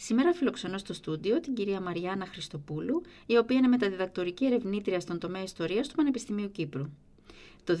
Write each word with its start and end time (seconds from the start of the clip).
Σήμερα 0.00 0.32
φιλοξενώ 0.32 0.78
στο 0.78 0.92
στούντιο 0.92 1.40
την 1.40 1.54
κυρία 1.54 1.80
Μαριάννα 1.80 2.26
Χριστοπούλου, 2.26 3.02
η 3.26 3.36
οποία 3.36 3.56
είναι 3.56 3.68
μεταδιδακτορική 3.68 4.44
ερευνήτρια 4.46 5.00
στον 5.00 5.18
τομέα 5.18 5.42
ιστορίας 5.42 5.88
του 5.88 5.94
Πανεπιστημίου 5.94 6.50
Κύπρου. 6.50 6.90
Το 7.64 7.76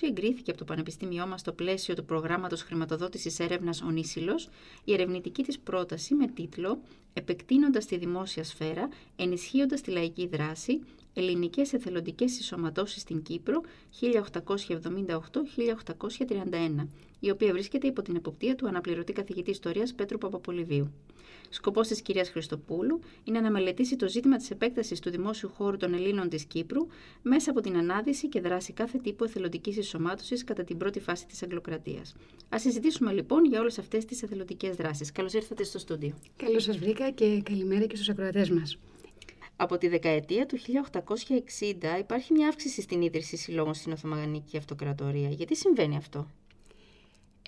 εγκρίθηκε 0.00 0.50
από 0.50 0.58
το 0.58 0.64
Πανεπιστήμιό 0.64 1.26
μας 1.26 1.40
στο 1.40 1.52
πλαίσιο 1.52 1.94
του 1.94 2.04
προγράμματος 2.04 2.62
χρηματοδότησης 2.62 3.38
έρευνας 3.38 3.82
Ονίσιλο 3.82 4.40
η 4.84 4.92
ερευνητική 4.92 5.42
της 5.42 5.58
πρόταση 5.58 6.14
με 6.14 6.26
τίτλο 6.26 6.80
Επεκτείνοντας 7.18 7.86
τη 7.86 7.96
δημόσια 7.96 8.44
σφαίρα, 8.44 8.88
ενισχύοντας 9.16 9.80
τη 9.80 9.90
λαϊκή 9.90 10.26
δράση, 10.26 10.80
Ελληνικές 11.18 11.72
εθελοντικές 11.72 12.32
συσσωματώσεις 12.32 13.02
στην 13.02 13.22
Κύπρο 13.22 13.60
1878-1831, 14.00 16.86
η 17.20 17.30
οποία 17.30 17.52
βρίσκεται 17.52 17.86
υπό 17.86 18.02
την 18.02 18.16
εποπτεία 18.16 18.54
του 18.54 18.68
αναπληρωτή 18.68 19.12
καθηγητή 19.12 19.50
Ιστορίας 19.50 19.94
Πέτρου 19.94 20.18
Παπαπολιβίου. 20.18 20.92
Σκοπός 21.48 21.88
της 21.88 22.02
κυρίας 22.02 22.28
Χριστοπούλου 22.28 23.00
είναι 23.24 23.40
να 23.40 23.50
μελετήσει 23.50 23.96
το 23.96 24.08
ζήτημα 24.08 24.36
της 24.36 24.50
επέκτασης 24.50 25.00
του 25.00 25.10
δημόσιου 25.10 25.50
χώρου 25.54 25.76
των 25.76 25.94
Ελλήνων 25.94 26.28
της 26.28 26.44
Κύπρου 26.44 26.86
μέσα 27.22 27.50
από 27.50 27.60
την 27.60 27.76
ανάδυση 27.76 28.28
και 28.28 28.40
δράση 28.40 28.72
κάθε 28.72 28.98
τύπου 28.98 29.24
εθελοντικής 29.24 29.74
συσσωμάτωσης 29.74 30.44
κατά 30.44 30.64
την 30.64 30.76
πρώτη 30.76 31.00
φάση 31.00 31.26
της 31.26 31.42
Αγγλοκρατίας. 31.42 32.14
Α 32.54 32.58
συζητήσουμε 32.58 33.12
λοιπόν 33.12 33.44
για 33.44 33.60
όλες 33.60 33.78
αυτές 33.78 34.04
τις 34.04 34.22
εθελοντικές 34.22 34.76
δράσεις. 34.76 35.12
Καλώς 35.12 35.32
ήρθατε 35.32 35.64
στο 35.64 35.78
στούντιο. 35.78 36.14
Καλώς 36.36 36.62
σας 36.62 36.78
βρήκα 36.78 37.10
και 37.10 37.40
καλημέρα 37.44 37.86
και 37.86 37.96
στους 37.96 38.08
ακροατές 38.08 38.50
μας. 38.50 38.78
Από 39.56 39.78
τη 39.78 39.88
δεκαετία 39.88 40.46
του 40.46 40.58
1860 40.58 41.98
υπάρχει 41.98 42.32
μια 42.32 42.48
αύξηση 42.48 42.82
στην 42.82 43.02
ίδρυση 43.02 43.36
συλλόγων 43.36 43.74
στην 43.74 43.92
Οθωμανική 43.92 44.56
Αυτοκρατορία. 44.56 45.28
Γιατί 45.28 45.56
συμβαίνει 45.56 45.96
αυτό; 45.96 46.26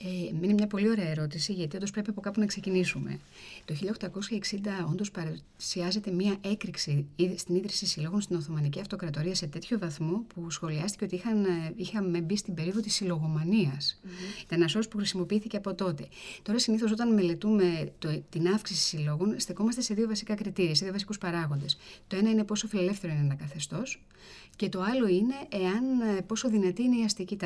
Ε, 0.02 0.08
είναι 0.42 0.52
μια 0.52 0.66
πολύ 0.66 0.88
ωραία 0.88 1.08
ερώτηση, 1.08 1.52
γιατί 1.52 1.76
όντως 1.76 1.90
πρέπει 1.90 2.10
από 2.10 2.20
κάπου 2.20 2.40
να 2.40 2.46
ξεκινήσουμε. 2.46 3.18
Το 3.64 3.74
1860 3.74 4.88
όντως 4.90 5.10
παρουσιάζεται 5.10 6.10
μια 6.10 6.36
έκρηξη 6.40 7.06
στην 7.36 7.54
ίδρυση 7.54 7.86
συλλόγων 7.86 8.20
στην 8.20 8.36
Οθωμανική 8.36 8.80
Αυτοκρατορία 8.80 9.34
σε 9.34 9.46
τέτοιο 9.46 9.78
βαθμό 9.78 10.24
που 10.34 10.50
σχολιάστηκε 10.50 11.04
ότι 11.04 11.14
είχαν, 11.14 11.44
ε, 11.44 11.72
είχαμε 11.76 12.20
μπει 12.20 12.36
στην 12.36 12.54
περίοδο 12.54 12.80
της 12.80 12.94
συλλογομανίας. 12.94 14.00
Mm-hmm. 14.04 14.42
Ήταν 14.44 14.60
ένας 14.60 14.74
όρος 14.74 14.88
που 14.88 14.96
χρησιμοποιήθηκε 14.96 15.56
από 15.56 15.74
τότε. 15.74 16.08
Τώρα, 16.42 16.58
συνήθως, 16.58 16.90
όταν 16.90 17.14
μελετούμε 17.14 17.92
το, 17.98 18.22
την 18.30 18.46
αύξηση 18.46 18.80
συλλόγων, 18.80 19.40
στεκόμαστε 19.40 19.80
σε 19.80 19.94
δύο 19.94 20.06
βασικά 20.06 20.34
κριτήρια, 20.34 20.74
σε 20.74 20.84
δύο 20.84 20.92
βασικούς 20.92 21.18
παράγοντες. 21.18 21.78
Το 22.06 22.16
ένα 22.16 22.30
είναι 22.30 22.44
πόσο 22.44 22.66
φιλελεύθερο 22.66 23.12
είναι 23.12 23.22
ένα 23.22 23.34
καθεστώς, 23.34 24.00
και 24.58 24.68
το 24.68 24.80
άλλο 24.82 25.06
είναι 25.08 25.34
εάν, 25.48 26.16
ε, 26.16 26.20
πόσο 26.20 26.48
δυνατή 26.48 26.82
είναι 26.82 26.96
η 26.96 27.04
αστική 27.04 27.36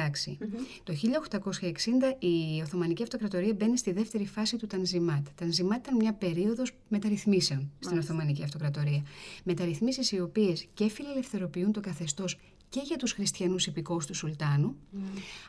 Το 0.85 0.93
1860 0.93 2.17
η 2.19 2.42
Οθωμανική 2.63 3.03
Αυτοκρατορία 3.03 3.55
μπαίνει 3.55 3.79
στη 3.79 3.93
δεύτερη 3.93 4.27
φάση 4.27 4.57
του 4.57 4.67
Τανζιμάτ. 4.67 5.27
Τανζιμάτ 5.35 5.87
ήταν 5.87 5.97
μια 5.97 6.13
περίοδος 6.13 6.73
μεταρρυθμίσεων 6.89 7.71
στην 7.79 7.99
Οθωμανική 7.99 8.43
Αυτοκρατορία. 8.43 9.03
Μεταρρυθμίσεις 9.45 10.13
οι 10.13 10.21
οποίες 10.21 10.67
και 10.75 10.89
φιλελευθερωποιούν 10.89 11.73
το 11.73 11.81
καθεστώς 11.81 12.39
και 12.69 12.81
για 12.85 12.97
τους 12.97 13.13
χριστιανούς 13.13 13.67
υπηκόους 13.67 14.07
του 14.07 14.15
Σουλτάνου, 14.15 14.77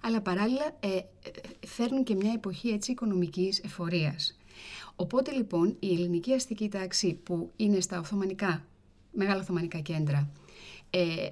αλλά 0.01 0.21
παράλληλα 0.21 0.77
ε, 0.79 0.87
ε, 0.87 1.03
φέρνουν 1.67 2.03
και 2.03 2.15
μια 2.15 2.31
εποχή 2.31 2.67
έτσι 2.67 2.91
οικονομικής 2.91 3.59
εφορίας. 3.59 4.37
Οπότε 4.95 5.31
λοιπόν 5.31 5.75
η 5.79 5.93
ελληνική 5.93 6.33
αστική 6.33 6.69
τάξη 6.69 7.13
που 7.13 7.51
είναι 7.55 7.79
στα 7.79 7.99
Οθωμανικά, 7.99 8.65
μεγάλα 9.11 9.41
Οθωμανικά 9.41 9.79
κέντρα, 9.79 10.29
ε, 10.89 11.29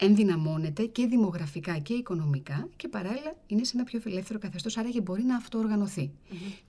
ενδυναμώνεται 0.00 0.84
και 0.84 1.06
δημογραφικά 1.06 1.78
και 1.78 1.92
οικονομικά 1.92 2.68
και 2.76 2.88
παράλληλα 2.88 3.34
είναι 3.46 3.64
σε 3.64 3.72
ένα 3.74 3.84
πιο 3.84 4.00
φιλελεύθερο 4.00 4.38
καθεστώς, 4.38 4.76
άρα 4.76 4.90
και 4.90 5.00
μπορεί 5.00 5.22
να 5.22 5.36
αυτοοργανωθεί. 5.36 6.10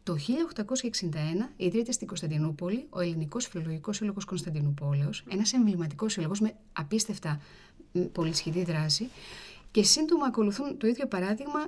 Το 0.04 0.16
1861 0.16 1.50
ιδρύεται 1.58 1.92
στην 1.92 2.08
Κωνσταντινούπολη 2.08 2.86
ο 2.90 3.00
Ελληνικός 3.00 3.48
Φιλολογικός 3.48 3.96
Σύλλογος 3.96 4.26
Κωνσταντινούπολεως, 4.26 5.24
ένας 5.30 5.54
εμβληματικός 5.54 6.12
σύλλογος 6.12 6.40
με 6.40 6.54
απίστευτα 6.74 7.42
πολυσχηδή 8.12 8.64
δράση 8.64 9.10
και 9.72 9.84
σύντομα 9.84 10.26
ακολουθούν 10.26 10.78
το 10.78 10.88
ίδιο 10.88 11.08
παράδειγμα 11.08 11.68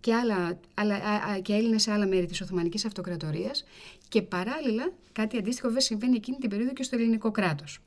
και, 0.00 0.14
άλλα, 0.14 0.58
άλλα, 0.74 0.98
και 1.42 1.52
Έλληνες 1.52 1.82
σε 1.82 1.92
άλλα 1.92 2.06
μέρη 2.06 2.26
της 2.26 2.40
Οθωμανικής 2.40 2.84
Αυτοκρατορίας 2.84 3.64
και 4.10 4.22
παράλληλα 4.22 4.92
κάτι 5.12 5.36
αντίστοιχο 5.36 5.66
βέβαια 5.66 5.82
συμβαίνει 5.82 6.16
εκείνη 6.16 6.36
την 6.36 6.50
περίοδο 6.50 6.72
και 6.72 6.82
στο 6.82 6.96
ελληνικό 6.96 7.30
κράτος. 7.30 7.78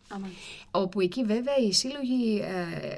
Όπου 0.72 1.01
εκεί 1.01 1.23
βέβαια 1.23 1.57
οι 1.57 1.73
σύλλογοι 1.73 2.39
ε, 2.39 2.95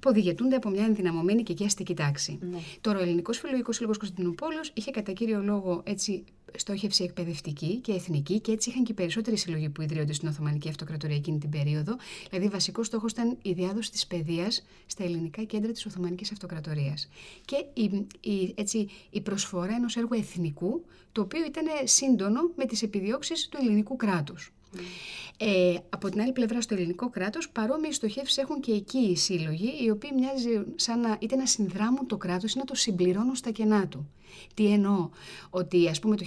που 0.00 0.12
από 0.56 0.68
μια 0.68 0.84
ενδυναμωμένη 0.84 1.42
και 1.42 1.64
αστική 1.64 1.94
τάξη. 1.94 2.38
Ναι. 2.40 2.58
Τώρα, 2.80 2.98
ο 2.98 3.02
Ελληνικός 3.02 3.38
Φιλολογικός 3.38 3.74
Σύλλογος 3.74 3.98
Κωνσταντινούπολεω 3.98 4.60
είχε 4.74 4.90
κατά 4.90 5.12
κύριο 5.12 5.42
λόγο 5.42 5.82
έτσι 5.84 6.24
στόχευση 6.56 7.04
εκπαιδευτική 7.04 7.76
και 7.76 7.92
εθνική 7.92 8.40
και 8.40 8.52
έτσι 8.52 8.70
είχαν 8.70 8.84
και 8.84 8.92
οι 8.92 8.94
περισσότεροι 8.94 9.36
σύλλογοι 9.36 9.68
που 9.68 9.82
ιδρύονται 9.82 10.12
στην 10.12 10.28
Οθωμανική 10.28 10.68
Αυτοκρατορία 10.68 11.16
εκείνη 11.16 11.38
την 11.38 11.50
περίοδο. 11.50 11.96
Δηλαδή, 12.30 12.48
βασικός 12.48 12.86
στόχος 12.86 13.12
ήταν 13.12 13.36
η 13.42 13.52
διάδοση 13.52 13.90
της 13.90 14.06
παιδείας 14.06 14.66
στα 14.86 15.04
ελληνικά 15.04 15.42
κέντρα 15.42 15.72
της 15.72 15.86
Οθωμανικής 15.86 16.32
Αυτοκρατορίας. 16.32 17.08
Και 17.44 17.64
η, 17.72 18.06
η, 18.20 18.54
έτσι, 18.56 18.88
η 19.10 19.20
προσφορά 19.20 19.74
ενός 19.74 19.96
έργου 19.96 20.14
εθνικού, 20.14 20.84
το 21.12 21.20
οποίο 21.20 21.44
ήταν 21.44 21.64
σύντονο 21.84 22.40
με 22.56 22.64
τις 22.64 22.82
επιδιώξεις 22.82 23.48
του 23.48 23.58
ελληνικού 23.60 23.96
κράτους. 23.96 24.52
Ε, 25.40 25.74
από 25.90 26.08
την 26.08 26.20
άλλη 26.20 26.32
πλευρά 26.32 26.60
στο 26.60 26.74
ελληνικό 26.74 27.10
κράτος 27.10 27.48
παρόμοιες 27.48 27.96
στοχεύσεις 27.96 28.36
έχουν 28.36 28.60
και 28.60 28.72
εκεί 28.72 28.98
οι 28.98 29.16
σύλλογοι 29.16 29.84
οι 29.84 29.90
οποίοι 29.90 30.10
μοιάζει 30.14 30.64
σαν 30.74 31.00
να 31.00 31.16
είτε 31.20 31.36
να 31.36 31.46
συνδράμουν 31.46 32.06
το 32.06 32.16
κράτος 32.16 32.54
ή 32.54 32.58
να 32.58 32.64
το 32.64 32.74
συμπληρώνουν 32.74 33.34
στα 33.34 33.50
κενά 33.50 33.88
του. 33.88 34.10
Τι 34.54 34.72
εννοώ, 34.72 35.08
ότι 35.50 35.88
ας 35.88 35.98
πούμε 35.98 36.16
το 36.16 36.24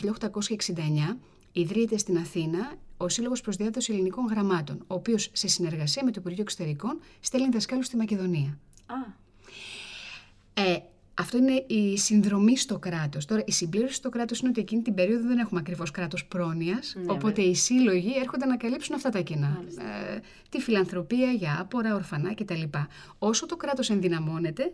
1869 1.11 1.17
ιδρύεται 1.51 1.97
στην 1.97 2.17
Αθήνα 2.17 2.73
ο 2.97 3.09
Σύλλογος 3.09 3.41
Προσδιάδοση 3.41 3.93
Ελληνικών 3.93 4.25
Γραμμάτων, 4.25 4.83
ο 4.87 4.93
οποίος 4.93 5.29
σε 5.31 5.47
συνεργασία 5.47 6.03
με 6.03 6.11
το 6.11 6.17
Υπουργείο 6.19 6.41
Εξωτερικών 6.43 6.99
στέλνει 7.19 7.49
δασκάλους 7.49 7.85
στη 7.85 7.97
Μακεδονία. 7.97 8.57
Α. 8.85 9.19
Ε, 10.53 10.83
αυτό 11.13 11.37
είναι 11.37 11.63
η 11.67 11.97
συνδρομή 11.97 12.57
στο 12.57 12.79
κράτος. 12.79 13.25
Τώρα, 13.25 13.43
η 13.45 13.51
συμπλήρωση 13.51 13.93
στο 13.93 14.09
κράτος 14.09 14.39
είναι 14.39 14.49
ότι 14.49 14.61
εκείνη 14.61 14.81
την 14.81 14.93
περίοδο 14.93 15.27
δεν 15.27 15.37
έχουμε 15.37 15.59
ακριβώς 15.59 15.91
κράτος 15.91 16.25
πρόνοιας. 16.25 16.95
Ναι, 16.97 17.11
οπότε 17.11 17.41
οι 17.41 17.55
σύλλογοι 17.55 18.13
έρχονται 18.19 18.45
να 18.45 18.57
καλύψουν 18.57 18.95
αυτά 18.95 19.09
τα 19.09 19.21
κοινά. 19.21 19.63
Ε, 19.77 20.19
τη 20.49 20.59
φιλανθρωπία 20.59 21.31
για 21.31 21.57
άπορα, 21.59 21.95
ορφανά 21.95 22.33
κτλ. 22.33 22.61
Όσο 23.19 23.45
το 23.45 23.55
κράτος 23.55 23.89
ενδυναμώνεται, 23.89 24.73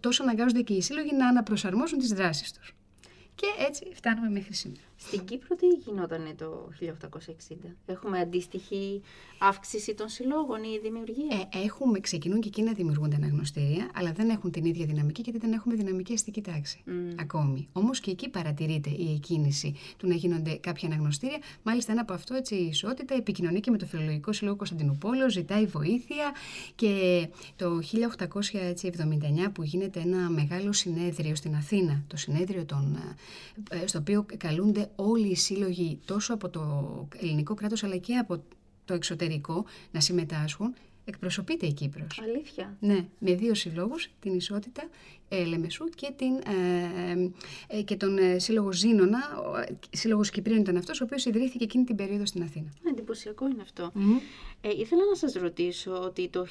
τόσο 0.00 0.22
αναγκάζονται 0.22 0.62
και 0.62 0.74
οι 0.74 0.80
σύλλογοι 0.82 1.14
να 1.14 1.28
αναπροσαρμόσουν 1.28 1.98
τις 1.98 2.08
δράσεις 2.12 2.52
τους. 2.52 2.74
Και 3.34 3.46
έτσι 3.68 3.86
φτάνουμε 3.94 4.28
μέχρι 4.28 4.54
σήμερα. 4.54 4.80
Στην 5.00 5.24
Κύπρο 5.24 5.56
τι 5.56 5.66
γινόταν 5.66 6.34
το 6.36 6.68
1860. 6.80 7.54
Έχουμε 7.86 8.18
αντίστοιχη 8.18 9.02
αύξηση 9.38 9.94
των 9.94 10.08
συλλόγων 10.08 10.62
ή 10.62 10.78
δημιουργία; 10.82 11.48
Ε, 11.52 11.58
έχουμε, 11.64 12.00
ξεκινούν 12.00 12.40
και 12.40 12.48
εκεί 12.48 12.62
να 12.62 12.72
δημιουργούνται 12.72 13.16
αναγνωστήρια, 13.16 13.90
αλλά 13.94 14.12
δεν 14.12 14.28
έχουν 14.28 14.50
την 14.50 14.64
ίδια 14.64 14.86
δυναμική 14.86 15.20
γιατί 15.20 15.38
δεν 15.38 15.52
έχουμε 15.52 15.74
δυναμική 15.74 16.12
αστική 16.12 16.40
τάξη 16.40 16.82
mm. 16.86 16.90
ακόμη. 17.20 17.68
Όμως 17.72 18.00
και 18.00 18.10
εκεί 18.10 18.28
παρατηρείται 18.28 18.90
η 18.90 19.12
εκκίνηση 19.14 19.74
του 19.96 20.08
να 20.08 20.14
γίνονται 20.14 20.54
κάποια 20.54 20.88
αναγνωστήρια. 20.88 21.38
Μάλιστα, 21.62 21.92
ένα 21.92 22.00
από 22.00 22.12
αυτό 22.12 22.34
έτσι, 22.34 22.54
η 22.54 22.66
ισότητα 22.66 23.14
επικοινωνεί 23.14 23.60
και 23.60 23.70
με 23.70 23.78
το 23.78 23.86
Φιλολογικό 23.86 24.32
Συλλόγο 24.32 24.56
Κωνσταντινούπολο, 24.56 25.30
ζητάει 25.30 25.66
βοήθεια 25.66 26.32
και 26.74 27.26
το 27.56 27.80
1879 27.82 29.52
που 29.52 29.62
γίνεται 29.62 30.00
ένα 30.00 30.30
μεγάλο 30.30 30.72
συνέδριο 30.72 31.34
στην 31.34 31.54
Αθήνα, 31.54 32.04
το 32.06 32.16
συνέδριο 32.16 32.64
των, 32.64 32.98
ε, 33.70 33.86
στο 33.86 33.98
οποίο 33.98 34.26
καλούνται 34.36 34.87
όλοι 34.96 35.28
οι 35.28 35.34
σύλλογοι 35.36 35.98
τόσο 36.04 36.34
από 36.34 36.48
το 36.48 36.62
ελληνικό 37.20 37.54
κράτος 37.54 37.84
αλλά 37.84 37.96
και 37.96 38.16
από 38.16 38.42
το 38.84 38.94
εξωτερικό 38.94 39.64
να 39.90 40.00
συμμετάσχουν, 40.00 40.74
εκπροσωπείται 41.04 41.66
η 41.66 41.72
Κύπρος. 41.72 42.20
Αλήθεια; 42.22 42.76
Ναι, 42.80 43.06
με 43.18 43.34
δύο 43.34 43.54
συλλόγους, 43.54 44.08
την 44.20 44.34
Ισότητα 44.34 44.88
ε, 45.28 45.44
Λεμεσού 45.44 45.84
και, 45.84 46.12
την, 46.16 46.34
ε, 46.34 47.30
ε, 47.78 47.82
και 47.82 47.96
τον 47.96 48.18
ε, 48.18 48.38
σύλλογο 48.38 48.72
Ζήνονα, 48.72 49.18
ο 49.38 49.74
σύλλογος 49.90 50.30
Κυπρίων 50.30 50.58
ήταν 50.58 50.76
αυτός, 50.76 51.00
ο 51.00 51.04
οποίος 51.04 51.24
ιδρύθηκε 51.24 51.64
εκείνη 51.64 51.84
την 51.84 51.96
περίοδο 51.96 52.26
στην 52.26 52.42
Αθήνα. 52.42 52.72
Εντυπωσιακό 52.90 53.48
είναι 53.48 53.62
αυτό. 53.62 53.92
Ε, 54.60 54.68
ήθελα 54.68 55.02
να 55.08 55.14
σας 55.14 55.32
ρωτήσω 55.32 56.02
ότι 56.02 56.28
το 56.28 56.46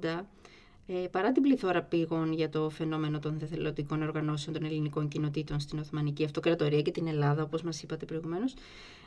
1980 0.00 0.04
ε, 0.04 0.20
παρά 1.10 1.32
την 1.32 1.42
πληθώρα 1.42 1.82
πήγων 1.82 2.32
για 2.32 2.48
το 2.48 2.70
φαινόμενο 2.70 3.18
των 3.18 3.38
δεθελοντικών 3.38 4.02
οργανώσεων 4.02 4.56
των 4.56 4.64
ελληνικών 4.64 5.08
κοινοτήτων 5.08 5.60
στην 5.60 5.78
Οθωμανική 5.78 6.24
Αυτοκρατορία 6.24 6.82
και 6.82 6.90
την 6.90 7.06
Ελλάδα, 7.06 7.42
όπως 7.42 7.62
μας 7.62 7.82
είπατε 7.82 8.04
προηγουμένως, 8.04 8.54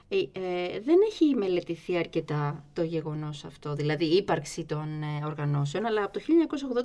Ε, 0.08 0.18
ε, 0.18 0.80
δεν 0.80 0.98
έχει 1.12 1.36
μελετηθεί 1.36 1.98
αρκετά 1.98 2.64
το 2.74 2.84
γεγονός 2.84 3.46
αυτό, 3.46 3.76
δηλαδή 3.76 4.06
η 4.06 4.16
ύπαρξη 4.16 4.66
των 4.66 5.02
ε, 5.02 5.26
οργανώσεων, 5.26 5.86
αλλά 5.86 6.04
από 6.04 6.14
το 6.14 6.20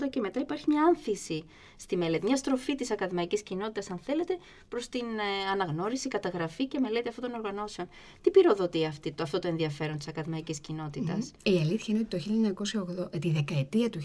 1980 0.05 0.11
και 0.11 0.21
μετά 0.21 0.41
υπάρχει 0.41 0.65
μια 0.69 0.83
άνθηση 0.83 1.45
στη 1.77 1.97
μελέτη, 1.97 2.27
μια 2.27 2.37
στροφή 2.37 2.75
της 2.75 2.91
ακαδημαϊκής 2.91 3.43
κοινότητας, 3.43 3.91
αν 3.91 3.99
θέλετε, 3.99 4.39
προς 4.69 4.89
την 4.89 5.01
ε, 5.01 5.51
αναγνώριση, 5.53 6.09
καταγραφή 6.09 6.67
και 6.67 6.79
μελέτη 6.79 7.09
αυτών 7.09 7.31
των 7.31 7.41
οργανώσεων. 7.41 7.89
Τι 8.21 8.31
πυροδοτεί 8.31 8.85
αυτή, 8.85 9.13
το, 9.13 9.23
αυτό 9.23 9.39
το 9.39 9.49
ενδιαφέρον 9.49 9.99
της 9.99 10.09
ακαδημαϊκής 10.09 10.61
κοινότητας; 10.61 11.31
Η 11.43 11.59
αλήθεια 11.59 11.95
είναι 11.95 12.07
ότι 12.11 12.17
το 12.17 12.73
1980, 13.15 13.21
τη 13.21 13.31
δεκαετία 13.31 13.91
του 13.91 14.01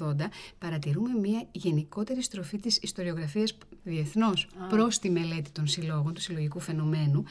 1980 0.00 0.16
ναι. 0.16 0.28
παρατηρούμε 0.58 1.18
μια 1.20 1.46
γενικότερη 1.52 2.22
στροφή 2.22 2.58
της 2.58 2.78
ιστοριογραφίας 2.82 3.56
διεθνώς 3.82 4.48
προς 4.68 4.98
τη 4.98 5.10
μελέτη 5.10 5.50
των 5.50 5.66
συλλόγων, 5.66 6.14
του 6.14 6.20
συλλογικού 6.20 6.60
φαινομένου. 6.60 7.24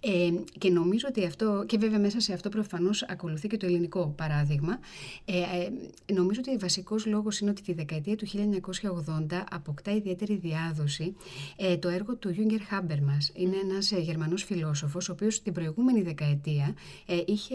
Ε, 0.00 0.30
και 0.58 0.70
νομίζω 0.70 1.06
ότι 1.08 1.26
αυτό, 1.26 1.64
και 1.66 1.78
βέβαια 1.78 1.98
μέσα 1.98 2.20
σε 2.20 2.32
αυτό 2.32 2.48
προφανώς 2.48 3.02
ακολουθεί 3.02 3.48
και 3.48 3.56
το 3.56 3.66
ελληνικό 3.66 4.14
παράδειγμα, 4.16 4.78
ε, 5.24 5.38
ε, 5.38 6.12
νομίζω 6.12 6.40
ότι 6.46 6.56
βασικός 6.56 7.06
λόγος 7.06 7.40
είναι 7.40 7.50
ότι 7.50 7.62
τη 7.62 7.72
δεκαετία 7.72 8.16
του 8.16 8.26
1980 8.26 9.44
αποκτά 9.50 9.92
ιδιαίτερη 9.92 10.36
διάδοση 10.36 11.16
ε, 11.56 11.76
το 11.76 11.88
έργο 11.88 12.16
του 12.16 12.30
Γιούγκερ 12.30 12.60
Χάμπερμα. 12.62 13.18
Είναι 13.34 13.56
ένας 13.56 13.92
ε, 13.92 13.98
Γερμανός 13.98 14.44
φιλόσοφος, 14.44 15.08
ο 15.08 15.12
οποίος 15.12 15.42
την 15.42 15.52
προηγούμενη 15.52 16.02
δεκαετία 16.02 16.74
ε, 17.06 17.22
είχε, 17.26 17.54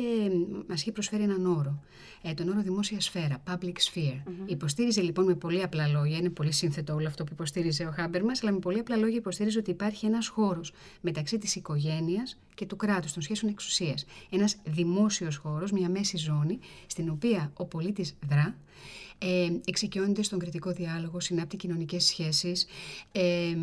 μας 0.68 0.82
είχε 0.82 0.92
προσφέρει 0.92 1.24
έναν 1.24 1.46
όρο. 1.46 1.80
Ε, 2.24 2.34
τον 2.34 2.50
όρο 2.50 2.62
δημόσια 2.62 3.02
σφαίρα, 3.02 3.44
public 3.48 3.76
sphere. 3.94 4.22
mm 4.26 4.32
Υποστήριζε 4.46 5.02
λοιπόν 5.02 5.26
με 5.26 5.36
πολύ 5.36 5.64
απλά 5.64 5.88
λόγια, 5.88 6.18
είναι 6.18 6.30
πολύ 6.30 6.52
σύνθετο 6.52 6.94
όλο 6.94 7.08
αυτό 7.08 7.24
που 7.24 7.30
υποστήριζε 7.34 7.86
ο 7.86 7.92
Χάμπερμα, 7.92 8.32
αλλά 8.42 8.52
με 8.52 8.60
πολύ 8.60 8.80
απλά 8.80 8.96
λόγια 8.96 9.18
υποστήριζε 9.18 9.60
ότι 9.60 9.72
υπάρχει 9.72 10.06
ένας 10.06 10.28
χώρος 10.28 10.74
μεταξύ 11.02 11.38
της 11.38 11.56
οικογένειας 11.56 12.38
και 12.54 12.66
του 12.66 12.76
κράτου, 12.82 13.14
των 13.14 13.22
σχέσεων 13.22 13.52
εξουσίας. 13.52 14.06
Ένας 14.30 14.58
δημόσιος 14.64 15.36
χώρος, 15.36 15.72
μια 15.72 15.90
μέση 15.90 16.18
ζώνη, 16.18 16.60
στην 16.88 17.10
οποία 17.10 17.52
ο 17.54 17.66
πολίτης 17.66 18.16
δρά, 18.30 18.58
ε, 19.18 19.48
εξοικειώνεται 19.66 20.24
στον 20.24 20.40
κριτικό 20.40 20.72
διάλογο, 20.72 21.20
συνάπτει 21.20 21.58
κοινωνικές 21.58 22.04
σχέσεις. 22.04 22.66
Ε, 23.12 23.56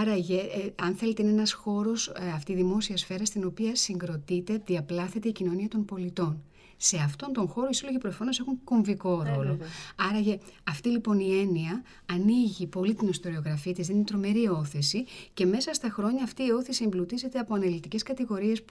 Άρα, 0.00 0.12
ε, 0.12 0.72
αν 0.76 0.94
θέλετε, 0.94 1.22
είναι 1.22 1.30
ένας 1.30 1.52
χώρος, 1.52 2.08
ε, 2.08 2.30
αυτή 2.34 2.52
η 2.52 2.54
δημόσια 2.54 2.96
σφαίρα, 2.96 3.24
στην 3.24 3.44
οποία 3.44 3.76
συγκροτείται, 3.76 4.62
διαπλάθεται 4.66 5.28
η 5.28 5.32
κοινωνία 5.32 5.68
των 5.68 5.84
πολιτών 5.84 6.42
σε 6.80 6.96
αυτόν 6.96 7.32
τον 7.32 7.48
χώρο 7.48 7.68
οι 7.70 7.74
σύλλογοι 7.74 7.98
προφανώς 7.98 8.38
έχουν 8.40 8.58
κομβικό 8.64 9.22
ε, 9.26 9.34
ρόλο. 9.34 9.58
Άρα 9.96 10.38
αυτή 10.64 10.88
λοιπόν 10.88 11.18
η 11.18 11.40
έννοια 11.40 11.82
ανοίγει 12.06 12.66
πολύ 12.66 12.94
την 12.94 13.08
ιστοριογραφία 13.08 13.72
της, 13.72 13.86
δίνει 13.86 14.04
τρομερή 14.04 14.48
όθηση 14.48 15.04
και 15.34 15.46
μέσα 15.46 15.74
στα 15.74 15.88
χρόνια 15.90 16.22
αυτή 16.22 16.42
η 16.42 16.50
όθηση 16.50 16.84
εμπλουτίζεται 16.84 17.38
από 17.38 17.54
αναλυτικές 17.54 18.02
κατηγορίες, 18.02 18.64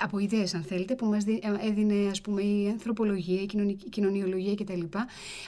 από 0.00 0.18
ιδέες, 0.18 0.54
αν 0.54 0.62
θέλετε, 0.62 0.94
που 0.94 1.06
μας 1.06 1.24
ε, 1.26 1.38
έδινε 1.68 2.08
ας 2.10 2.20
πούμε, 2.20 2.42
η 2.42 2.68
ανθρωπολογία, 2.68 3.42
η, 3.42 3.46
κοινωνιολογία 3.90 4.54
κτλ. 4.54 4.80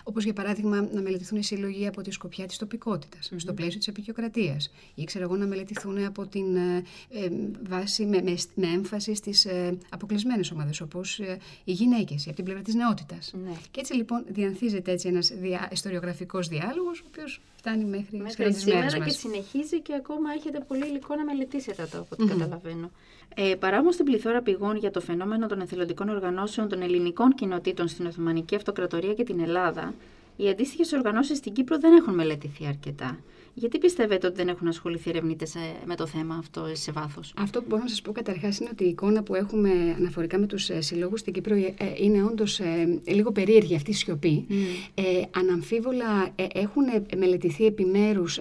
Όπως 0.03 0.25
για 0.25 0.33
παράδειγμα 0.33 0.89
να 0.93 1.01
μελετηθούν 1.01 1.39
οι 1.39 1.45
σύλλογοι 1.45 1.87
από 1.87 2.01
τη 2.03 2.11
σκοπιά 2.11 2.47
της 2.47 2.57
τοπικότητας, 2.57 3.31
mm-hmm. 3.33 3.37
στο 3.39 3.53
πλαίσιο 3.53 3.79
της 3.79 3.89
επικιοκρατίας. 3.89 4.71
Ή 4.95 5.05
ξέρω 5.05 5.25
εγώ 5.25 5.37
να 5.37 5.47
μελετηθούν 5.47 6.05
από 6.05 6.27
την 6.27 6.57
ε, 6.57 6.83
ε, 7.11 7.31
βάση 7.69 8.07
με, 8.07 8.23
με, 8.23 8.37
με 8.55 8.67
έμφαση 8.67 9.15
στις 9.15 9.45
ε, 9.45 9.79
αποκλεισμένες 9.89 10.51
ομάδες, 10.51 10.81
όπως 10.81 11.21
οι 11.71 11.73
γυναίκες, 11.73 12.27
από 12.27 12.37
την 12.37 12.45
πλευρά 12.45 12.63
της 12.63 12.75
νεότητας. 12.75 13.33
Ναι. 13.45 13.53
Και 13.71 13.81
έτσι 13.81 13.95
λοιπόν 13.95 14.25
διανθίζεται 14.29 14.91
έτσι 14.93 15.09
ένας 15.09 15.33
δια, 15.41 15.69
ιστοριογραφικός 15.73 16.49
διάλογος, 16.49 17.01
ο 17.01 17.05
οποίος 17.07 17.41
φτάνει 17.57 17.85
μέχρι, 17.85 18.17
μέχρι 18.17 18.53
σήμερα 18.53 18.99
και 18.99 19.11
συνεχίζει 19.11 19.81
και 19.81 19.95
ακόμα 19.95 20.33
έχετε 20.33 20.61
πολύ 20.69 20.87
υλικό 20.87 21.15
να 21.15 21.25
μελετήσετε 21.25 21.89
το, 21.91 21.99
από 21.99 22.09
ό,τι 22.11 22.23
mm-hmm. 22.25 22.29
καταλαβαίνω. 22.29 22.91
Ε, 23.35 23.55
παρά 23.55 23.79
όμω 23.79 23.91
την 23.91 24.05
πληθώρα 24.05 24.43
πηγών 24.43 24.77
για 24.77 24.91
το 24.91 25.01
φαινόμενο 25.01 25.47
των 25.47 25.61
εθελοντικών 25.61 26.09
οργανώσεων 26.09 26.69
των 26.69 26.83
ελληνικών 26.83 27.35
κοινοτήτων 27.35 27.89
στην 27.89 28.07
Οθωμανική 28.07 28.55
Αυτοκρατορία 28.55 29.15
και 29.15 29.25
την 29.25 29.41
Ελλάδα, 29.41 29.95
οι 30.37 30.49
αντίστοιχες 30.49 30.93
οργανώσεις 30.93 31.39
στην 31.39 31.53
Κύπρο 31.53 31.79
δεν 31.79 31.95
έχουν 31.95 32.15
μελετηθεί 32.15 32.67
αρκετά. 32.67 33.19
Γιατί 33.55 33.79
πιστεύετε 33.79 34.27
ότι 34.27 34.37
δεν 34.37 34.49
έχουν 34.49 34.69
ασχοληθεί 34.69 35.11
ερευνήτες 35.11 35.55
με 35.85 35.95
το 35.95 36.07
θέμα 36.07 36.35
αυτό 36.35 36.67
σε 36.73 36.93
βάθος; 36.93 37.33
Αυτό 37.37 37.61
που 37.61 37.67
μπορώ 37.69 37.83
να 37.83 37.89
σας 37.89 38.03
πω 38.03 38.13
καταρχάς 38.13 38.59
είναι 38.59 38.69
ότι 38.73 38.85
η 38.85 38.89
εικόνα 38.89 39.23
που 39.23 39.35
έχουμε 39.35 39.71
αναφορικά 39.99 40.39
με 40.39 40.47
τους 40.47 40.71
ε, 40.71 40.81
συλλόγους 40.81 41.21
στην 41.21 41.33
Κύπρο 41.33 41.55
ε, 41.55 41.75
είναι 41.97 42.23
όντως 42.23 42.61
ε, 42.61 43.01
λίγο 43.07 43.33
περίεργη 43.33 43.75
αυτή 43.75 43.91
η 43.91 43.95
σιωπή. 43.95 44.47
Mm. 44.49 44.55
Ε, 44.95 45.03
αναμφίβολα 45.31 46.35
έχουν 46.53 46.85
μελετηθεί 47.17 47.65
επιμέρους, 47.67 48.41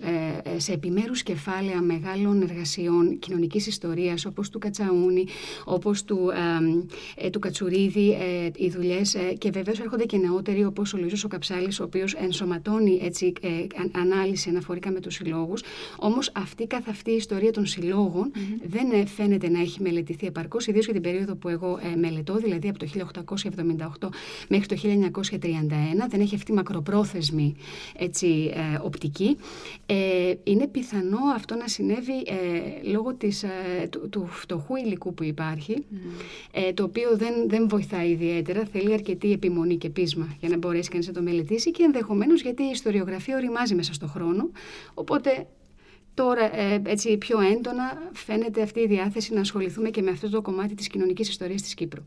σε 0.58 0.74
επιμέρους 0.74 1.24
κεφάλαια 1.24 1.82
μεγάλων 1.82 2.42
εργασιών 2.42 3.20
κοινωνικής 3.20 3.68
ιστορίας, 3.68 4.26
όπως 4.26 4.50
του 4.50 4.60
Κατσαούνη, 4.60 5.26
όπως 5.66 6.04
του, 6.04 6.32
του 7.32 7.40
Κατσουρίδη, 7.40 8.18
οι 8.56 8.70
δουλειές. 8.70 9.16
και 9.38 9.50
βεβαίως 9.52 9.80
έρχονται 9.80 10.06
και 10.06 10.18
νεότεροι, 10.18 10.66
όπως 10.66 10.94
ο 10.94 10.98
Λουίζος 10.98 11.24
ο 11.24 11.28
Καψάλης, 11.28 11.80
ο 11.80 11.84
οποίος 11.84 12.14
ενσωματώνει 12.14 13.00
έτσι, 13.04 13.34
ανάλυση 13.92 14.50
αναφορικά 14.50 14.92
με 14.92 14.99
τους 15.00 15.14
συλλόγους. 15.14 15.64
Όμως 15.98 16.32
αυτή 16.36 16.66
καθ' 16.68 16.90
αυτή 16.90 17.12
η 17.12 17.16
ιστορία 17.16 17.52
των 17.52 17.66
συλλογων 17.66 18.32
δεν 18.64 19.08
φαίνεται 19.08 19.50
να 19.50 19.60
έχει 19.60 19.82
μελετηθεί 19.82 20.28
επαρκώς, 20.28 20.68
ιδίως 20.68 20.86
για 20.86 20.94
την 20.94 21.04
περίοδο 21.04 21.36
που 21.36 21.50
εγώ 21.50 21.80
ε, 21.94 21.96
μελετώ, 21.96 22.36
δηλαδή 22.36 22.70
από 22.70 22.80
το 22.80 22.88
1878 24.02 24.10
μέχρι 24.50 24.66
το 24.66 24.76
1931. 25.22 25.40
Δεν 26.10 26.22
έχει 26.22 26.36
αυτή 26.36 26.54
μακροπρόθεσμη 26.54 27.56
έτσι, 27.98 28.52
ε, 28.54 28.80
οπτική. 28.82 29.38
Ε, 29.86 30.34
είναι 30.44 30.68
πιθανό 30.68 31.18
αυτό 31.36 31.56
να 31.56 31.68
συνέβη 31.68 32.14
ε, 32.26 32.90
λόγω 32.92 33.14
της, 33.14 33.44
ε, 33.44 33.88
του, 33.90 34.10
του 34.10 34.28
φτωχού 34.32 34.76
υλικού 34.76 35.14
που 35.14 35.24
υπάρχει, 35.24 35.86
ε, 36.52 36.74
το 36.74 36.84
οποίο 36.84 37.18
δεν, 37.18 37.34
δεν 37.48 37.68
βοηθάει 37.70 38.10
ιδιαίτερα. 38.10 38.64
Θέλει 38.72 38.94
αρκετή 38.94 39.32
επιμονή 39.32 39.78
και 39.78 39.90
πείσμα 39.90 40.36
για 40.40 40.50
να 40.50 40.58
μπορέσει 40.58 40.90
κανείς 40.90 41.08
να 41.08 41.14
το 41.14 41.22
μελετήσει 41.22 41.72
και 41.72 41.84
ενδεχομένως 41.84 42.42
γιατί 42.42 42.64
η 42.64 42.70
ιστοριογραφία 42.70 43.36
οριμάζει 43.36 43.76
μέσα 43.76 43.94
στον 43.94 44.10
χρόνο. 44.10 44.50
Οπότε 45.00 45.48
τώρα 46.14 46.56
ε, 46.60 46.82
έτσι 46.86 47.18
πιο 47.18 47.40
έντονα 47.40 48.10
φαίνεται 48.14 48.62
αυτή 48.62 48.80
η 48.80 48.88
διάθεση 48.88 49.34
να 49.34 49.40
ασχοληθούμε 49.40 49.90
και 49.90 50.02
με 50.02 50.12
αυτό 50.12 50.30
το 50.30 50.42
κομμάτι 50.42 50.76
της 50.76 50.88
κοινωνικής 50.88 51.30
ιστορίας 51.30 51.62
της 51.62 51.74
Κύπρου. 51.74 52.04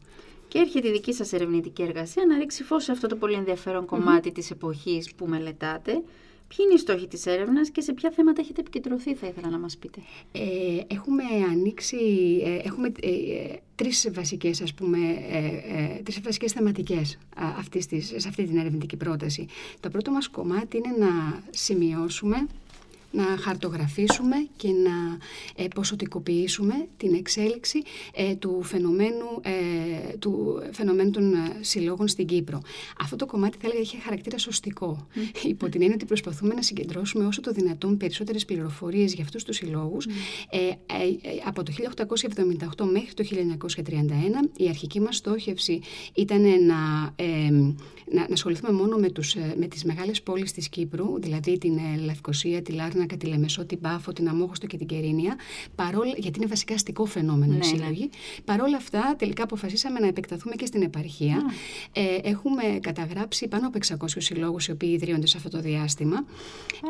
Και 0.48 0.58
έρχεται 0.58 0.88
η 0.88 0.92
δική 0.92 1.12
σας 1.12 1.32
ερευνητική 1.32 1.82
εργασία 1.82 2.24
να 2.28 2.38
ρίξει 2.38 2.62
φως 2.62 2.84
σε 2.84 2.92
αυτό 2.92 3.06
το 3.06 3.16
πολύ 3.16 3.34
ενδιαφέρον 3.34 3.86
κομμάτι 3.86 4.28
mm-hmm. 4.28 4.34
της 4.34 4.50
εποχής 4.50 5.14
που 5.14 5.26
μελετάτε. 5.26 5.92
Ποιοι 6.48 6.58
είναι 6.64 6.74
οι 6.74 6.78
στόχοι 6.78 7.08
της 7.08 7.26
έρευνας 7.26 7.70
και 7.70 7.80
σε 7.80 7.92
ποια 7.92 8.10
θέματα 8.10 8.40
έχετε 8.40 8.60
επικεντρωθεί, 8.60 9.14
θα 9.14 9.26
ήθελα 9.26 9.48
να 9.48 9.58
μας 9.58 9.76
πείτε. 9.76 10.00
Ε, 10.32 10.40
έχουμε 10.86 11.22
ανοίξει, 11.50 11.96
ε, 12.44 12.68
έχουμε 12.68 12.92
ε, 13.00 13.56
τρεις 13.74 14.10
βασικές, 14.12 14.62
ας 14.62 14.74
πούμε, 14.74 14.98
ε, 15.30 15.38
ε, 15.82 16.02
τρεις 16.02 16.20
βασικές 16.20 16.52
θεματικές 16.52 17.18
αυτής 17.36 17.86
της, 17.86 18.12
σε 18.16 18.28
αυτή 18.28 18.44
την 18.44 18.58
ερευνητική 18.58 18.96
πρόταση. 18.96 19.46
Το 19.80 19.88
πρώτο 19.88 20.10
μας 20.10 20.28
κομμάτι 20.28 20.76
είναι 20.76 21.06
να 21.06 21.42
σημειώσουμε 21.50 22.46
να 23.12 23.36
χαρτογραφήσουμε 23.38 24.36
και 24.56 24.68
να 24.68 25.18
ε, 25.56 25.68
ποσοτικοποιήσουμε 25.68 26.86
την 26.96 27.14
εξέλιξη 27.14 27.82
ε, 28.14 28.34
του, 28.34 28.62
φαινομένου, 28.62 29.40
ε, 29.42 30.16
του 30.18 30.62
φαινομένου 30.72 31.10
των 31.10 31.34
ε, 31.34 31.56
συλλόγων 31.60 32.08
στην 32.08 32.26
Κύπρο. 32.26 32.60
Αυτό 33.00 33.16
το 33.16 33.26
κομμάτι 33.26 33.56
θα 33.60 33.66
έλεγα 33.66 33.80
έχει 33.80 33.96
χαρακτήρα 33.96 34.38
σωστικό. 34.38 35.06
Mm. 35.14 35.44
Υπό 35.46 35.68
την 35.68 35.80
έννοια 35.80 35.94
ότι 35.94 36.04
προσπαθούμε 36.04 36.54
να 36.54 36.62
συγκεντρώσουμε 36.62 37.26
όσο 37.26 37.40
το 37.40 37.52
δυνατόν 37.52 37.96
περισσότερες 37.96 38.44
πληροφορίες 38.44 39.14
για 39.14 39.24
αυτούς 39.24 39.44
τους 39.44 39.56
συλλόγους. 39.56 40.06
Ε, 40.50 40.70
από 41.46 41.62
το 41.62 41.72
1878 42.78 42.84
μέχρι 42.92 43.14
το 43.14 43.24
1931 43.24 44.50
η 44.56 44.68
αρχική 44.68 45.00
μας 45.00 45.16
στόχευση 45.16 45.80
ήταν 46.14 46.42
να, 46.42 47.14
να, 48.12 48.26
να 48.28 48.32
ασχοληθούμε 48.32 48.72
μόνο 48.72 48.96
με, 48.96 49.10
τους, 49.10 49.34
με 49.56 49.66
τις 49.66 49.84
μεγάλες 49.84 50.22
πόλεις 50.22 50.52
της 50.52 50.68
Κύπρου, 50.68 51.20
δηλαδή 51.20 51.58
την 51.58 51.78
Λευκοσία, 52.04 52.62
τη 52.62 52.72
Λάρνα, 52.72 53.01
Λάρνακα, 53.02 53.16
τη 53.16 53.26
Λεμεσό, 53.26 53.66
την 53.66 53.80
Πάφο, 53.80 54.12
την 54.12 54.28
Αμόχωστο 54.28 54.66
και 54.66 54.76
την 54.76 54.86
Κερίνια, 54.86 55.36
παρόλα, 55.74 56.12
γιατί 56.16 56.38
είναι 56.38 56.48
βασικά 56.48 56.74
αστικό 56.74 57.04
φαινόμενο 57.04 57.52
ναι, 57.52 57.58
οι 57.58 57.62
σύλλογοι. 57.62 58.00
Ναι. 58.00 58.42
Παρ' 58.44 58.60
όλα 58.60 58.76
αυτά, 58.76 59.14
τελικά 59.18 59.42
αποφασίσαμε 59.42 60.00
να 60.00 60.06
επεκταθούμε 60.06 60.54
και 60.54 60.66
στην 60.66 60.82
επαρχία. 60.82 61.42
Ε, 61.92 62.18
έχουμε 62.22 62.62
καταγράψει 62.80 63.48
πάνω 63.48 63.66
από 63.66 63.78
600 64.04 64.06
συλλόγους 64.18 64.66
οι 64.66 64.70
οποίοι 64.70 64.90
ιδρύονται 64.92 65.26
σε 65.26 65.36
αυτό 65.36 65.48
το 65.48 65.60
διάστημα. 65.60 66.24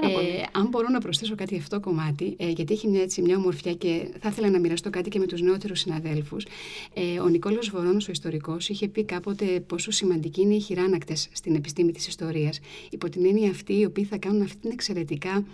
Ε, 0.02 0.42
αν 0.52 0.68
μπορώ 0.68 0.88
να 0.88 1.00
προσθέσω 1.00 1.34
κάτι 1.34 1.56
αυτό 1.56 1.76
το 1.76 1.88
κομμάτι, 1.88 2.34
ε, 2.38 2.48
γιατί 2.48 2.72
έχει 2.72 2.88
μια, 2.88 3.02
έτσι, 3.02 3.22
μια 3.22 3.36
ομορφιά 3.36 3.74
και 3.74 4.08
θα 4.20 4.28
ήθελα 4.28 4.50
να 4.50 4.58
μοιραστώ 4.58 4.90
κάτι 4.90 5.08
και 5.08 5.18
με 5.18 5.26
τους 5.26 5.40
νεότερους 5.40 5.78
συναδέλφους. 5.78 6.46
Ε, 6.94 7.20
ο 7.20 7.28
Νικόλο 7.28 7.60
Βορόνο, 7.70 7.98
ο 8.08 8.10
ιστορικός, 8.10 8.68
είχε 8.68 8.88
πει 8.88 9.04
κάποτε 9.04 9.44
πόσο 9.44 9.90
σημαντική 9.90 10.40
είναι 10.40 10.54
οι 10.54 10.60
χειράνακτες 10.60 11.28
στην 11.32 11.54
επιστήμη 11.54 11.92
της 11.92 12.06
ιστορίας. 12.06 12.60
Υπό 12.90 13.08
την 13.08 13.26
έννοια 13.26 13.50
αυτή, 13.50 13.78
οι 13.78 13.84
οποίοι 13.84 14.04
θα 14.04 14.16
κάνουν 14.16 14.42
αυτή 14.42 14.56
την 14.56 14.70
εξαιρετικά 14.70 15.44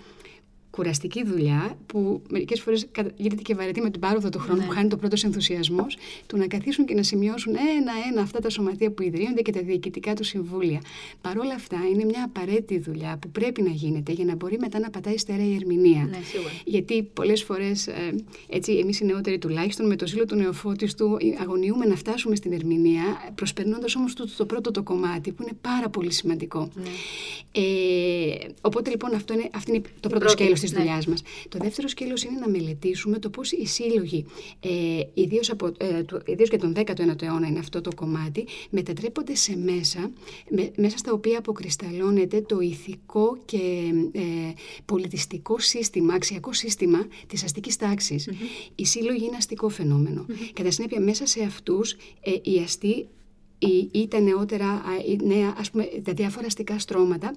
κουραστική 0.78 1.24
δουλειά 1.24 1.78
που 1.86 2.22
μερικές 2.28 2.60
φορές 2.60 2.86
γίνεται 3.16 3.42
και 3.42 3.54
βαρετή 3.54 3.80
με 3.80 3.90
την 3.90 4.00
πάροδο 4.00 4.28
του 4.28 4.38
χρόνου 4.38 4.60
ναι. 4.60 4.66
που 4.66 4.72
χάνει 4.72 4.88
το 4.88 4.96
πρώτος 4.96 5.24
ενθουσιασμός, 5.24 5.96
του 6.26 6.36
να 6.36 6.46
καθίσουν 6.46 6.84
και 6.84 6.94
να 6.94 7.02
σημειώσουν 7.02 7.54
ένα-ένα 7.78 8.20
αυτά 8.20 8.40
τα 8.40 8.50
σωματεία 8.50 8.90
που 8.90 9.02
ιδρύονται 9.02 9.42
και 9.42 9.52
τα 9.52 9.60
διοικητικά 9.60 10.14
του 10.14 10.24
συμβούλια. 10.24 10.80
Παρ' 11.20 11.38
όλα 11.38 11.54
αυτά, 11.54 11.76
είναι 11.92 12.04
μια 12.04 12.24
απαραίτητη 12.24 12.78
δουλειά 12.78 13.18
που 13.20 13.28
πρέπει 13.30 13.62
να 13.62 13.70
γίνεται 13.70 14.12
για 14.12 14.24
να 14.24 14.34
μπορεί 14.34 14.58
μετά 14.58 14.78
να 14.78 14.90
πατάει 14.90 15.18
στερεά 15.18 15.46
η 15.46 15.54
ερμηνεία. 15.54 16.08
Ναι, 16.10 16.18
Γιατί 16.64 17.02
πολλές 17.02 17.42
φορές, 17.42 17.86
ε, 17.86 18.14
έτσι, 18.48 18.72
εμείς 18.72 19.00
οι 19.00 19.04
νεότεροι 19.04 19.38
τουλάχιστον 19.38 19.86
με 19.86 19.96
το 19.96 20.06
ζήλο 20.06 20.24
του 20.24 20.34
νεοφώτιστου 20.34 21.16
αγωνιούμε 21.40 21.84
να 21.84 21.96
φτάσουμε 21.96 22.36
στην 22.36 22.52
ερμηνεία, 22.52 23.32
προσπερνώντας 23.34 23.96
όμως 23.96 24.14
το, 24.14 24.36
το 24.36 24.44
πρώτο 24.44 24.70
το 24.70 24.82
κομμάτι 24.82 25.32
που 25.32 25.42
είναι 25.42 25.56
πάρα 25.60 25.88
πολύ 25.88 26.12
σημαντικό. 26.12 26.68
Ναι. 26.74 26.88
Ε, 27.52 28.48
οπότε 28.60 28.90
λοιπόν 28.90 29.14
αυτό 29.14 29.32
είναι, 29.32 29.48
αυτό 29.54 29.72
είναι 29.74 29.82
το 30.00 30.08
πρώτο 30.08 30.28
σκέλος 30.28 30.60
της 30.60 30.67
ναι. 30.72 30.78
δουλειάς 30.78 31.06
μας. 31.06 31.22
Το 31.48 31.58
δεύτερο 31.62 31.88
σκέλος 31.88 32.22
είναι 32.22 32.38
να 32.38 32.48
μελετήσουμε 32.48 33.18
το 33.18 33.30
πώς 33.30 33.52
οι 33.52 33.66
σύλλογοι, 33.66 34.24
ε, 34.60 35.00
ιδίως 35.14 35.48
ε, 35.48 36.04
και 36.48 36.56
τον 36.56 36.74
19ο 36.76 37.22
αιώνα 37.22 37.46
είναι 37.46 37.58
αυτό 37.58 37.80
το 37.80 37.90
κομμάτι, 37.94 38.46
μετατρέπονται 38.70 39.34
σε 39.34 39.56
μέσα, 39.56 40.10
με, 40.50 40.70
μέσα 40.76 40.98
στα 40.98 41.12
οποία 41.12 41.38
αποκρισταλώνεται 41.38 42.40
το 42.40 42.60
ηθικό 42.60 43.38
και 43.44 43.92
ε, 44.12 44.20
πολιτιστικό 44.84 45.58
σύστημα, 45.58 46.14
αξιακό 46.14 46.52
σύστημα 46.52 47.06
της 47.26 47.44
αστικής 47.44 47.76
τάξης. 47.76 48.28
Mm-hmm. 48.30 48.70
Οι 48.74 48.84
σύλλογοι 48.84 49.24
είναι 49.24 49.36
αστικό 49.36 49.68
φαινόμενο. 49.68 50.26
Mm-hmm. 50.28 50.50
Κατά 50.52 50.70
συνέπεια, 50.70 51.00
μέσα 51.00 51.26
σε 51.26 51.42
αυτούς 51.42 51.92
ε, 52.20 52.32
οι 52.42 52.58
αστεί 52.64 53.08
ή, 53.58 53.88
ή 53.92 54.08
τα 54.08 54.20
νεότερα, 54.20 54.82
νέα, 55.22 55.54
ας 55.58 55.70
πούμε, 55.70 55.84
τα 56.02 56.12
διάφορα 56.12 56.46
αστικά 56.46 56.78
στρώματα 56.78 57.34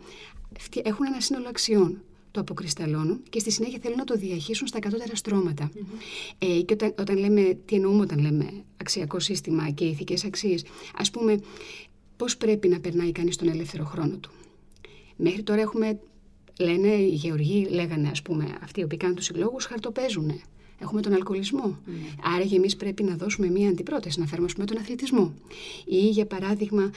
έχουν 0.83 1.05
ένα 1.05 1.19
σύνολο 1.19 1.47
αξιών 1.47 2.01
το 2.31 2.39
αποκρισταλώνουν 2.39 3.23
και 3.29 3.39
στη 3.39 3.51
συνέχεια 3.51 3.79
θέλουν 3.81 3.97
να 3.97 4.03
το 4.03 4.15
διαχύσουν 4.15 4.67
στα 4.67 4.79
κατώτερα 4.79 5.15
στρώματα. 5.15 5.71
Mm-hmm. 5.73 5.97
Ε, 6.37 6.61
και 6.61 6.73
όταν, 6.73 6.93
όταν 6.99 7.17
λέμε, 7.17 7.57
τι 7.65 7.75
εννοούμε 7.75 8.01
όταν 8.01 8.19
λέμε 8.19 8.45
αξιακό 8.77 9.19
σύστημα 9.19 9.69
και 9.69 9.85
ηθικές 9.85 10.25
αξίες, 10.25 10.65
ας 10.95 11.11
πούμε, 11.11 11.39
πώς 12.17 12.37
πρέπει 12.37 12.67
να 12.67 12.79
περνάει 12.79 13.11
κανείς 13.11 13.35
τον 13.35 13.47
ελεύθερο 13.47 13.83
χρόνο 13.83 14.17
του. 14.17 14.31
Μέχρι 15.15 15.43
τώρα 15.43 15.61
έχουμε, 15.61 15.99
λένε, 16.59 16.87
οι 16.87 17.13
γεωργοί 17.13 17.67
λέγανε, 17.69 18.09
ας 18.09 18.21
πούμε, 18.21 18.57
αυτοί 18.61 18.79
οι 18.79 18.83
οποίοι 18.83 18.97
κάνουν 18.97 19.15
τους 19.15 19.25
συλλόγους, 19.25 19.65
χαρτοπέζουν. 19.65 20.41
Έχουμε 20.79 21.01
τον 21.01 21.13
αλκοολισμό. 21.13 21.77
Mm. 21.87 21.89
Άρα 22.35 22.45
και 22.45 22.55
εμείς 22.55 22.75
πρέπει 22.75 23.03
να 23.03 23.15
δώσουμε 23.15 23.49
μία 23.49 23.69
αντιπρόταση, 23.69 24.19
να 24.19 24.25
εφαρμόσουμε 24.25 24.65
τον 24.65 24.77
αθλητισμό. 24.77 25.33
Ή 25.85 26.09
για 26.09 26.25
παράδειγμα, 26.25 26.91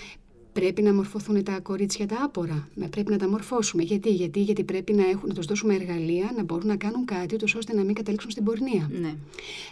Πρέπει 0.55 0.83
να 0.83 0.95
μορφωθούν 0.95 1.45
τα 1.45 1.61
κορίτσια 1.61 2.07
τα 2.07 2.17
άπορα. 2.25 2.69
Πρέπει 2.91 3.11
να 3.11 3.19
τα 3.19 3.29
μορφώσουμε. 3.29 3.83
Γιατί, 3.83 4.11
γιατί, 4.11 4.41
γιατί 4.41 4.65
πρέπει 4.65 4.93
να, 4.93 5.09
έχουν, 5.09 5.29
να 5.29 5.35
τους 5.35 5.47
δώσουμε 5.47 5.75
εργαλεία 5.75 6.33
να 6.37 6.43
μπορούν 6.43 6.67
να 6.67 6.77
κάνουν 6.77 7.05
κάτι, 7.05 7.35
ούτως 7.35 7.55
ώστε 7.55 7.75
να 7.75 7.83
μην 7.83 7.95
καταλήξουν 7.95 8.31
στην 8.31 8.45
πορνεία. 8.45 8.91
Ναι. 9.01 9.15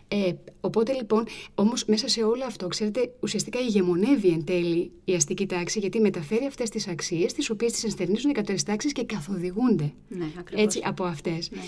Ε, 0.09 0.33
οπότε 0.61 0.93
λοιπόν, 0.93 1.25
όμως 1.55 1.85
μέσα 1.85 2.09
σε 2.09 2.23
όλο 2.23 2.45
αυτό, 2.47 2.69
ξέρετε, 2.69 3.13
ουσιαστικά 3.21 3.59
ηγεμονεύει 3.61 4.29
εν 4.29 4.45
τέλει 4.45 4.91
η 5.05 5.13
αστική 5.13 5.47
τάξη, 5.47 5.79
γιατί 5.79 6.01
μεταφέρει 6.01 6.45
αυτές 6.47 6.71
τις 6.71 6.89
αξίες, 6.89 7.33
τις 7.33 7.51
οποίες 7.51 7.73
τις 7.73 7.85
ενστερνίζουν 7.85 8.31
οι 8.31 8.33
κατώτερε 8.33 8.59
τάξεις 8.67 8.93
και 8.93 9.05
καθοδηγούνται 9.05 9.93
ναι, 10.09 10.33
έτσι 10.51 10.81
από 10.85 11.05
αυτές. 11.05 11.51
Ναι. 11.51 11.61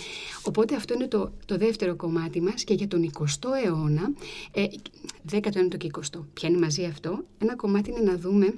Οπότε 0.42 0.74
αυτό 0.74 0.94
είναι 0.94 1.06
το, 1.06 1.32
το 1.44 1.56
δεύτερο 1.56 1.96
κομμάτι 1.96 2.40
μας 2.40 2.64
και 2.64 2.74
για 2.74 2.88
τον 2.88 3.10
20ο 3.18 3.48
αιώνα, 3.64 4.12
ε, 4.52 4.64
19ο 5.32 5.76
και 5.76 5.90
20ο, 5.92 6.20
πιάνει 6.32 6.56
μαζί 6.56 6.84
αυτό; 6.84 7.24
Ένα 7.38 7.56
κομμάτι 7.56 7.90
είναι 7.90 8.00
να 8.00 8.18
δούμε 8.18 8.54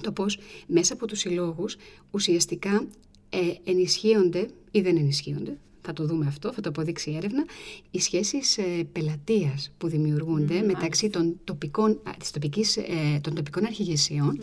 το 0.00 0.12
πώς 0.12 0.38
μέσα 0.66 0.94
από 0.94 1.06
τους 1.06 1.18
συλλόγους 1.18 1.76
ουσιαστικά 2.10 2.86
ε, 3.28 3.38
ενισχύονται 3.64 4.48
ή 4.70 4.80
δεν 4.80 4.96
ενισχύονται, 4.96 5.58
θα 5.88 5.92
το 5.92 6.06
δούμε 6.06 6.26
αυτό, 6.26 6.52
θα 6.52 6.60
το 6.60 6.68
αποδείξει 6.68 7.10
η 7.10 7.16
έρευνα, 7.16 7.44
οι 7.90 8.00
σχέσεις 8.00 8.58
ε, 8.58 8.62
πελατείας 8.92 9.72
που 9.78 9.88
δημιουργούνται 9.88 10.62
μεταξύ 10.62 11.10
των 11.10 11.40
τοπικών, 11.44 12.00
της 12.18 12.30
τοπικής, 12.30 12.76
ε, 12.76 13.20
των 13.20 13.34
τοπικών 13.34 13.64
αρχηγεσιών, 13.64 14.40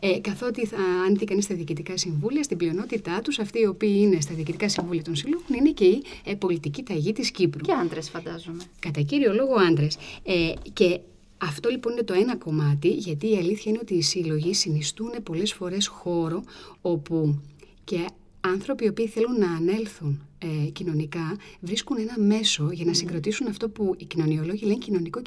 ε, 0.00 0.18
καθότι 0.18 0.66
θα, 0.66 0.76
αν 1.06 1.16
δει 1.16 1.24
κανείς 1.24 1.44
στα 1.44 1.54
διοικητικά 1.54 1.96
συμβούλια, 1.96 2.42
στην 2.42 2.56
πλειονότητά 2.56 3.20
τους, 3.20 3.38
αυτοί 3.38 3.60
οι 3.60 3.66
οποίοι 3.66 3.96
είναι 4.00 4.20
στα 4.20 4.34
διοικητικά 4.34 4.68
συμβούλια 4.68 5.02
των 5.02 5.16
συλλόγων, 5.16 5.56
είναι 5.58 5.70
και 5.70 5.84
η 5.84 6.02
ε, 6.24 6.34
πολιτική 6.34 6.82
ταγή 6.82 7.12
της 7.12 7.30
Κύπρου. 7.30 7.60
Και 7.60 7.72
άντρες 7.72 8.10
φαντάζομαι. 8.10 8.62
Κατά 8.78 9.00
κύριο 9.00 9.32
λόγο 9.32 9.54
άντρες. 9.54 9.96
Ε, 10.22 10.52
και 10.72 11.00
αυτό 11.38 11.68
λοιπόν 11.68 11.92
είναι 11.92 12.02
το 12.02 12.12
ένα 12.12 12.36
κομμάτι, 12.36 12.88
γιατί 12.88 13.30
η 13.30 13.36
αλήθεια 13.36 13.70
είναι 13.70 13.78
ότι 13.82 13.94
οι 13.94 14.02
σύλλογοι 14.02 14.54
συνιστούν 14.54 15.10
πολλές 15.22 15.52
φορές 15.52 15.86
χώρο 15.86 16.42
όπου 16.80 17.40
και 17.84 18.04
άνθρωποι 18.40 18.84
οι 18.84 18.88
οποίοι 18.88 19.06
θέλουν 19.06 19.38
να 19.38 19.52
ανέλθουν 19.52 20.22
ε, 20.38 20.70
κοινωνικά 20.70 21.36
βρίσκουν 21.60 21.96
ένα 21.98 22.18
μέσο 22.18 22.70
για 22.72 22.84
να 22.84 22.94
συγκροτήσουν 22.94 23.46
αυτό 23.46 23.68
που 23.68 23.94
οι 23.98 24.04
κοινωνιολόγοι 24.04 24.64
λένε 24.64 24.78
κοινωνικό 24.78 25.20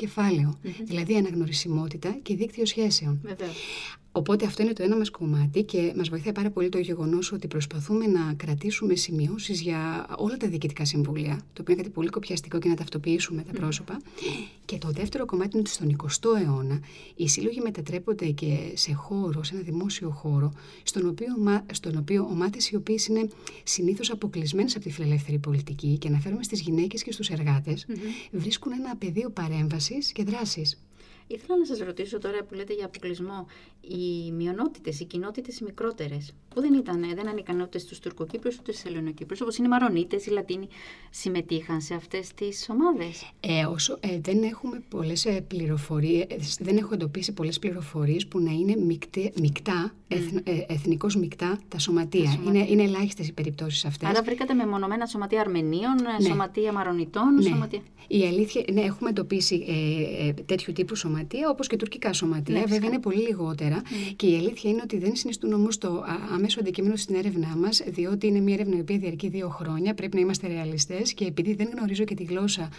δηλαδή 0.84 1.16
αναγνωρισιμότητα 1.16 2.18
και 2.22 2.36
δίκτυο 2.36 2.66
σχέσεων. 2.66 3.22
Οπότε 4.14 4.46
αυτό 4.46 4.64
είναι 4.64 4.74
το 4.74 4.84
ένα 4.84 4.98
μας 4.98 5.10
κομμάτι 5.10 5.64
και 5.64 5.94
μας 5.96 6.10
βοηθάει 6.10 6.34
πάρα 6.34 6.50
πολύ 6.50 6.70
το 6.70 6.78
γεγονός 6.78 7.32
ότι 7.32 7.48
προσπαθούμε 7.48 8.06
να 8.08 8.34
κρατήσουμε 8.34 8.96
σημειώσεις 8.96 9.62
για 9.62 10.08
όλα 10.18 10.38
τα 10.38 10.48
διοικητικά 10.48 10.86
συμβούλια, 10.86 11.36
το 11.54 11.62
οποίο 11.62 11.74
είναι 11.74 11.82
κάτι 11.82 11.94
πολύ 11.94 12.10
κοπιαστικό 12.10 12.60
και 12.60 12.70
να 12.70 12.76
ταυτοποιήσουμε 12.76 13.44
τα 13.44 13.52
πρόσωπα. 13.52 14.02
Και 14.66 14.78
το 14.78 14.90
δεύτερο 14.92 15.26
κομμάτι 15.26 15.50
είναι 15.52 15.60
ότι 15.60 15.70
στον 15.70 15.96
20ο 15.98 16.42
αιώνα 16.42 16.80
οι 17.16 17.28
σύλλογοι 17.28 17.62
μετατρέπονται 17.62 18.26
και 18.26 18.58
σε 18.74 18.94
χώρο, 18.94 19.44
σε 19.44 19.54
ένα 19.54 19.64
δημόσιο 19.64 20.10
χώρο, 20.10 20.54
στον 20.84 21.08
οποίο, 21.08 21.28
στον 21.72 21.98
οποίο 21.98 22.28
ομάδες 22.32 22.70
οι 22.70 22.76
οποίες 22.76 23.08
είναι 23.08 23.28
συνήθως 23.64 24.12
αποκλεισμένες 24.12 24.76
από 24.76 24.84
τη 24.84 24.92
φιλελεύθερη 25.02 25.38
πολιτική 25.40 25.98
και 25.98 26.08
αναφέρομαι 26.08 26.44
στις 26.44 26.62
γυναίκες 26.62 27.04
και 27.04 27.12
στους 27.12 27.30
εργάτες, 27.30 27.86
βρίσκουν 28.32 28.72
ένα 28.72 28.96
πεδίο 28.96 29.30
παρέμβασης 29.30 30.12
και 30.12 30.24
δράσης. 30.24 30.82
Ήθελα 31.28 31.58
να 31.58 31.66
σας 31.66 31.80
ρωτήσω 31.80 32.18
τώρα 32.20 32.44
που 32.44 32.54
λέτε 32.54 32.74
για 32.74 32.86
αποκλεισμό. 32.86 33.48
Οι 33.82 34.32
μειονότητες, 34.32 35.00
οι 35.00 35.06
κοινότητες 35.06 35.60
οι 35.60 35.64
μικρότερες, 35.64 36.34
που 36.54 36.62
δεν, 36.62 36.74
ήταν, 36.74 37.06
δεν 37.16 37.28
ανήκαν 37.28 37.62
ούτε 37.62 37.78
στους 37.78 38.00
Τουρκοκύπριους 38.00 38.58
ούτε 38.58 38.72
στους 38.72 38.92
Ελληνοκύπριους, 38.92 39.42
όπως 39.42 39.58
είναι 39.58 39.68
οι 39.68 39.70
Μαρονίτες, 39.70 40.26
οι 40.26 40.30
Λατίνοι, 40.30 40.68
συμμετείχαν 41.10 41.82
σε 41.82 41.94
αυτές 41.94 42.34
τις 42.34 42.70
ομάδες; 42.70 43.32
Ε, 43.40 43.66
όσο, 43.66 43.98
ε, 44.00 44.20
δεν 44.20 44.44
έχουμε 44.44 44.84
πολλές 44.90 45.26
ε, 45.26 45.42
πληροφορίες, 45.48 46.26
ε, 46.30 46.38
δεν 46.60 46.78
έχω 46.78 46.94
εντοπίσει 46.94 47.32
πολλές 47.32 47.60
πληροφορίες 47.60 48.28
που 48.28 48.40
να 48.40 48.52
είναι 48.52 48.76
μικτέ, 48.76 49.32
μεικτά, 49.40 49.94
mm. 50.10 50.16
ε, 50.44 50.74
εθνικώς 50.74 51.16
μεικτά 51.16 51.60
τα 51.68 51.80
σωματεία. 51.80 52.24
Τα 52.24 52.32
σωματεία. 52.32 52.60
Είναι, 52.60 52.70
είναι 52.70 52.84
ελάχιστες 52.84 53.28
οι 53.28 53.34
περιπτώσεις 53.34 53.86
αυτές. 53.86 54.10
Άρα 54.10 54.22
βρήκατε 54.24 54.54
μεμονωμένα 54.54 55.06
σωματεία 55.06 55.40
Αρμενίων, 55.42 55.96
ναι. 56.20 56.28
σωματεία 56.28 56.72
Μαρονιτών, 56.72 57.34
ναι. 57.34 57.42
σωματεία... 57.42 57.82
Η 58.08 58.26
αλήθεια, 58.26 58.64
ναι, 58.74 58.82
έχουμε 58.82 59.10
εντοπίσει 59.10 59.66
ε, 59.68 60.34
τέτοιου 60.34 60.74
τύπου 60.74 60.96
σωματεία, 60.96 61.21
όπως 61.50 61.68
και 61.68 61.76
τουρκικά 61.76 62.14
σωματεία. 62.14 62.60
Ναι, 62.60 62.66
Βέβαια 62.66 62.90
είναι 62.90 63.00
πολύ 63.00 63.22
λιγότερα. 63.22 63.82
Mm. 63.82 64.14
Και 64.16 64.28
η 64.28 64.36
αλήθεια 64.36 64.70
είναι 64.70 64.82
ότι 64.84 64.98
δεν 64.98 65.16
συνιστούν 65.16 65.54
όμως 65.54 65.78
το 65.78 66.04
αμέσω 66.34 66.60
αντικείμενο 66.60 66.96
στην 66.96 67.16
έρευνά 67.16 67.56
μας, 67.56 67.82
διότι 67.88 68.28
είναι 68.28 68.40
μια 68.40 68.54
έρευνα 68.54 68.78
η 68.78 68.80
οποία 68.80 68.98
διαρκεί 68.98 69.30
δύο 69.30 69.50
χρόνια. 69.50 69.94
Πρέπει 69.94 70.16
να 70.16 70.22
είμαστε 70.22 70.48
ρεαλιστές 70.48 71.14
και 71.14 71.26
επειδή 71.26 71.54
δεν 71.54 71.70
γνωρίζω 71.76 72.04
και 72.04 72.16
τη 72.16 72.24
γλώσσα 72.24 72.70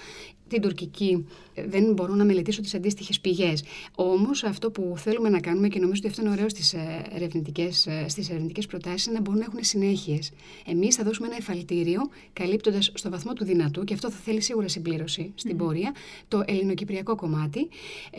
την 0.53 0.61
τουρκική, 0.61 1.27
δεν 1.55 1.93
μπορώ 1.93 2.15
να 2.15 2.25
μελετήσω 2.25 2.61
τις 2.61 2.75
αντίστοιχες 2.75 3.21
πηγές. 3.21 3.65
Όμως 3.95 4.45
αυτό 4.45 4.71
που 4.71 4.95
θέλουμε 4.97 5.29
να 5.29 5.41
κάνουμε 5.41 5.69
και 5.69 5.79
νομίζω 5.79 6.01
ότι 6.05 6.09
αυτό 6.09 6.23
είναι 6.23 6.31
ωραίο 6.31 6.49
στις 6.49 6.73
ε, 6.73 7.03
ερευνητικές, 7.15 7.87
ε, 7.87 8.05
στις 8.09 8.29
ερευνητικές 8.29 8.67
προτάσεις 8.67 9.07
είναι 9.07 9.15
να 9.15 9.21
μπορούν 9.21 9.39
να 9.41 9.47
έχουν 9.47 9.65
συνέχειες. 9.65 10.31
Εμείς 10.67 10.95
θα 10.95 11.05
δώσουμε 11.05 11.27
ένα 11.27 11.37
εφαλτήριο 11.37 12.01
καλύπτοντας 12.33 12.93
στο 12.95 13.11
βαθμό 13.11 13.33
του 13.33 13.45
δυνατού 13.45 13.85
και 13.85 13.95
αυτό 13.95 14.11
θα 14.11 14.17
θέλει 14.17 14.41
σίγουρα 14.41 14.69
συμπλήρωση 14.69 15.33
στην 15.35 15.57
πορεία 15.57 15.95
το 16.29 16.43
ελληνοκυπριακό 16.47 17.15
κομμάτι 17.15 17.69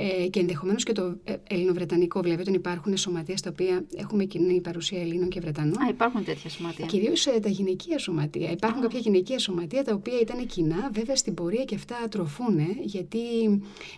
ε, 0.04 0.28
και 0.28 0.40
ενδεχομένως 0.40 0.84
και 0.84 0.92
το 0.92 1.16
ε, 1.24 1.34
ελληνοβρετανικό. 1.50 2.20
Βλέπετε 2.20 2.42
όταν 2.42 2.54
υπάρχουν 2.54 2.98
σωματεία 2.98 3.38
στα 3.38 3.50
οποία 3.50 3.86
έχουμε 3.96 4.24
κοινή 4.24 4.62
παρουσία 4.62 5.02
Ελλήνων 5.02 5.30
και 5.30 5.40
Βρετανών. 5.40 5.82
Α, 5.82 5.90
υπάρχουν 5.90 6.24
τέτοια 6.24 6.50
σωματεία. 6.50 6.86
Κυρίως 6.86 7.24
τα 7.24 7.50
γυναικεία 7.50 7.98
σωματεία. 7.98 8.52
Υπάρχουν 8.52 8.82
κάποια 8.82 9.00
γυναικεία 9.00 9.40
σωματεία 9.40 9.84
τα 9.84 9.94
οποία 9.94 10.20
ήταν 10.20 10.46
κοινά, 10.46 10.90
βέβαια 10.94 11.16
στην 11.16 11.34
πορεία 11.34 11.64
και 11.64 11.76
αυτά 11.76 11.96
τροφούν, 12.10 12.60
γιατί 12.82 13.20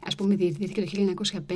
ας 0.05 0.15
πούμε 0.15 0.35
διευρυνθήκε 0.35 0.81
το 0.81 0.87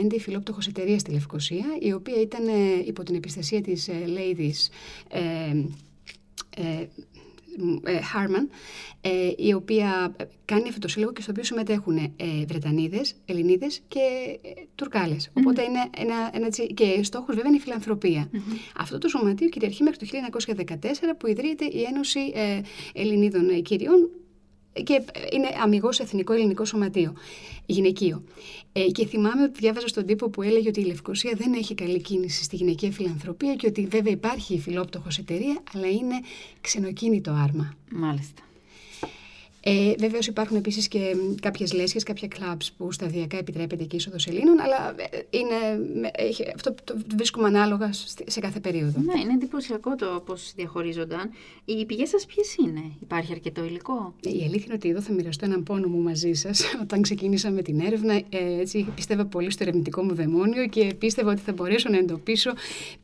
1905 0.10 0.14
η 0.14 0.20
φιλόπτωχος 0.20 0.68
εταιρεία 0.68 1.00
στη 1.00 1.12
Λευκοσία, 1.12 1.66
η 1.80 1.94
οποία 1.94 2.22
ήταν 2.22 2.48
ε, 2.48 2.52
υπό 2.86 3.04
την 3.04 3.16
επιστασία 3.16 3.62
της 3.62 3.88
ε, 3.88 3.94
Ladies. 4.08 4.70
Ε, 5.10 5.64
ε, 6.56 6.88
Χάρμαν, 8.12 8.50
ε, 9.02 9.10
η 9.38 9.54
οποία 9.54 10.16
κάνει 10.46 10.68
αυτό 10.68 10.80
το 10.80 10.88
σύλλογο 10.88 11.12
και 11.14 11.22
στο 11.22 11.32
οποίο 11.32 11.44
συμμετέχουν 11.44 11.98
ε, 11.98 12.12
Βρετανίδες, 12.48 13.16
Ελληνίδες 13.26 13.82
και 13.88 14.00
ε, 14.42 14.50
Τουρκάλες. 14.76 15.30
Οπότε 15.34 15.62
είναι 15.64 15.90
ένα, 15.98 16.30
ένα, 16.34 16.48
και 16.74 17.04
στόχος 17.04 17.36
βέβαια 17.36 17.48
είναι 17.48 17.58
η 17.58 17.62
φιλανθρωπία. 17.62 18.30
Αυτό 18.78 18.98
το 18.98 19.08
σωματείο 19.08 19.50
κυριαρχεί 19.50 19.84
μέχρι 19.84 19.98
το 20.00 20.08
1914 20.68 20.76
που 21.18 21.28
ιδρύεται 21.28 21.66
η 21.66 21.82
Ένωση 21.82 22.20
ε, 22.34 22.62
Ελληνίδων 22.94 23.62
Κυριών 23.62 24.10
και 24.74 25.02
είναι 25.34 25.48
αμυγός 25.64 26.00
εθνικό 26.00 26.34
ελληνικό 26.34 26.66
σωματείο, 26.66 27.14
γυναικείο. 27.66 28.24
Ε, 28.74 28.82
και 28.82 29.06
θυμάμαι 29.06 29.44
ότι 29.44 29.60
διάβαζα 29.60 29.88
στον 29.88 30.06
τύπο 30.06 30.30
που 30.30 30.42
έλεγε 30.42 30.70
ότι 30.70 30.80
η 30.80 30.86
Λευκοσία 30.86 31.34
δεν 31.36 31.54
έχει 31.54 31.76
καλή 31.76 32.02
κίνηση 32.02 32.44
στη 32.44 32.56
γυναικεία 32.56 32.92
φιλανθρωπία 32.92 33.56
και 33.56 33.68
ότι 33.68 33.88
βέβαια 33.88 34.14
υπάρχει 34.14 34.54
η 34.54 34.60
φιλόπτωχος 34.60 35.18
εταιρεία, 35.18 35.64
αλλά 35.74 35.88
είναι 35.88 36.16
ξενοκίνητο 36.62 37.32
άρμα. 37.32 37.74
Μάλιστα. 37.92 38.42
Ε, 39.62 39.94
Βεβαίως 40.00 40.28
υπάρχουν 40.28 40.58
επίσης 40.58 40.88
και 40.88 41.16
κάποιες 41.42 41.74
λέσχες, 41.74 42.04
κάποια 42.04 42.28
κλαμπ 42.28 42.60
που 42.78 42.92
σταδιακά 42.92 43.38
επιτρέπεται 43.38 43.84
και 43.84 43.96
είσοδος 43.96 44.28
Ελλήνων, 44.28 44.60
αλλά 44.60 44.96
ε, 44.98 45.20
είναι, 45.30 45.56
αυτό 46.56 46.76
το 46.84 46.98
βρίσκουμε 47.16 47.48
ανάλογα 47.48 47.90
σε 48.26 48.40
κάθε 48.40 48.60
περίοδο. 48.60 49.00
Ναι, 49.02 49.20
είναι 49.22 49.34
εντυπωσιακό 49.34 49.96
το 49.96 50.24
πώς 50.26 50.54
διαχωρίζονταν. 50.56 51.30
Οι 51.66 51.86
πηγές 51.86 52.10
σας 52.10 52.26
ποιες 52.26 52.56
είναι, 52.56 52.82
Υπάρχει 53.02 53.32
αρκετό 53.32 53.64
υλικό; 53.64 54.14
Η 54.22 54.44
αλήθεια 54.44 54.66
είναι 54.66 54.74
ότι 54.74 54.90
εδώ 54.90 55.02
θα 55.02 55.14
μοιραστώ 55.14 55.46
έναν 55.46 55.64
πόνο 55.64 55.88
μου 55.88 56.02
μαζί 56.02 56.34
σας. 56.34 56.64
Όταν 56.84 57.02
ξεκίνησαμε 57.02 57.62
την 57.62 57.80
έρευνα, 57.80 58.14
ε, 58.14 58.24
έτσι, 58.60 58.88
πίστευα 58.96 59.26
πολύ 59.26 59.52
στο 59.52 59.64
ερευνητικό 59.64 60.04
μου 60.04 60.14
δαιμόνιο 60.14 60.68
και 60.68 60.94
πίστευα 61.00 61.32
ότι 61.32 61.42
θα 61.42 61.54
μπορέσω 61.54 61.90
να 61.90 61.98
εντοπίσω 61.98 62.52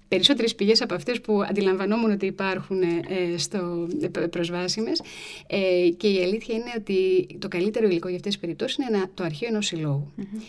περισσότερες 0.07 0.55
πηγές 0.55 0.81
από 0.81 0.93
αυτές 0.93 1.21
που 1.21 1.41
αντιλαμβανόμουν 1.49 2.11
ότι 2.11 2.25
υπάρχουν 2.25 2.81
ε, 2.81 3.37
στο 3.37 3.87
ε, 4.01 4.07
προσβάσιμες 4.07 5.01
ε, 5.47 5.89
και 5.97 6.07
η 6.07 6.23
αλήθεια 6.23 6.55
είναι 6.55 6.73
ότι 6.77 7.27
το 7.39 7.47
καλύτερο 7.47 7.87
υλικό 7.87 8.07
για 8.07 8.17
αυτές 8.17 8.31
τις 8.31 8.41
περιπτώσεις 8.41 8.77
είναι 8.77 8.87
ένα, 8.97 9.09
το 9.13 9.23
αρχείο 9.23 9.47
ενός 9.47 9.73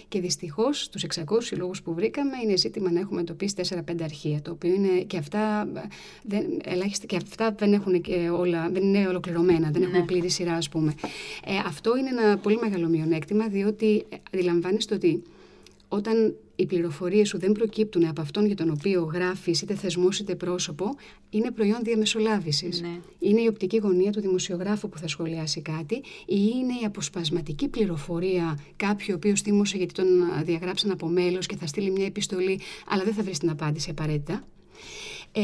Και 0.09 0.21
δυστυχώς 0.21 0.83
στους 0.83 1.05
600 1.15 1.23
συλλόγους 1.39 1.83
που 1.83 1.95
βρήκαμε 1.95 2.33
είναι 2.45 2.57
ζήτημα 2.57 2.91
να 2.93 3.01
έχουμε 3.01 3.21
εντοπίσει 3.21 3.55
4-5 3.69 4.03
αρχεία, 4.03 4.43
το 4.43 4.51
οποίο 4.51 4.75
είναι 4.75 5.01
και 5.07 5.17
αυτά, 5.17 5.69
δεν, 6.23 6.45
ελάχιστα, 6.65 7.07
και 7.07 7.17
αυτά 7.17 7.55
δεν, 7.59 7.73
έχουν 7.73 8.01
και 8.01 8.31
όλα, 8.39 8.69
δεν 8.73 8.83
είναι 8.83 9.09
ολοκληρωμένα, 9.09 9.71
δεν 9.71 9.83
έχουν 9.83 9.99
ναι. 9.99 10.05
πλήρη 10.05 10.29
σειρά 10.29 10.53
ας 10.53 10.69
πούμε. 10.69 10.95
Ε, 11.47 11.53
αυτό 11.67 11.97
είναι 11.97 12.09
ένα 12.09 12.39
πολύ 12.39 12.57
μεγάλο 12.57 12.89
μειονέκτημα 12.89 13.49
διότι 13.49 14.05
αντιλαμβάνεστε 14.33 14.95
ότι 14.95 15.23
όταν 15.89 16.35
οι 16.57 16.67
πληροφορίες 16.67 17.29
σου 17.29 17.39
δεν 17.39 17.53
προκύπτουν 17.53 18.05
από 18.05 18.21
αυτόν 18.21 18.47
για 18.47 18.57
τον 18.57 18.71
οποίο 18.71 19.03
γράφεις, 19.03 19.63
είτε 19.63 19.75
θεσμός 19.75 20.19
είτε 20.19 20.35
πρόσωπο, 20.35 20.95
είναι 21.31 21.51
προϊόν 21.51 21.79
διαμεσολάβησης. 21.83 22.81
Ναι. 22.81 23.01
Είναι 23.19 23.41
η 23.41 23.47
οπτική 23.47 23.77
γωνία 23.77 24.11
του 24.13 24.21
δημοσιογράφου 24.21 24.89
που 24.89 24.99
θα 24.99 25.09
σχολιάσει 25.09 25.61
κάτι, 25.61 25.95
ή 26.27 26.51
είναι 26.55 26.73
η 26.83 26.85
αποσπασματική 26.85 27.69
πληροφορία 27.69 28.59
κάποιου 28.77 29.07
ο 29.11 29.17
οποίος 29.17 29.41
θύμωσε 29.41 29.77
γιατί 29.77 29.95
τον 29.95 30.07
διαγράψαν 30.45 30.91
από 30.91 31.07
μέλος 31.07 31.47
και 31.47 31.57
θα 31.57 31.67
στείλει 31.67 31.91
μια 31.91 32.07
επιστολή, 32.07 32.61
αλλά 32.89 33.05
δεν 33.05 33.15
θα 33.15 33.23
βρει 33.23 33.37
την 33.39 33.51
απάντηση 33.51 33.91
απαραίτητα. 33.91 34.45
Ε, 35.33 35.43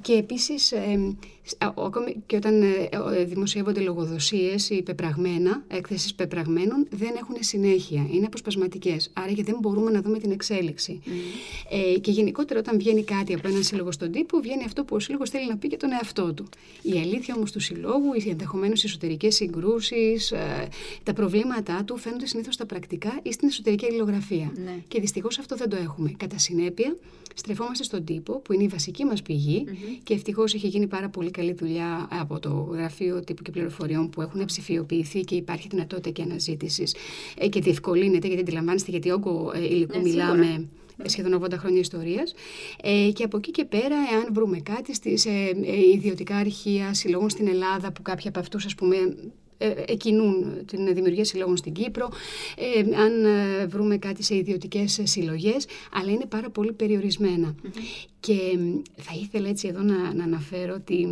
και 0.00 0.12
επίσης, 0.12 0.72
ε, 0.72 1.16
ακόμη 1.58 2.22
και 2.26 2.36
όταν 2.36 2.62
ε, 2.62 2.88
ε, 3.16 3.24
δημοσιεύονται 3.24 3.80
λογοδοσίες 3.80 4.70
ή 4.70 4.82
πεπραγμένα, 4.82 5.64
έκθεσεις 5.68 6.14
πεπραγμένων, 6.14 6.86
δεν 6.90 7.14
έχουν 7.20 7.36
συνέχεια, 7.40 8.06
είναι 8.12 8.26
αποσπασματικές. 8.26 9.10
Άρα 9.12 9.32
και 9.32 9.42
δεν 9.42 9.56
μπορούμε 9.60 9.90
να 9.90 10.00
δούμε 10.00 10.18
την 10.18 10.30
εξέλιξη. 10.30 11.00
Mm. 11.04 11.10
Ε, 11.94 11.98
και 11.98 12.10
γενικότερα 12.10 12.60
όταν 12.60 12.78
βγαίνει 12.78 13.04
κάτι 13.04 13.34
από 13.34 13.48
έναν 13.48 13.62
σύλλογο 13.62 13.92
στον 13.92 14.12
τύπο, 14.12 14.40
βγαίνει 14.40 14.64
αυτό 14.64 14.84
που 14.84 14.96
ο 14.96 14.98
σύλλογος 14.98 15.30
θέλει 15.30 15.48
να 15.48 15.56
πει 15.56 15.68
και 15.68 15.76
τον 15.76 15.92
εαυτό 15.92 16.32
του. 16.34 16.48
Η 16.82 16.98
αλήθεια 16.98 17.34
όμως 17.36 17.52
του 17.52 17.60
συλλόγου, 17.60 18.12
οι 18.14 18.30
ενδεχομένως 18.30 18.84
εσωτερικές 18.84 19.34
συγκρούσεις, 19.34 20.30
ε, 20.30 20.68
τα 21.02 21.12
προβλήματά 21.12 21.84
του 21.84 21.96
φαίνονται 21.96 22.26
συνήθως 22.26 22.54
στα 22.54 22.66
πρακτικά 22.66 23.20
ή 23.22 23.32
στην 23.32 23.48
εσωτερική 23.48 23.84
αλληλογραφία. 23.84 24.52
Ναι. 24.64 24.76
Και 24.88 25.00
δυστυχώς 25.00 25.38
αυτό 25.38 25.56
δεν 25.56 25.68
το 25.68 25.76
έχουμε. 25.76 26.14
Κατά 26.16 26.38
συνέπεια, 26.38 26.96
στρεφόμαστε 27.34 27.84
στον 27.84 28.04
τύπο, 28.04 28.38
που 28.38 28.52
είναι 28.52 28.62
η 28.62 28.68
βασική 28.68 29.04
μας 29.04 29.22
πηγή 29.22 29.64
mm-hmm. 29.66 29.98
και 30.02 30.14
ευτυχώς 30.14 30.54
έχει 30.54 30.66
γίνει 30.66 30.86
πάρα 30.86 31.08
πολύ 31.08 31.30
καλή 31.30 31.41
δουλειά 31.50 32.08
από 32.10 32.38
το 32.38 32.50
Γραφείο 32.50 33.20
Τύπου 33.24 33.42
και 33.42 33.50
Πληροφοριών 33.50 34.10
που 34.10 34.22
έχουν 34.22 34.44
ψηφιοποιηθεί 34.44 35.20
και 35.20 35.34
υπάρχει 35.34 35.68
δυνατότητα 35.70 36.10
και 36.10 36.22
αναζήτησης. 36.22 36.94
Ε, 37.38 37.48
και 37.48 37.60
διευκολύνεται, 37.60 38.26
γιατί 38.26 38.42
αντιλαμβάνεστε 38.42 38.90
γιατί 38.90 39.10
όγκο 39.10 39.52
ε, 39.54 39.64
υλικού 39.64 39.96
ναι, 39.96 40.02
μιλάμε 40.02 40.68
σχεδόν 41.04 41.44
80 41.44 41.52
χρόνια 41.56 41.80
ιστορίας. 41.80 42.34
Ε, 42.82 43.10
και 43.14 43.24
από 43.24 43.36
εκεί 43.36 43.50
και 43.50 43.64
πέρα 43.64 43.96
εάν 44.12 44.28
βρούμε 44.32 44.58
κάτι 44.58 44.94
στις 44.94 45.26
ε, 45.26 45.54
ιδιωτικά 45.94 46.36
αρχεία 46.36 46.94
συλλόγων 46.94 47.30
στην 47.30 47.48
Ελλάδα 47.48 47.92
που 47.92 48.02
κάποιοι 48.02 48.28
από 48.28 48.38
αυτούς 48.38 48.64
ας 48.64 48.74
πούμε 48.74 48.96
ε, 48.96 49.14
εκινούν 49.86 50.64
την 50.66 50.94
δημιουργία 50.94 51.24
συλλόγων 51.24 51.56
στην 51.56 51.72
Κύπρο, 51.72 52.08
ε, 52.56 52.96
αν 52.96 53.24
ε, 53.24 53.66
βρούμε 53.66 53.96
κάτι 53.96 54.22
σε 54.22 54.36
ιδιωτικές 54.36 55.00
συλλογές, 55.02 55.66
αλλά 55.92 56.10
είναι 56.10 56.26
πάρα 56.26 56.50
πολύ 56.50 56.72
Και 58.20 58.58
θα 58.96 59.12
ήθελα 59.20 59.48
έτσι 59.48 59.68
εδώ 59.68 59.82
να, 59.82 60.14
να 60.14 60.24
αναφέρω 60.24 60.74
ότι 60.74 61.08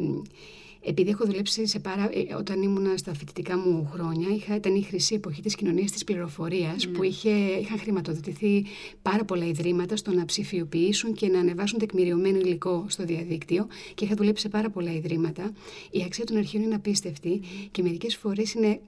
επειδή 0.85 1.11
έχω 1.11 1.25
δουλέψει 1.25 1.67
σε 1.67 1.79
πάρα, 1.79 2.11
ε, 2.13 2.35
όταν 2.35 2.63
ήμουν 2.63 2.99
στα 2.99 3.15
φοιτητικά 3.15 3.59
μου 3.59 3.89
χρόνια, 3.93 4.29
είχα, 4.29 4.55
ήταν 4.55 4.75
η 4.75 4.83
χρυσή 4.83 5.15
εποχή 5.15 5.43
της 5.43 5.55
κοινωνίας 5.55 5.91
της 5.91 6.05
πληροφορίας 6.05 6.87
ναι. 6.87 6.93
που 6.93 7.03
είχε, 7.03 7.31
είχαν 7.31 7.79
χρηματοδοτηθεί 7.79 8.65
πάρα 9.03 9.25
πολλά 9.25 9.47
ιδρύματα 9.47 9.97
στο 9.97 10.13
να 10.13 10.25
ψηφιοποιήσουν 10.25 11.15
και 11.15 11.29
να 11.29 11.39
ανεβάσουν 11.39 11.79
τεκμηριωμένο 11.79 12.39
υλικό 12.39 12.85
στο 12.89 13.05
διαδίκτυο 13.05 13.67
και 13.95 14.05
είχα 14.05 14.15
δουλέψει 14.15 14.43
σε 14.43 14.49
πάρα 14.49 14.71
πολλά 14.71 14.93
ιδρύματα. 14.93 15.53
Η 15.91 16.03
αξία 16.03 16.25
των 16.25 16.37
αρχείων 16.37 16.63
είναι 16.63 16.75
απίστευτη 16.75 17.41
και 17.71 17.83
μερικές 17.83 18.17
φορές 18.17 18.53
είναι 18.53 18.81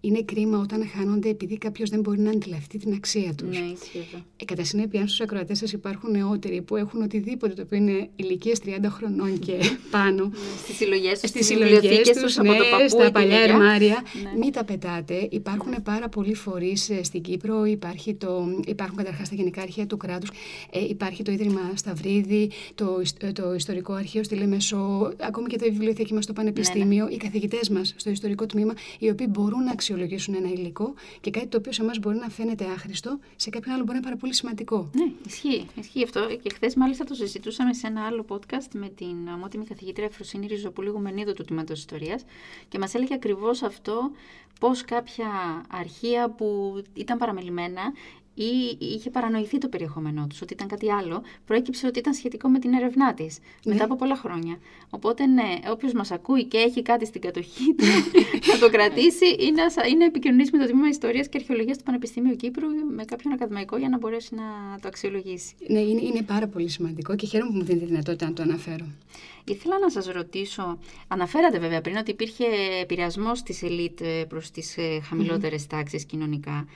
είναι 0.00 0.22
κρίμα 0.22 0.58
όταν 0.58 0.88
χάνονται 0.96 1.28
επειδή 1.28 1.58
κάποιος 1.58 1.90
δεν 1.90 2.00
μπορεί 2.00 2.20
να 2.20 2.30
αντιληφθεί 2.30 2.78
την 2.78 2.92
αξία 2.92 3.34
τους. 3.34 3.58
Ναι, 3.58 3.64
ισχύει. 3.64 4.06
Ε, 4.36 4.44
κατά 4.44 4.64
συνέπεια, 4.64 5.00
αν 5.00 5.06
στους 5.06 5.20
ακροατές 5.20 5.58
σας 5.58 5.72
υπάρχουν 5.72 6.10
νεότεροι 6.10 6.62
που 6.62 6.76
έχουν 6.76 7.02
οτιδήποτε 7.02 7.54
το 7.54 7.62
οποίο 7.62 7.78
είναι 7.78 8.08
ηλικίες 8.16 8.58
30 8.64 8.70
χρονών 8.88 9.38
και 9.38 9.52
πάνω. 9.90 10.24
Ναι, 10.24 10.30
στις 10.62 10.76
συλλογές 10.76 11.20
τους, 11.20 11.28
στις 11.28 11.46
συλλογές 11.46 12.08
τους, 12.08 12.36
ναι, 12.36 12.88
στα 12.88 13.10
παλιά 13.10 13.40
ερμάρια, 13.40 14.02
ναι. 14.22 14.38
μην 14.38 14.52
τα 14.52 14.64
πετάτε. 14.64 15.28
Υπάρχουν 15.30 15.70
ναι. 15.70 15.80
πάρα 15.80 16.08
πολλοί 16.08 16.34
φορείς 16.34 16.90
ε, 16.90 17.02
στην 17.02 17.22
Κύπρο. 17.22 17.64
Υπάρχει 17.64 18.14
το, 18.14 18.60
υπάρχουν 18.66 18.96
καταρχάς 18.96 19.28
τα 19.28 19.34
γενικά 19.34 19.62
αρχεία 19.62 19.86
του 19.86 19.96
κράτους. 19.96 20.30
Ε, 20.70 20.84
υπάρχει 20.88 21.22
το 21.22 21.32
Ίδρυμα 21.32 21.60
Σταυρίδη, 21.74 22.50
το, 22.74 23.02
ε, 23.20 23.32
το 23.32 23.54
Ιστορικό 23.54 23.92
Αρχείο 23.92 24.22
στη 24.22 24.34
Λεμεσό, 24.34 25.12
ακόμη 25.20 25.46
και 25.46 25.58
το 25.58 25.64
βιβλιοθήκη 25.64 26.14
μας 26.14 26.24
στο 26.24 26.32
Πανεπιστήμιο, 26.32 27.04
ναι, 27.04 27.08
ναι. 27.08 27.14
οι 27.14 27.16
καθηγητές 27.16 27.68
μας 27.68 27.94
στο 27.96 28.10
Ιστορικό 28.10 28.46
Τμήμα, 28.46 28.74
οι 28.98 29.10
οποίοι 29.10 29.26
μπορούν 29.30 29.64
να 29.64 29.74
αξιολογήσουν 29.88 30.34
ένα 30.34 30.48
υλικό 30.48 30.94
και 31.20 31.30
κάτι 31.30 31.46
το 31.46 31.56
οποίο 31.56 31.72
σε 31.72 31.82
εμάς 31.82 31.98
μπορεί 31.98 32.16
να 32.16 32.28
φαίνεται 32.28 32.64
άχρηστο, 32.64 33.18
σε 33.36 33.50
κάποιον 33.50 33.74
άλλο 33.74 33.84
μπορεί 33.84 33.92
να 33.92 33.98
είναι 33.98 34.06
πάρα 34.06 34.16
πολύ 34.16 34.34
σημαντικό. 34.34 34.90
Ναι, 34.94 35.12
ισχύει. 35.26 35.66
Ισχύει 35.74 36.02
αυτό. 36.04 36.26
Και 36.42 36.50
χθες, 36.54 36.74
μάλιστα, 36.74 37.04
το 37.04 37.14
συζητούσαμε 37.14 37.74
σε 37.74 37.86
ένα 37.86 38.06
άλλο 38.06 38.24
podcast 38.28 38.68
με 38.72 38.88
την 38.88 39.28
ομότιμη 39.34 39.64
καθηγήτρια 39.64 40.06
Εφροσύνη 40.06 40.46
Ριζοπούλη 40.46 40.88
Γουμενίδου 40.88 41.32
του 41.32 41.44
Τμήματος 41.44 41.78
Ιστορίας 41.78 42.24
και 42.68 42.78
μας 42.78 42.94
έλεγε 42.94 43.14
ακριβώς 43.14 43.62
αυτό 43.62 44.10
πώς 44.60 44.84
κάποια 44.84 45.28
αρχεία 45.68 46.30
που 46.30 46.80
ήταν 46.94 47.18
παραμελημένα 47.18 47.82
ή 48.38 48.78
είχε 48.78 49.10
παρανοηθεί 49.10 49.58
το 49.58 49.68
περιεχόμενό 49.68 50.26
τους, 50.28 50.42
ότι 50.42 50.52
ήταν 50.52 50.68
κάτι 50.68 50.92
άλλο, 50.92 51.22
προέκυψε 51.46 51.86
ότι 51.86 51.98
ήταν 51.98 52.14
σχετικό 52.14 52.48
με 52.48 52.58
την 52.58 52.72
έρευνά 52.72 53.14
της 53.14 53.38
ναι. 53.64 53.72
μετά 53.72 53.84
από 53.84 53.96
πολλά 53.96 54.16
χρόνια. 54.16 54.58
Οπότε, 54.90 55.26
ναι, 55.26 55.58
όποιος 55.70 55.92
μας 55.92 56.10
ακούει 56.10 56.44
και 56.44 56.58
έχει 56.58 56.82
κάτι 56.82 57.06
στην 57.06 57.20
κατοχή 57.20 57.74
του, 57.74 57.84
να 58.52 58.58
το 58.58 58.70
κρατήσει 58.70 59.26
ή 59.26 59.52
να 59.52 59.86
είναι 59.88 60.04
επικοινωνήσει 60.04 60.50
με 60.56 60.58
το 60.58 60.70
Τμήμα 60.70 60.88
Ιστορίας 60.88 61.28
και 61.28 61.38
Αρχαιολογίας 61.38 61.76
του 61.76 61.82
Πανεπιστημίου 61.82 62.36
Κύπρου 62.36 62.66
με 62.94 63.04
κάποιον 63.04 63.32
ακαδημαϊκό 63.32 63.76
για 63.76 63.88
να 63.88 63.98
μπορέσει 63.98 64.34
να 64.34 64.42
το 64.80 64.88
αξιολογήσει. 64.88 65.54
Ναι, 65.68 65.80
είναι, 65.80 66.00
είναι 66.02 66.22
πάρα 66.22 66.46
πολύ 66.46 66.68
σημαντικό 66.68 67.16
και 67.16 67.26
χαίρομαι 67.26 67.50
που 67.50 67.56
μου 67.56 67.64
δίνετε 67.64 67.84
τη 67.84 67.90
δυνατότητα 67.90 68.26
να 68.26 68.32
το 68.32 68.42
αναφέρω. 68.42 68.84
Ήθελα 69.44 69.78
να 69.78 69.90
σας 69.90 70.06
ρωτήσω, 70.06 70.78
αναφέρατε 71.08 71.58
βέβαια 71.58 71.80
πριν 71.80 71.96
ότι 71.96 72.10
υπήρχε 72.10 72.44
επηρεασμός 72.80 73.42
της 73.42 73.62
ελίτ 73.62 74.00
προς 74.28 74.50
τις 74.50 74.76
ε, 74.76 75.00
χαμηλότερες 75.00 75.62
mm-hmm. 75.62 75.68
τάξεις 75.68 76.04
κοινωνικά. 76.04 76.66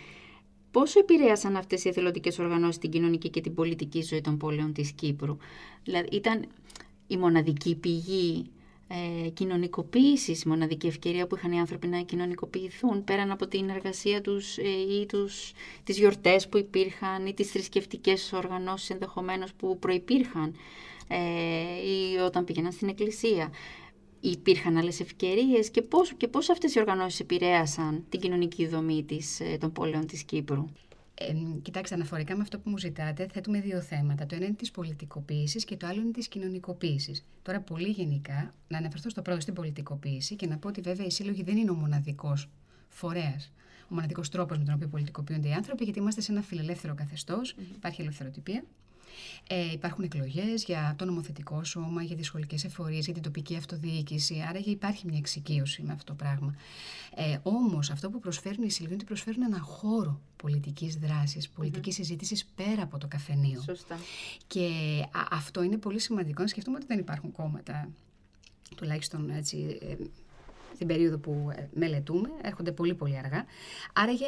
Πόσο 0.72 0.98
επηρέασαν 0.98 1.56
αυτές 1.56 1.84
οι 1.84 1.88
εθελοντικές 1.88 2.38
οργανώσεις 2.38 2.78
την 2.78 2.90
κοινωνική 2.90 3.28
και 3.28 3.40
την 3.40 3.54
πολιτική 3.54 4.02
ζωή 4.02 4.20
των 4.20 4.36
πόλεων 4.38 4.72
της 4.72 4.92
Κύπρου; 4.92 5.36
Δηλαδή 5.84 6.08
ήταν 6.16 6.44
η 7.06 7.16
μοναδική 7.16 7.74
πηγή 7.74 8.50
ε, 8.88 9.28
κοινωνικοποίησης, 9.28 10.42
η 10.42 10.48
μοναδική 10.48 10.86
ευκαιρία 10.86 11.26
που 11.26 11.36
είχαν 11.36 11.52
οι 11.52 11.58
άνθρωποι 11.60 11.86
να 11.86 12.00
κοινωνικοποιηθούν 12.00 13.04
πέραν 13.04 13.30
από 13.30 13.46
την 13.46 13.68
εργασία 13.68 14.20
τους 14.20 14.58
ε, 14.58 14.68
ή 15.00 15.06
τους, 15.06 15.52
τις 15.84 15.98
γιορτές 15.98 16.48
που 16.48 16.58
υπήρχαν 16.58 17.26
ή 17.26 17.34
τις 17.34 17.50
θρησκευτικές 17.50 18.32
οργανώσεις 18.32 18.90
ενδεχομένως 18.90 19.52
που 19.52 19.78
προϋπήρχαν 19.78 20.54
ε, 21.08 21.16
ή 21.88 22.16
όταν 22.16 22.44
πήγαιναν 22.44 22.72
στην 22.72 22.88
εκκλησία 22.88 23.50
υπήρχαν 24.30 24.76
άλλες 24.76 25.00
ευκαιρίες 25.00 25.70
και 25.70 25.82
πώς, 25.82 26.14
και 26.14 26.28
πώς 26.28 26.50
αυτές 26.50 26.74
οι 26.74 26.78
οργανώσεις 26.78 27.20
επηρέασαν 27.20 28.04
την 28.08 28.20
κοινωνική 28.20 28.66
δομή 28.66 29.04
της, 29.04 29.40
ε, 29.40 29.56
των 29.60 29.72
πόλεων 29.72 30.06
της 30.06 30.22
Κύπρου; 30.22 30.64
Ε, 31.14 31.34
κοιτάξτε, 31.62 31.94
αναφορικά 31.94 32.36
με 32.36 32.42
αυτό 32.42 32.58
που 32.58 32.70
μου 32.70 32.78
ζητάτε, 32.78 33.26
θέτουμε 33.32 33.60
δύο 33.60 33.80
θέματα. 33.80 34.26
Το 34.26 34.34
ένα 34.34 34.44
είναι 34.44 34.54
της 34.54 34.70
πολιτικοποίησης 34.70 35.64
και 35.64 35.76
το 35.76 35.86
άλλο 35.86 36.00
είναι 36.00 36.10
της 36.10 36.28
κοινωνικοποίησης. 36.28 37.24
Τώρα, 37.42 37.60
πολύ 37.60 37.88
γενικά, 37.88 38.54
να 38.68 38.78
αναφερθώ 38.78 39.10
στο 39.10 39.22
πρώτο 39.22 39.40
στην 39.40 39.54
πολιτικοποίηση 39.54 40.36
και 40.36 40.46
να 40.46 40.56
πω 40.58 40.68
ότι 40.68 40.80
βέβαια 40.80 41.06
οι 41.06 41.10
σύλλογοι 41.10 41.42
δεν 41.42 41.56
είναι 41.56 41.70
ο 41.70 41.74
μοναδικός 41.74 42.48
φορέας, 42.88 43.52
ο 43.88 43.94
μοναδικός 43.94 44.28
τρόπος 44.28 44.58
με 44.58 44.64
τον 44.64 44.74
οποίο 44.74 44.88
πολιτικοποιούνται 44.88 45.48
οι 45.48 45.52
άνθρωποι, 45.52 45.84
γιατί 45.84 45.98
είμαστε 45.98 46.20
σε 46.20 46.32
ένα 46.32 46.42
φιλελεύθερο 46.42 46.94
καθεστώς, 46.94 47.54
mm-hmm. 47.54 47.74
υπάρχει 47.74 48.00
ελευθεροτυπία. 48.00 48.64
Ε, 49.46 49.72
υπάρχουν 49.72 50.04
εκλογές 50.04 50.64
για 50.64 50.94
το 50.98 51.04
νομοθετικό 51.04 51.64
σώμα, 51.64 52.02
για 52.02 52.16
τι 52.16 52.22
σχολικέ 52.22 52.56
εφορίες, 52.64 53.04
για 53.04 53.14
την 53.14 53.22
τοπική 53.22 53.56
αυτοδιοίκηση. 53.56 54.44
Άρα 54.48 54.60
υπάρχει 54.64 55.06
μια 55.06 55.18
εξοικείωση 55.18 55.82
με 55.82 55.92
αυτό 55.92 56.04
το 56.04 56.14
πράγμα. 56.14 56.54
Ε, 57.14 57.38
Όμως 57.42 57.90
αυτό 57.90 58.10
που 58.10 58.18
προσφέρουν 58.18 58.62
οι 58.62 58.70
συλλογοί 58.70 58.94
είναι 58.94 58.94
ότι 58.94 59.04
προσφέρουν 59.04 59.42
ένα 59.42 59.60
χώρο 59.60 60.20
πολιτικής 60.36 60.96
δράσης, 60.96 61.48
πολιτικής 61.48 61.94
mm-hmm. 61.94 61.98
συζήτησης 61.98 62.44
πέρα 62.44 62.82
από 62.82 62.98
το 62.98 63.06
καφενείο. 63.06 63.60
Σωστά. 63.60 63.98
Και 64.46 64.68
αυτό 65.30 65.62
είναι 65.62 65.76
πολύ 65.76 65.98
σημαντικό 65.98 66.42
να 66.42 66.48
σκεφτούμε 66.48 66.76
ότι 66.76 66.86
δεν 66.86 66.98
υπάρχουν 66.98 67.32
κόμματα, 67.32 67.88
τουλάχιστον 68.76 69.30
έτσι, 69.30 69.78
ε, 69.80 69.94
στην 70.74 70.86
περίοδο 70.86 71.18
που 71.18 71.52
ε, 71.56 71.68
μελετούμε, 71.74 72.28
έρχονται 72.42 72.72
πολύ 72.72 72.94
πολύ 72.94 73.18
αργά. 73.18 73.44
Άραγε 73.92 74.26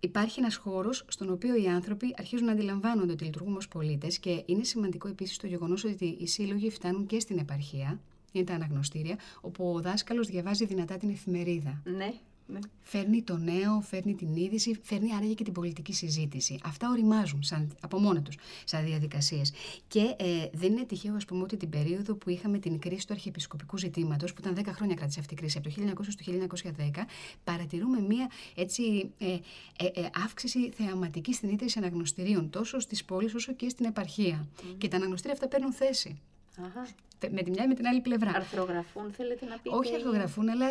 υπάρχει 0.00 0.40
ένας 0.40 0.56
χώρος 0.56 1.04
στον 1.08 1.30
οποίο 1.30 1.62
οι 1.62 1.66
άνθρωποι 1.66 2.14
αρχίζουν 2.18 2.46
να 2.46 2.52
αντιλαμβάνονται 2.52 3.12
ότι 3.12 3.24
λειτουργούμε 3.24 3.56
ως 3.56 3.68
πολίτες 3.68 4.18
και 4.18 4.42
είναι 4.46 4.64
σημαντικό 4.64 5.08
επίσης 5.08 5.36
το 5.36 5.46
γεγονός 5.46 5.84
ότι 5.84 6.16
οι 6.20 6.26
σύλλογοι 6.26 6.70
φτάνουν 6.70 7.06
και 7.06 7.20
στην 7.20 7.38
επαρχία, 7.38 8.00
είναι 8.32 8.44
τα 8.44 8.54
αναγνωστήρια, 8.54 9.18
όπου 9.40 9.72
ο 9.74 9.80
δάσκαλος 9.80 10.26
διαβάζει 10.26 10.64
δυνατά 10.64 10.96
την 10.96 11.10
εφημερίδα. 11.10 11.82
Ναι. 11.84 12.12
Ναι. 12.52 12.58
Φέρνει 12.80 13.22
το 13.22 13.36
νέο, 13.36 13.80
φέρνει 13.80 14.14
την 14.14 14.36
είδηση, 14.36 14.80
φέρνει 14.82 15.14
άραγε 15.14 15.34
και 15.34 15.44
την 15.44 15.52
πολιτική 15.52 15.92
συζήτηση. 15.92 16.58
Αυτά 16.64 16.90
οριμάζουν 16.90 17.42
σαν, 17.42 17.76
από 17.80 17.98
μόνα 17.98 18.22
τους 18.22 18.36
σαν 18.64 18.84
διαδικασίες. 18.84 19.52
Και 19.88 20.14
ε, 20.18 20.48
δεν 20.52 20.72
είναι 20.72 20.84
τυχαίο, 20.84 21.14
ας 21.14 21.24
πούμε, 21.24 21.42
ότι 21.42 21.56
την 21.56 21.68
περίοδο 21.70 22.14
που 22.14 22.30
είχαμε 22.30 22.58
την 22.58 22.78
κρίση 22.78 23.06
του 23.06 23.12
αρχιεπισκοπικού 23.12 23.76
ζητήματος, 23.78 24.32
που 24.32 24.40
ήταν 24.40 24.56
10 24.58 24.72
χρόνια 24.74 24.94
κράτησε 24.94 25.20
αυτή 25.20 25.34
η 25.34 25.36
κρίση, 25.36 25.58
από 25.58 25.68
το 25.68 25.74
1900 26.02 26.06
στο 26.08 26.24
1910, 26.24 27.06
παρατηρούμε 27.44 28.00
μία 28.00 28.30
έτσι, 28.54 29.10
ε, 29.18 29.26
ε, 29.26 30.00
ε, 30.00 30.08
αύξηση 30.24 30.70
θεαματική 30.70 31.32
στην 31.32 31.48
ίδρυση 31.48 31.78
αναγνωστηρίων, 31.78 32.50
τόσο 32.50 32.78
στις 32.78 33.04
πόλεις 33.04 33.34
όσο 33.34 33.52
και 33.52 33.68
στην 33.68 33.84
επαρχία. 33.84 34.46
Mm. 34.46 34.74
Και 34.78 34.88
τα 34.88 34.96
αναγνωστήρια 34.96 35.34
αυτά 35.34 35.48
παίρνουν 35.48 35.72
θέση. 35.72 36.20
Αχα 36.64 36.86
με 37.30 37.42
τη 37.42 37.50
μια 37.50 37.64
ή 37.64 37.66
με 37.66 37.74
την 37.74 37.86
άλλη 37.86 38.00
πλευρά. 38.00 38.30
Αρθρογραφούν, 38.34 39.12
θέλετε 39.12 39.44
να 39.44 39.58
πείτε. 39.58 39.76
Όχι 39.76 39.94
αρθρογραφούν, 39.94 40.48
αλλά 40.48 40.66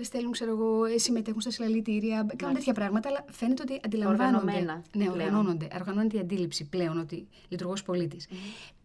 ε, 0.00 0.02
στέλνουν, 0.02 0.32
ξέρω 0.32 0.50
εγώ, 0.50 0.84
ε, 0.84 0.98
συμμετέχουν 0.98 1.40
στα 1.40 1.50
συλλαλητήρια, 1.50 2.26
κάνουν 2.36 2.54
τέτοια 2.54 2.72
πράγματα, 2.72 3.08
αλλά 3.08 3.24
φαίνεται 3.30 3.62
ότι 3.62 3.80
αντιλαμβάνονται. 3.84 4.36
Οργανωμένα. 4.36 4.82
Ναι, 4.92 5.08
οργανώνονται. 5.10 5.68
Οργανώνεται 5.74 6.16
η 6.16 6.20
αντίληψη 6.20 6.64
πλέον 6.64 6.98
ότι 6.98 7.28
λειτουργώ 7.48 7.72
ω 7.72 7.82
πολίτης. 7.84 8.28
Mm. 8.30 8.34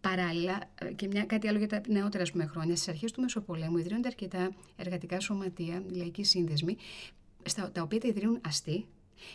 Παράλληλα, 0.00 0.58
ε, 0.74 0.92
και 0.92 1.06
μια, 1.06 1.24
κάτι 1.24 1.48
άλλο 1.48 1.58
για 1.58 1.68
τα 1.68 1.80
νεότερα 1.86 2.24
πούμε, 2.32 2.46
χρόνια, 2.46 2.76
στις 2.76 2.88
αρχές 2.88 3.12
του 3.12 3.20
Μεσοπολέμου 3.20 3.76
ιδρύονται 3.76 4.08
αρκετά 4.08 4.50
εργατικά 4.76 5.20
σωματεία, 5.20 5.82
λαϊκοί 5.90 6.24
σύνδεσμοι, 6.24 6.76
στα, 7.44 7.70
τα 7.72 7.82
οποία 7.82 8.00
τα 8.00 8.08
ιδρύουν 8.08 8.40
αστεί, 8.46 8.86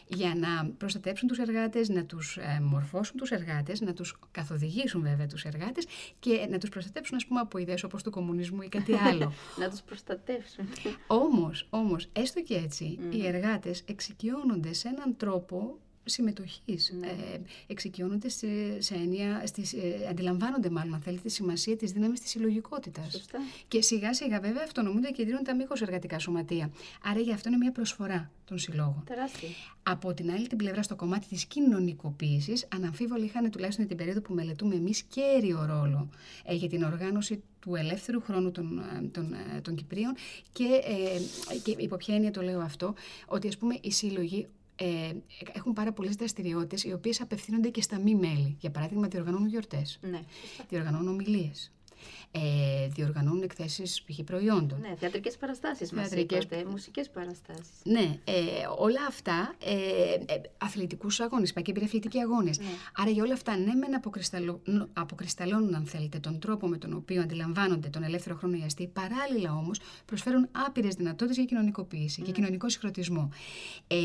για 0.07 0.35
να 0.35 0.69
προστατέψουν 0.77 1.27
τους 1.27 1.37
εργάτες, 1.37 1.89
να 1.89 2.05
τους 2.05 2.37
ε, 2.37 2.59
μορφώσουν 2.61 3.17
τους 3.17 3.31
εργάτες, 3.31 3.81
να 3.81 3.93
τους 3.93 4.19
καθοδηγήσουν 4.31 5.01
βέβαια 5.01 5.27
τους 5.27 5.43
εργάτες 5.43 5.85
και 6.19 6.47
να 6.49 6.57
τους 6.57 6.69
προστατέψουν 6.69 7.15
ας 7.15 7.25
πούμε 7.25 7.39
από 7.39 7.57
ιδέες 7.57 7.83
όπως 7.83 8.03
του 8.03 8.11
κομμουνισμού 8.11 8.61
ή 8.61 8.69
κάτι 8.69 8.93
άλλο. 9.09 9.33
να 9.57 9.69
τους 9.69 9.81
προστατεύσουν. 9.81 10.65
όμως, 11.07 11.67
όμως, 11.69 12.07
έστω 12.13 12.41
και 12.41 12.55
έτσι, 12.55 12.99
οι 13.09 13.27
εργάτες 13.27 13.83
εξοικειώνονται 13.85 14.73
σε 14.73 14.87
έναν 14.87 15.15
τρόπο 15.17 15.77
συμμετοχής. 16.03 16.93
Ναι. 16.99 17.07
Ε, 17.07 17.39
εξοικειώνονται 17.67 18.29
σε, 18.29 18.81
σε 18.81 18.93
έννοια, 18.93 19.43
στις, 19.45 19.73
ε, 19.73 20.07
αντιλαμβάνονται 20.09 20.69
μάλλον, 20.69 20.93
αν 20.93 21.01
θέλετε, 21.01 21.21
τη 21.23 21.29
σημασία 21.29 21.75
της 21.75 21.91
δύναμης 21.91 22.19
της 22.19 22.29
συλλογικότητας. 22.29 23.25
Και 23.67 23.81
σιγά 23.81 24.13
σιγά 24.13 24.39
βέβαια 24.39 24.63
αυτονομούνται 24.63 25.09
και 25.09 25.21
ιδρύουν 25.21 25.43
τα 25.43 25.55
μήκος 25.55 25.81
εργατικά 25.81 26.19
σωματεία. 26.19 26.71
Άρα 27.03 27.19
για 27.19 27.33
αυτό 27.33 27.49
είναι 27.49 27.57
μια 27.57 27.71
προσφορά 27.71 28.31
των 28.45 28.57
συλλόγων. 28.57 29.03
Τεράστια. 29.05 29.49
Από 29.83 30.13
την 30.13 30.31
άλλη 30.31 30.47
την 30.47 30.57
πλευρά, 30.57 30.83
στο 30.83 30.95
κομμάτι 30.95 31.27
της 31.27 31.45
κοινωνικοποίησης, 31.45 32.67
αναμφίβολα 32.75 33.23
είχαν 33.23 33.51
τουλάχιστον 33.51 33.87
την 33.87 33.97
περίοδο 33.97 34.21
που 34.21 34.33
μελετούμε 34.33 34.75
εμείς 34.75 35.01
κέριο 35.01 35.65
ρόλο 35.65 36.09
ε, 36.45 36.53
για 36.53 36.69
την 36.69 36.83
οργάνωση 36.83 37.43
του 37.59 37.75
ελεύθερου 37.75 38.21
χρόνου 38.21 38.51
των, 38.51 38.79
ε, 38.79 39.07
των, 39.11 39.33
ε, 39.33 39.61
των 39.61 39.75
Κυπρίων 39.75 40.13
και, 40.51 40.81
ε, 40.83 41.57
και 41.57 41.75
υπό 41.77 41.95
ποια 41.95 42.15
έννοια 42.15 42.31
το 42.31 42.41
λέω 42.41 42.59
αυτό, 42.59 42.93
ότι 43.25 43.47
ας 43.47 43.57
πούμε 43.57 43.77
οι 43.81 43.91
σύλλογοι 43.91 44.47
ε, 44.81 45.11
έχουν 45.53 45.73
πάρα 45.73 45.91
πολλές 45.93 46.15
δραστηριότητες 46.15 46.83
οι 46.83 46.93
οποίες 46.93 47.21
απευθύνονται 47.21 47.69
και 47.69 47.81
στα 47.81 47.99
μη 47.99 48.15
μέλη. 48.15 48.55
Για 48.59 48.71
παράδειγμα, 48.71 49.07
διοργανώνουν 49.07 49.47
γιορτές. 49.47 49.99
Ναι. 50.01 50.21
Διοργανώνουν 50.69 51.07
ομιλίες. 51.07 51.71
Ε, 52.31 52.87
διοργανώνουν 52.87 53.41
εκθέσεις 53.41 54.03
π.χ. 54.03 54.23
προϊόντων. 54.23 54.79
Ναι, 54.79 54.95
θεατρικές 54.95 55.37
παραστάσεις 55.37 55.91
μας 55.91 56.11
είπατε, 56.11 56.65
μουσικές 56.69 57.09
παραστάσεις. 57.09 57.69
Ναι, 57.83 58.19
ε, 58.23 58.33
όλα 58.77 59.05
αυτά, 59.07 59.55
ε, 59.63 60.33
ε, 60.33 60.41
αθλητικούς 60.57 61.19
αγώνες, 61.19 61.53
και 61.53 61.73
αθλητικοί 61.83 62.19
αγώνες. 62.19 62.59
Ναι. 62.59 62.65
Άρα 62.95 63.09
για 63.09 63.23
όλα 63.23 63.33
αυτά, 63.33 63.57
ναι, 63.57 63.73
μεν 63.73 64.01
αποκρισταλώνουν, 64.93 65.75
αν 65.75 65.85
θέλετε, 65.85 66.19
τον 66.19 66.39
τρόπο 66.39 66.67
με 66.67 66.77
τον 66.77 66.93
οποίο 66.93 67.21
αντιλαμβάνονται 67.21 67.89
τον 67.89 68.03
ελεύθερο 68.03 68.35
χρόνο 68.35 68.57
οι 68.57 68.63
αστεί, 68.65 68.87
παράλληλα 68.87 69.55
όμως 69.55 69.79
προσφέρουν 70.05 70.47
άπειρες 70.51 70.95
δυνατότητες 70.95 71.35
για 71.35 71.45
κοινωνικοποίηση, 71.45 72.21
και 72.21 72.31
κοινωνικό 72.31 72.69
συγχρονισμό. 72.69 73.29
Ε, 73.87 73.97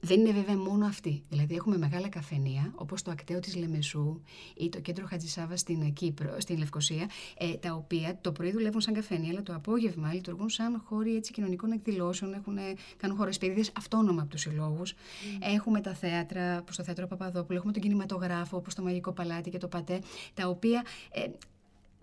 δεν 0.00 0.20
είναι 0.20 0.32
βέβαια 0.32 0.56
μόνο 0.56 0.86
αυτή. 0.86 1.22
Δηλαδή 1.28 1.54
έχουμε 1.54 1.78
μεγάλα 1.78 2.08
καφενεία, 2.08 2.72
όπως 2.74 3.02
το 3.02 3.10
ακτέο 3.10 3.40
της 3.40 3.56
Λεμεσού 3.56 4.20
ή 4.56 4.68
το 4.68 4.80
κέντρο 4.80 5.06
Χατζησάβα 5.06 5.56
στην 5.56 5.92
Κύπρο, 5.92 6.40
στην 6.40 6.58
Λευκοσία, 6.58 7.10
ε, 7.38 7.54
τα 7.54 7.72
οποία 7.74 8.18
το 8.20 8.32
πρωί 8.32 8.50
δουλεύουν 8.50 8.80
σαν 8.80 8.94
καφενεία, 8.94 9.30
αλλά 9.30 9.42
το 9.42 9.54
απόγευμα 9.54 10.14
λειτουργούν 10.14 10.48
σαν 10.48 10.82
χώροι 10.84 11.16
έτσι, 11.16 11.32
κοινωνικών 11.32 11.72
εκδηλώσεων, 11.72 12.34
έχουν, 12.34 12.58
κάνουν 12.96 13.16
χώρες 13.16 13.38
παιδίδες 13.38 13.72
αυτόνομα 13.76 14.20
από 14.20 14.30
τους 14.30 14.40
συλλόγους. 14.40 14.94
Έχουμε 15.40 15.80
τα 15.80 15.94
θέατρα, 15.94 16.58
όπως 16.58 16.76
το 16.76 16.82
θέατρο 16.82 17.06
Παπαδόπουλου, 17.06 17.58
έχουμε 17.58 17.72
τον 17.72 17.82
κινηματογράφο, 17.82 18.56
όπως 18.56 18.74
το 18.74 18.82
Μαγικό 18.82 19.12
Παλάτι 19.12 19.50
και 19.50 19.58
το 19.58 19.68
Πατέ, 19.68 20.00
τα 20.34 20.48
οποία 20.48 20.84
ε, 21.12 21.20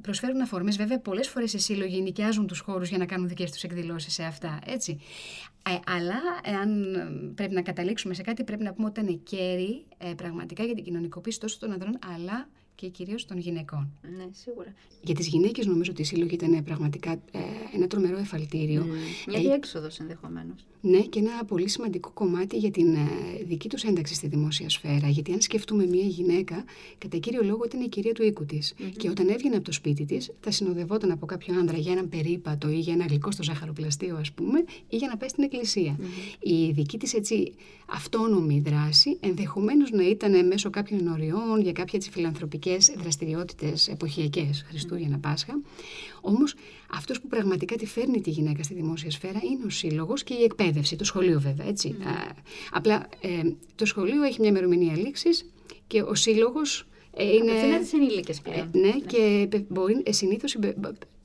προσφέρουν 0.02 0.42
αφορμές. 0.42 0.78
Βέβαια, 0.78 1.00
πολλές 1.00 1.30
φορές 1.30 1.54
οι 1.54 1.60
σύλλογοι 1.60 2.02
νοικιάζουν 2.02 2.48
τους 2.48 2.60
χώρους 2.60 2.90
για 2.90 2.98
να 2.98 3.06
κάνουν 3.06 3.28
δικές 3.28 3.52
τους 3.52 3.64
εκδηλώσεις 3.64 4.14
σε 4.14 4.24
αυτά. 4.24 4.60
Έτσι. 4.66 5.00
Ε, 5.70 5.80
αλλά, 5.86 6.20
εάν 6.44 6.98
πρέπει 7.36 7.54
να 7.54 7.62
καταλήξουμε 7.62 8.14
σε 8.14 8.22
κάτι, 8.22 8.44
πρέπει 8.44 8.64
να 8.64 8.74
πούμε 8.74 8.88
ότι 8.88 9.00
ήταν 9.00 9.24
κέρι 9.24 9.86
ε, 9.98 10.14
πραγματικά 10.14 10.64
για 10.64 10.74
την 10.74 10.84
κοινωνικοποίηση 10.84 11.40
τόσο 11.40 11.60
των 11.60 11.72
ανδρών, 11.72 12.00
αλλά 12.14 12.50
και 12.76 12.88
κυρίως 12.88 13.26
των 13.26 13.38
γυναικών. 13.38 13.92
Ναι, 14.18 14.26
σίγουρα. 14.32 14.74
Για 15.02 15.16
τις 15.16 15.28
γυναίκες, 15.28 15.66
νομίζω 15.66 15.92
ότι 15.92 16.02
η 16.02 16.06
σύλλογη 16.06 16.34
ήταν 16.34 16.64
πραγματικά 16.64 17.12
ε, 17.12 17.40
ένα 17.74 17.88
τρομερό 17.88 18.18
εφαλτήριο. 18.18 18.86
Mm, 18.86 19.28
μια 19.28 19.40
διέξοδος 19.40 20.00
ενδεχομένως. 20.00 20.66
Ναι, 20.82 21.00
και 21.00 21.20
ένα 21.20 21.46
πολύ 21.48 21.70
σημαντικό 21.70 22.12
κομμάτι 22.14 22.58
για 22.58 22.72
την 22.72 22.94
ε, 22.94 23.08
δική 23.48 23.70
τους 23.70 23.84
ένταξη 23.84 24.14
στη 24.14 24.28
δημόσια 24.28 24.70
σφαίρα. 24.70 25.10
Γιατί 25.10 25.32
αν 25.32 25.42
σκεφτούμε 25.42 25.86
μια 25.86 26.06
γυναίκα, 26.06 26.64
κατά 26.98 27.18
κύριο 27.18 27.44
λόγο 27.44 27.64
ήταν 27.66 27.82
η 27.82 27.90
κυρία 27.90 28.12
του 28.12 28.24
οίκου 28.24 28.46
της. 28.46 28.74
Mm-hmm. 28.78 28.92
Και 28.98 29.10
όταν 29.10 29.30
έβγαινε 29.30 29.56
από 29.56 29.66
το 29.66 29.72
σπίτι 29.72 30.06
της, 30.06 30.32
θα 30.40 30.52
συνοδευόταν 30.52 31.12
από 31.12 31.26
κάποιο 31.26 31.60
άντρα 31.60 31.78
για 31.78 31.92
έναν 31.92 32.10
περίπατο 32.10 32.70
ή 32.70 32.80
για 32.80 32.94
ένα 32.94 33.06
γλυκό 33.06 33.32
στο 33.32 33.44
ζαχαροπλαστείο, 33.44 34.18
ας 34.18 34.32
πούμε, 34.32 34.64
ή 34.90 34.96
για 34.96 35.08
να 35.08 35.18
πάει 35.18 35.30
στην 35.30 35.44
εκκλησία. 35.44 35.98
Mm-hmm. 36.00 36.46
Η 36.48 36.72
δική 36.72 36.98
της 36.98 37.14
έτσι 37.14 37.54
αυτόνομη 37.86 38.60
δράση 38.60 39.18
ενδεχομένως 39.20 39.92
να 39.92 40.08
ήταν 40.08 40.48
μέσω 40.48 40.70
κάποιων 40.70 41.00
ενωριών 41.00 41.62
για 41.62 41.72
κάποια 41.72 41.94
έτσι 41.94 42.10
φιλανθρωπικέ 42.66 43.02
δραστηριότητες 43.02 43.88
εποχιακές, 43.88 44.66
Χριστούγεννα, 44.68 45.18
Πάσχα. 45.20 45.62
Όμως 46.22 46.56
αυτός 46.92 47.22
που 47.22 47.28
πραγματικά 47.28 47.76
τη 47.76 47.86
φέρνει 47.86 48.22
τη 48.22 48.30
γυναίκα 48.30 48.64
στη 48.64 48.74
δημόσια 48.74 49.12
σφαίρα 49.12 49.40
είναι 49.44 49.66
ο 49.66 49.70
σύλλογος 49.70 50.24
και 50.24 50.34
η 50.34 50.44
εκπαίδευση, 50.44 50.96
το 50.96 51.04
σχολείο 51.04 51.40
βέβαια. 51.40 51.68
Έτσι. 51.68 51.96
Mm. 52.00 52.06
Α, 52.06 52.12
απλά 52.72 53.08
ε, 53.22 53.30
το 53.76 53.86
σχολείο 53.86 54.24
έχει 54.24 54.40
μια 54.40 54.50
ημερομηνία 54.50 54.98
λήξης 54.98 55.46
και 55.88 56.02
ο 56.02 56.16
σύλλογος. 56.16 56.88
Ε, 57.18 57.24
είναι. 57.24 57.52
Απευθύνεται 57.52 57.86
σε 57.86 57.96
ενήλικες 57.96 58.42
πλέον. 58.42 58.70
Ε, 58.74 58.78
ναι, 58.78 58.88
ναι, 58.88 59.00
και 59.00 59.48
μπορεί, 59.68 60.02
ε, 60.06 60.12
συνήθως 60.12 60.58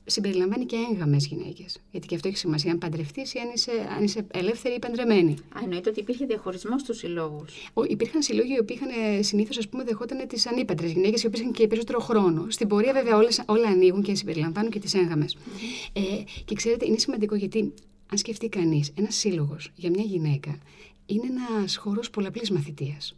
συμπεριλαμβάνει 0.05 0.65
και 0.65 0.75
έγγαμες 0.91 1.25
γυναίκες. 1.25 1.81
Γιατί 1.91 2.07
και 2.07 2.15
αυτό 2.15 2.27
έχει 2.27 2.37
σημασία 2.37 2.71
αν 2.71 2.77
παντρευτείς 2.77 3.33
ή 3.33 3.39
αν 3.39 3.51
είσαι, 3.55 3.71
αν 3.97 4.03
είσαι 4.03 4.25
ελεύθερη 4.31 4.75
ή 4.75 4.79
παντρεμένη. 4.79 5.31
Α, 5.31 5.59
εννοείται 5.63 5.89
ότι 5.89 5.99
υπήρχε 5.99 6.25
διαχωρισμός 6.25 6.81
στους 6.81 6.97
συλλόγους. 6.97 7.71
Υπήρχαν 7.87 8.21
συλλόγοι 8.21 8.53
οι 8.53 8.59
οποίοι 8.59 8.79
είχαν 8.81 9.23
συνήθως, 9.23 9.57
ας 9.57 9.69
πούμε, 9.69 9.83
δεχόταν 9.83 10.27
τις 10.27 10.47
ανήπαντρε 10.47 10.87
γυναίκες, 10.87 11.23
οι 11.23 11.27
οποίες 11.27 11.41
είχαν 11.41 11.53
και 11.53 11.67
περισσότερο 11.67 11.99
χρόνο. 11.99 12.45
Στην 12.49 12.67
πορεία, 12.67 12.93
βέβαια, 12.93 13.15
όλες, 13.17 13.43
όλα 13.45 13.67
ανοίγουν 13.67 14.01
και 14.01 14.15
συμπεριλαμβάνουν 14.15 14.71
και 14.71 14.79
τις 14.79 14.93
έγγαμες. 14.93 15.35
Mm-hmm. 15.37 15.89
Ε, 15.93 16.23
και 16.45 16.55
ξέρετε, 16.55 16.85
είναι 16.85 16.97
σημαντικό 16.97 17.35
γιατί, 17.35 17.73
αν 18.11 18.17
σκεφτεί 18.17 18.49
κανείς, 18.49 18.91
ένας 18.95 19.15
σύλλογος 19.15 19.71
για 19.75 19.89
μια 19.89 20.03
γυναίκα 20.03 20.57
είναι 21.05 21.27
ένας 21.27 21.75
χώρος 21.75 22.09
πολλαπλής 22.09 22.51
μαθητείας. 22.51 23.15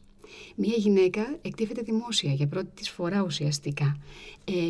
Μια 0.56 0.74
γυναίκα 0.78 1.38
εκτίθεται 1.41 1.82
δημόσια 1.82 2.34
για 2.34 2.48
πρώτη 2.48 2.69
της 2.76 2.89
φορά 2.89 3.24
ουσιαστικά. 3.24 3.98
Ε, 4.46 4.69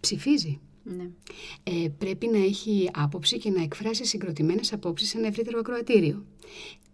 ψηφίζει, 0.00 0.60
ναι. 0.96 1.10
Ε, 1.62 1.88
πρέπει 1.98 2.26
να 2.26 2.38
έχει 2.38 2.90
άποψη 2.92 3.38
και 3.38 3.50
να 3.50 3.62
εκφράσει 3.62 4.04
συγκροτημένες 4.04 4.72
απόψεις 4.72 5.08
σε 5.08 5.18
ένα 5.18 5.26
ευρύτερο 5.26 5.58
ακροατήριο. 5.58 6.24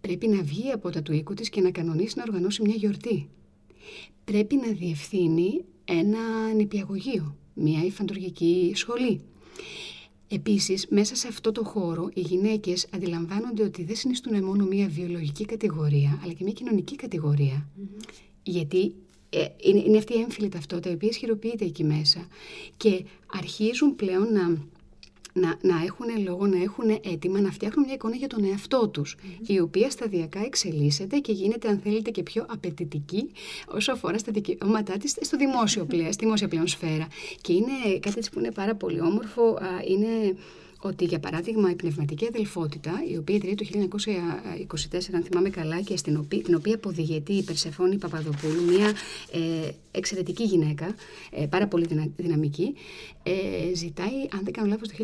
Πρέπει 0.01 0.27
να 0.27 0.41
βγει 0.41 0.71
από 0.71 0.89
τα 0.89 1.01
του 1.01 1.13
οίκου 1.13 1.33
της 1.33 1.49
και 1.49 1.61
να 1.61 1.71
κανονίσει 1.71 2.17
να 2.17 2.23
οργανώσει 2.27 2.61
μια 2.61 2.75
γιορτή. 2.75 3.29
Πρέπει 4.23 4.55
να 4.55 4.67
διευθύνει 4.71 5.65
ένα 5.85 6.53
νηπιαγωγείο, 6.55 7.35
μια 7.53 7.85
υφαντουργική 7.85 8.71
σχολή. 8.75 9.21
Επίσης, 10.27 10.87
μέσα 10.89 11.15
σε 11.15 11.27
αυτό 11.27 11.51
το 11.51 11.63
χώρο, 11.63 12.09
οι 12.13 12.21
γυναίκες 12.21 12.87
αντιλαμβάνονται 12.93 13.63
ότι 13.63 13.83
δεν 13.83 13.95
συνιστούν 13.95 14.43
μόνο 14.43 14.65
μια 14.65 14.87
βιολογική 14.87 15.45
κατηγορία, 15.45 16.19
αλλά 16.23 16.33
και 16.33 16.43
μια 16.43 16.53
κοινωνική 16.53 16.95
Γιατί 18.43 18.79
ε, 18.85 19.04
είναι, 19.61 19.83
είναι 19.85 19.97
αυτή 19.97 20.13
η 20.17 20.21
έμφυλη 20.21 20.49
ταυτότητα 20.49 20.89
η 20.89 20.93
οποία 20.93 21.09
ισχυροποιείται 21.09 21.65
εκεί 21.65 21.83
μέσα. 21.83 22.27
Και 22.77 23.03
αρχίζουν 23.31 23.95
πλέον 23.95 24.33
να, 24.33 24.57
να, 25.33 25.57
να 25.61 25.83
έχουν 25.83 26.23
λόγο, 26.23 26.47
να 26.47 26.61
έχουν 26.61 26.89
έτοιμα 27.03 27.39
να 27.41 27.51
φτιάχνουν 27.51 27.85
μια 27.85 27.93
εικόνα 27.93 28.15
για 28.15 28.27
τον 28.27 28.43
εαυτό 28.45 28.87
τους 28.87 29.15
η 29.47 29.59
οποία 29.59 29.89
σταδιακά 29.89 30.39
εξελίσσεται 30.39 31.17
και 31.19 31.31
γίνεται 31.31 31.67
αν 31.67 31.79
θέλετε 31.79 32.09
και 32.09 32.23
πιο 32.23 32.45
απαιτητική 32.49 33.31
όσο 33.67 33.91
αφορά 33.91 34.17
στα 34.17 34.31
δικαιώματά 34.31 34.97
της 34.97 35.15
στο 35.21 35.37
δημόσιο 35.37 35.85
πλέον, 35.85 36.13
στη 36.13 36.23
δημόσια 36.23 36.47
πλέον 36.47 36.67
σφαίρα. 36.67 37.07
Και 37.41 37.53
είναι 37.53 37.99
κάτι 37.99 38.29
που 38.31 38.39
είναι 38.39 38.51
πάρα 38.51 38.75
πολύ 38.75 39.01
όμορφο, 39.01 39.57
είναι 39.87 40.35
ότι 40.87 41.05
για 41.05 41.19
παράδειγμα 41.19 41.69
η 41.69 41.75
πνευματική 41.75 42.25
αδελφότητα, 42.25 42.91
η 43.09 43.17
οποία 43.17 43.35
ιδρύεται 43.35 43.55
το 43.55 43.65
1924, 43.71 44.99
αν 45.13 45.23
θυμάμαι 45.23 45.49
καλά, 45.49 45.81
και 45.81 45.97
στην 45.97 46.17
οποία, 46.17 46.41
την 46.41 46.55
οποία 46.55 46.75
ποδηγετεί 46.75 47.33
η 47.33 47.43
Περσεφόνη 47.43 47.97
Παπαδοπούλου, 47.97 48.63
μια 48.63 48.87
ε, 49.31 49.69
εξαιρετική 49.91 50.43
γυναίκα, 50.43 50.95
ε, 51.31 51.45
πάρα 51.45 51.67
πολύ 51.67 51.87
δυναμική, 52.15 52.73
ε, 53.23 53.75
ζητάει, 53.75 54.27
αν 54.31 54.41
δεν 54.43 54.53
κάνω 54.53 54.67
λάθος, 54.67 54.87
το 54.87 54.95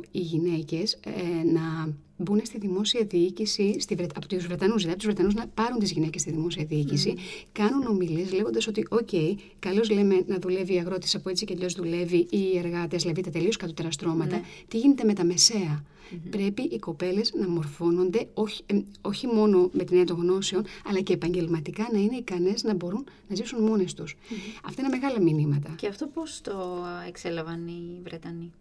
1928 0.00 0.08
οι 0.10 0.20
γυναίκες 0.20 0.92
ε, 0.92 1.52
να 1.52 1.94
μπουν 2.22 2.40
στη 2.42 2.58
δημόσια 2.58 3.04
διοίκηση, 3.04 3.80
στη, 3.80 3.96
από 4.14 4.26
τους 4.26 4.46
Βρετανούς, 4.46 4.80
δηλαδή 4.82 4.96
τους 4.98 5.06
Βρετανούς 5.06 5.34
να 5.34 5.46
πάρουν 5.46 5.78
τις 5.78 5.92
γυναίκες 5.92 6.20
στη 6.20 6.30
δημόσια 6.30 6.64
διοίκηση, 6.64 7.14
mm. 7.16 7.46
κάνουν 7.52 7.86
ομιλίες 7.86 8.32
λέγοντας 8.32 8.66
ότι, 8.66 8.86
ok, 8.90 9.08
okay, 9.12 9.34
καλώς 9.58 9.90
λέμε 9.90 10.24
να 10.26 10.38
δουλεύει 10.38 10.74
η 10.74 10.78
αγρότις 10.78 11.14
από 11.14 11.30
έτσι 11.30 11.44
και 11.44 11.54
αλλιώς 11.56 11.74
δουλεύει, 11.74 12.16
ή 12.16 12.38
οι 12.54 12.58
εργάτες, 12.58 13.02
δηλαδή 13.02 13.22
τα 13.22 13.30
τελείως 13.30 13.56
κατώτερα 13.56 13.90
στρώματα. 13.90 14.40
Mm. 14.40 14.44
Τι 14.68 14.78
γίνεται 14.78 15.04
με 15.04 15.12
τα 15.12 15.24
μεσαία; 15.24 15.84
Mm-hmm. 16.12 16.30
Πρέπει 16.30 16.62
οι 16.62 16.78
κοπέλες 16.78 17.32
να 17.34 17.48
μορφώνονται 17.48 18.28
όχι, 18.34 18.62
ε, 18.66 18.80
όχι 19.00 19.26
μόνο 19.26 19.70
με 19.72 19.84
την 19.84 19.96
έννοια 19.96 20.04
των 20.04 20.16
γνώσεων, 20.16 20.64
αλλά 20.84 21.00
και 21.00 21.12
επαγγελματικά 21.12 21.88
να 21.92 21.98
είναι 21.98 22.16
ικανές 22.16 22.62
να 22.62 22.74
μπορούν 22.74 23.04
να 23.28 23.34
ζήσουν 23.34 23.62
μόνες 23.62 23.94
τους. 23.94 24.14
Mm-hmm. 24.14 24.60
Αυτά 24.64 24.82
είναι 24.82 24.90
μεγάλα 24.96 25.20
μηνύματα. 25.20 25.74
Και 25.76 25.86
αυτό 25.86 26.06
πώς 26.06 26.40
το 26.40 26.84
εξέλαβαν 27.08 27.66
οι 27.66 28.00
Βρετανοί; 28.02 28.52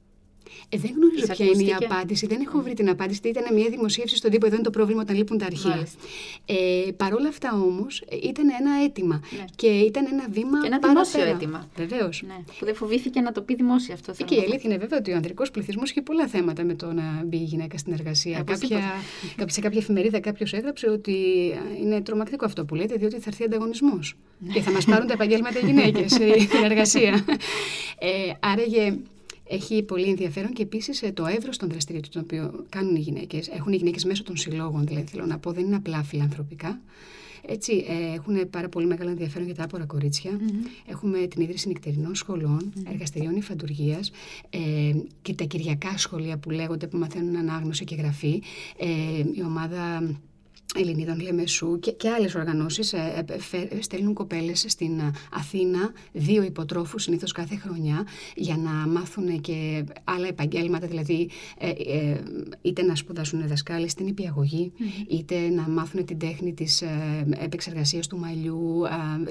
Ε, 0.70 0.78
δεν 0.78 0.92
γνωρίζω 0.96 1.26
ποια 1.28 1.46
είναι 1.46 1.64
η 1.64 1.76
απάντηση. 1.86 2.28
Δεν 2.28 2.42
έχω 2.42 2.62
βρει 2.62 2.74
την 2.74 2.90
απάντηση. 2.90 3.20
Ήταν 3.24 3.54
μια 3.54 3.70
δημοσίευση 3.70 4.16
στον 4.16 4.32
τύπο. 4.32 4.46
Εδώ 4.46 4.56
είναι 4.56 4.64
το 4.64 4.70
πρόβλημα 4.70 5.02
όταν 5.02 5.16
λείπουν 5.16 5.38
τα 5.38 5.46
αρχεία. 5.46 5.88
Ε, 6.46 6.92
Παρ' 6.98 7.14
όλα 7.14 7.28
αυτά 7.28 7.54
όμως 7.54 8.04
ήταν 8.24 8.46
ένα 8.60 8.84
αίτημα. 8.84 9.22
Ναι. 9.38 9.46
Και 9.56 9.68
ήταν 9.68 10.06
ένα 10.12 10.26
βήμα. 10.30 10.62
Και 10.62 10.68
ένα 10.68 10.80
δημόσιο 10.80 11.24
αίτημα. 11.24 11.70
Βεβαίως. 11.76 12.24
Ναι. 12.28 12.44
Που 12.60 12.66
δεν 12.66 12.76
φοβήθηκε 12.76 13.22
να 13.22 13.32
το 13.32 13.42
πει 13.42 13.56
δημόσια 13.56 13.94
αυτό. 13.94 14.24
Και 14.26 14.36
η 14.36 14.40
αλήθεια 14.40 14.62
είναι 14.64 14.78
βέβαια 14.78 14.98
ότι 15.00 15.12
ο 15.12 15.16
ανδρικός 15.16 15.52
πληθυσμός 15.52 15.90
είχε 15.90 16.02
πολλά 16.02 16.28
θέματα 16.28 16.64
με 16.64 16.74
το 16.74 16.94
να 16.94 17.24
μπει 17.26 17.38
η 17.38 17.44
γυναίκα 17.44 17.78
στην 17.78 17.94
εργασία. 17.94 18.38
Ε, 18.38 18.44
κάποια, 18.44 18.82
σε 19.46 19.62
κάποια 19.62 19.80
εφημερίδα 19.80 20.20
κάποιος 20.20 20.54
έγραψε 20.54 20.90
ότι 20.90 21.16
είναι 21.82 22.02
τρομακτικό 22.02 22.46
αυτό 22.46 22.66
που 22.66 22.76
λέτε, 22.76 22.96
διότι 22.96 23.16
θα 23.16 23.24
έρθει 23.28 23.44
ανταγωνισμός. 23.44 24.16
Ναι. 24.38 24.54
Και 24.54 24.62
θα 24.62 24.72
μας 24.72 24.86
πάρουν 24.86 25.08
τα 25.08 25.14
επαγγέλματα 25.14 25.60
γυναίκες 25.60 26.12
στην 26.48 26.64
εργασία. 26.64 27.26
Ε, 28.00 28.32
άραγε 28.40 28.98
έχει 29.52 29.84
πολύ 29.84 30.10
ενδιαφέρον 30.10 30.54
και 30.54 30.62
επίσης 30.62 31.02
ε, 31.02 31.12
το 31.12 31.26
εύρος 31.26 31.58
των 31.58 31.70
δραστηριοτήτων 31.70 32.26
το 32.26 32.36
οποίο 32.36 32.66
κάνουν 32.70 32.96
οι 32.96 33.00
γυναίκες. 33.00 33.48
Έχουν 33.48 33.74
οι 33.74 33.76
γυναίκες 33.76 34.06
μέσω 34.06 34.24
των 34.24 34.38
συλλόγων, 34.38 34.86
δηλαδή 34.86 35.08
θέλω 35.08 35.26
να 35.26 35.38
πω, 35.40 35.52
δεν 35.52 35.66
είναι 35.66 35.76
απλά 35.76 36.04
φιλανθρωπικά. 36.04 36.82
Έτσι, 37.46 37.86
ε, 37.88 38.14
έχουν 38.14 38.50
πάρα 38.50 38.70
πολύ 38.70 38.86
μεγάλο 38.86 39.10
ενδιαφέρον 39.10 39.46
για 39.46 39.56
τα 39.56 39.64
άπορα 39.64 39.86
Έχουμε 40.86 41.18
την 41.18 41.42
ίδρυση 41.42 41.68
νυχτερινών 41.68 42.16
σχολών, 42.16 42.74
mm-hmm. 42.76 42.92
εργαστηριών 42.92 43.36
υφαντουργίας 43.36 44.12
ε, 44.50 44.60
και 45.22 45.34
τα 45.34 45.44
κυριακά 45.44 45.98
σχολεία 45.98 46.38
που 46.38 46.50
λέγονται, 46.50 46.88
που 46.88 46.98
μαθαίνουν 46.98 47.36
ανάγνωση 47.36 47.84
και 47.84 47.96
γραφή. 47.96 48.42
Ε, 48.78 48.88
η 49.34 49.44
ομάδα 49.46 50.04
Ελληνίδων 50.76 51.20
Λεμεσού 51.20 51.80
και, 51.80 51.92
και 51.92 52.10
άλλες 52.10 52.36
οργανώσεις 52.36 52.94
ε, 52.94 53.26
ε 53.52 53.82
στέλνουν 53.82 54.14
κοπέλες 54.14 54.66
στην 54.68 55.00
ε, 55.00 55.12
Αθήνα 55.32 55.92
δύο 56.12 56.44
υποτρόφους 56.44 57.04
συνήθως 57.04 57.32
κάθε 57.32 57.56
χρονιά 57.56 58.08
για 58.36 58.58
να 58.58 58.72
μάθουν 58.72 59.42
και 59.42 59.84
άλλα 60.04 60.28
επαγγέλματα 60.28 60.88
δηλαδή 60.88 61.30
ε, 61.58 61.70
ε 61.70 62.24
είτε 62.62 62.84
να 62.84 62.96
σπουδάσουν 62.96 63.48
δασκάλοι 63.48 63.90
στην 63.90 64.08
υπηαγωγή 64.08 64.72
είτε 65.08 65.50
να 65.50 65.62
μάθουν 65.62 66.06
την 66.06 66.20
τέχνη 66.20 66.54
της 66.54 66.82
ε, 66.82 66.88
επεξεργασίας 67.40 68.08
του 68.08 68.18
μαλλιού 68.18 68.84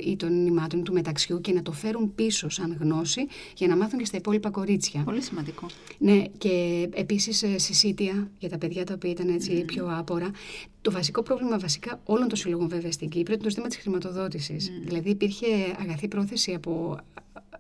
ή 0.07 0.17
των 0.17 0.43
νημάτων 0.43 0.85
του 0.85 0.93
μεταξιού 0.93 1.41
και 1.41 1.53
να 1.53 1.63
το 1.63 1.73
φέρουν 1.73 2.15
πίσω 2.15 2.49
σαν 2.49 2.77
γνώση 2.81 3.27
για 3.57 3.69
να 3.69 3.77
μάθουν 3.77 3.99
και 3.99 4.05
στα 4.05 4.17
υπόλοιπα 4.17 4.51
κορίτσια. 4.51 5.03
Πολύ 5.03 5.23
σημαντικό. 5.23 5.67
Ναι 5.99 6.25
και 6.39 6.89
επίσης 6.95 7.45
συσίτια 7.57 8.31
για 8.39 8.49
τα 8.49 8.59
παιδιά 8.59 8.85
τα 8.85 8.95
οποία 8.95 9.11
ήταν 9.11 9.29
έτσι 9.29 9.65
πιο 9.65 9.89
άπορα. 9.99 10.31
Το 10.83 10.91
βασικό 10.91 11.23
πρόβλημα 11.23 11.59
βασικά 11.59 12.01
όλων 12.05 12.29
των 12.29 12.39
συλλογών 12.39 12.69
βέβαια 12.69 12.93
στην 12.93 13.09
Κύπρο 13.09 13.33
είναι 13.35 13.43
το 13.43 13.49
ζήτημα 13.49 13.69
της 13.69 13.77
χρηματοδότησης. 13.77 14.71
Mm. 14.71 14.85
Δηλαδή 14.85 15.11
υπήρχε 15.11 15.47
αγαθή 15.81 16.09
πρόθεση 16.09 16.55
από 16.55 16.99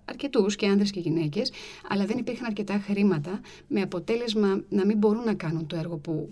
αρκετούς 0.04 0.56
και 0.56 0.66
άνδρε 0.66 0.88
και 0.88 1.00
γυναίκες, 1.00 1.52
αλλά 1.88 2.06
δεν 2.06 2.18
υπήρχαν 2.18 2.46
αρκετά 2.46 2.82
χρήματα 2.86 3.40
με 3.68 3.80
αποτέλεσμα 3.80 4.62
να 4.68 4.86
μην 4.86 4.98
μπορούν 4.98 5.24
να 5.24 5.34
κάνουν 5.34 5.66
το 5.66 5.76
έργο 5.76 5.96
που 5.96 6.28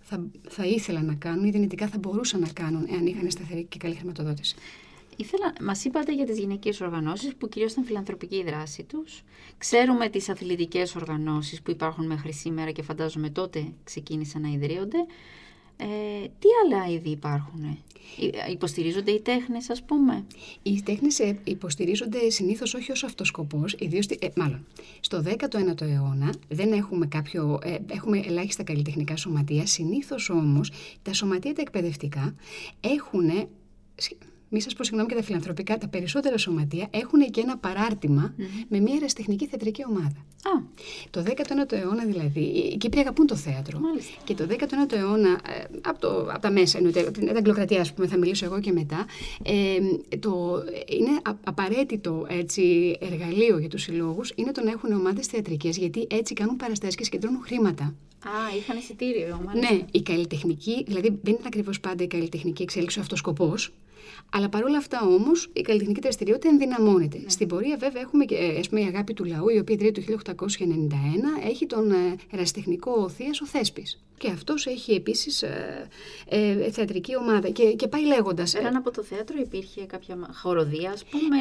θα, 0.00 0.26
θα 0.48 0.64
ήθελαν 0.64 1.04
να 1.04 1.14
κάνουν 1.14 1.44
ή 1.44 1.50
δυνητικά 1.50 1.88
θα 1.88 1.98
μπορούσαν 1.98 2.40
να 2.40 2.48
κάνουν 2.48 2.86
εάν 2.90 3.06
είχαν 3.06 3.30
σταθερή 3.30 3.64
και 3.64 3.78
καλή 3.78 3.94
χρηματοδότηση. 3.94 4.56
Ήθελα, 5.16 5.52
μας 5.60 5.84
είπατε 5.84 6.14
για 6.14 6.24
τις 6.24 6.38
γυναικείες 6.38 6.80
οργανώσεις 6.80 7.34
που 7.34 7.48
κυρίως 7.48 7.72
ήταν 7.72 7.84
φιλανθρωπική 7.84 8.36
η 8.36 8.42
δράση 8.42 8.82
τους. 8.82 9.22
Ξέρουμε 9.58 10.08
τις 10.08 10.28
αθλητικές 10.28 10.96
οργανώσεις 10.96 11.62
που 11.62 11.70
υπάρχουν 11.70 12.06
μέχρι 12.06 12.32
σήμερα 12.32 12.70
και 12.70 12.82
φαντάζομαι 12.82 13.30
τότε 13.30 13.72
ξεκίνησαν 13.84 14.42
να 14.42 14.48
ιδρύονται. 14.48 14.98
Ε, 15.80 15.86
τι 16.38 16.48
άλλα 16.64 16.92
είδη 16.92 17.10
υπάρχουν, 17.10 17.62
ε; 17.62 17.78
υποστηρίζονται 18.50 19.10
οι 19.10 19.20
τέχνες 19.20 19.70
ας 19.70 19.82
πούμε; 19.82 20.24
Οι 20.62 20.82
τέχνες 20.82 21.18
ε, 21.18 21.38
υποστηρίζονται 21.44 22.30
συνήθως 22.30 22.74
όχι 22.74 22.92
ως 22.92 23.04
αυτός 23.04 23.28
σκοπός, 23.28 23.76
ιδίως, 23.78 24.06
ε, 24.06 24.28
μάλλον 24.36 24.66
στο 25.00 25.22
19ο 25.22 25.80
αιώνα 25.80 26.34
δεν 26.48 26.72
έχουμε 26.72 27.06
κάποιο, 27.06 27.58
ε, 27.62 27.76
έχουμε 27.86 28.18
ελάχιστα 28.26 28.62
καλλιτεχνικά 28.62 29.16
σωματεία, 29.16 29.66
συνήθως 29.66 30.30
όμως 30.30 30.70
τα 31.02 31.12
σωματεία 31.12 31.54
τα 31.54 31.60
εκπαιδευτικά 31.60 32.34
έχουν 32.80 33.48
μη 34.48 34.60
σας 34.60 34.74
πω 34.74 34.84
συγγνώμη 34.84 35.08
και 35.08 35.14
τα 35.14 35.22
φιλανθρωπικά, 35.22 35.78
τα 35.78 35.88
περισσότερα 35.88 36.38
σωματεία 36.38 36.88
έχουν 36.90 37.30
και 37.30 37.40
ένα 37.40 37.58
με 38.68 38.80
μια 38.80 38.94
ερασιτεχνική 38.96 39.46
θεατρική 39.46 39.84
ομάδα. 39.88 40.26
Α. 40.42 40.62
Το 41.10 41.22
19ο 41.26 41.72
αιώνα 41.72 42.04
δηλαδή, 42.04 42.40
οι 42.40 42.76
Κύπροι 42.76 43.00
αγαπούν 43.00 43.26
το 43.26 43.36
θέατρο. 43.36 43.78
Μάλιστα. 43.78 44.12
Και 44.24 44.34
το 44.34 44.46
19ο 44.50 44.92
αιώνα, 44.92 45.28
ε, 45.28 45.64
από, 45.80 45.98
το, 45.98 46.08
από 46.08 46.40
τα 46.40 46.50
μέσα, 46.50 46.78
εννοείται, 46.78 47.10
την 47.10 47.36
Αγγλοκρατία, 47.36 47.80
ας 47.80 47.92
πούμε, 47.92 48.06
θα 48.06 48.18
μιλήσω 48.18 48.44
εγώ 48.44 48.60
και 48.60 48.72
μετά, 48.72 49.06
ε, 49.42 49.78
το, 50.18 50.62
είναι 50.88 51.20
απαραίτητο 51.44 52.26
έτσι, 52.28 52.96
εργαλείο 53.00 53.58
για 53.58 53.68
τους 53.68 53.82
συλλόγους 53.82 54.32
είναι 54.34 54.52
το 54.52 54.62
να 54.62 54.70
έχουν 54.70 54.92
ομάδες 54.92 55.26
θεατρικές, 55.26 55.76
γιατί 55.76 56.06
έτσι 56.10 56.34
κάνουν 56.34 56.56
παραστάσεις 56.56 56.94
και 56.94 57.04
συγκεντρώνουν 57.04 57.42
χρήματα. 57.42 57.94
Α, 58.24 58.56
είχαν 58.56 58.76
εισιτήριο, 58.76 59.40
μάλιστα. 59.44 59.74
Ναι, 59.74 59.80
η 59.90 60.02
καλλιτεχνική, 60.02 60.84
δηλαδή 60.86 61.08
δεν 61.22 61.34
είναι 61.34 61.42
ακριβώς 61.46 61.80
πάντα 61.80 62.04
η 62.04 62.06
καλλιτεχνική 62.06 62.62
εξέλιξη 62.62 62.98
ο 62.98 63.02
αυτός 63.02 63.18
σκοπός. 63.18 63.72
Αλλά 64.32 64.48
παρόλα 64.48 64.78
αυτά 64.78 65.00
όμως 65.02 65.50
η 65.52 65.60
καλλιτεχνική 65.60 66.00
δραστηριότητα 66.00 66.48
ενδυναμώνεται. 66.48 67.18
Ναι. 67.18 67.28
Στην 67.28 67.48
πορεία, 67.48 67.76
βέβαια, 67.76 68.02
έχουμε 68.02 68.24
και 68.24 68.56
ας 68.58 68.68
πούμε, 68.68 68.80
η 68.80 68.84
αγάπη 68.84 69.14
του 69.14 69.24
λαού, 69.24 69.48
η 69.48 69.58
οποία 69.58 69.74
ιδρύεται 69.74 70.00
το 70.00 70.06
1891, 70.06 71.48
έχει 71.48 71.66
τον 71.66 71.90
ε, 71.90 72.16
ερασιτεχνικό 72.30 73.08
Θεία 73.08 73.30
ο 73.42 73.46
Θέσπης. 73.46 74.02
Και 74.18 74.28
αυτός 74.28 74.66
έχει 74.66 74.92
επίσης 74.92 75.42
ε, 75.42 75.88
ε, 76.28 76.70
θεατρική 76.70 77.16
ομάδα. 77.16 77.48
Και, 77.48 77.64
και 77.64 77.88
πάει 77.88 78.06
λέγοντας. 78.06 78.52
Πέραν 78.52 78.76
από 78.76 78.90
το 78.90 79.02
θέατρο 79.02 79.36
υπήρχε 79.40 79.80
κάποια 79.86 80.16
χοροδία, 80.32 80.90
ας 80.90 81.04
πούμε, 81.04 81.36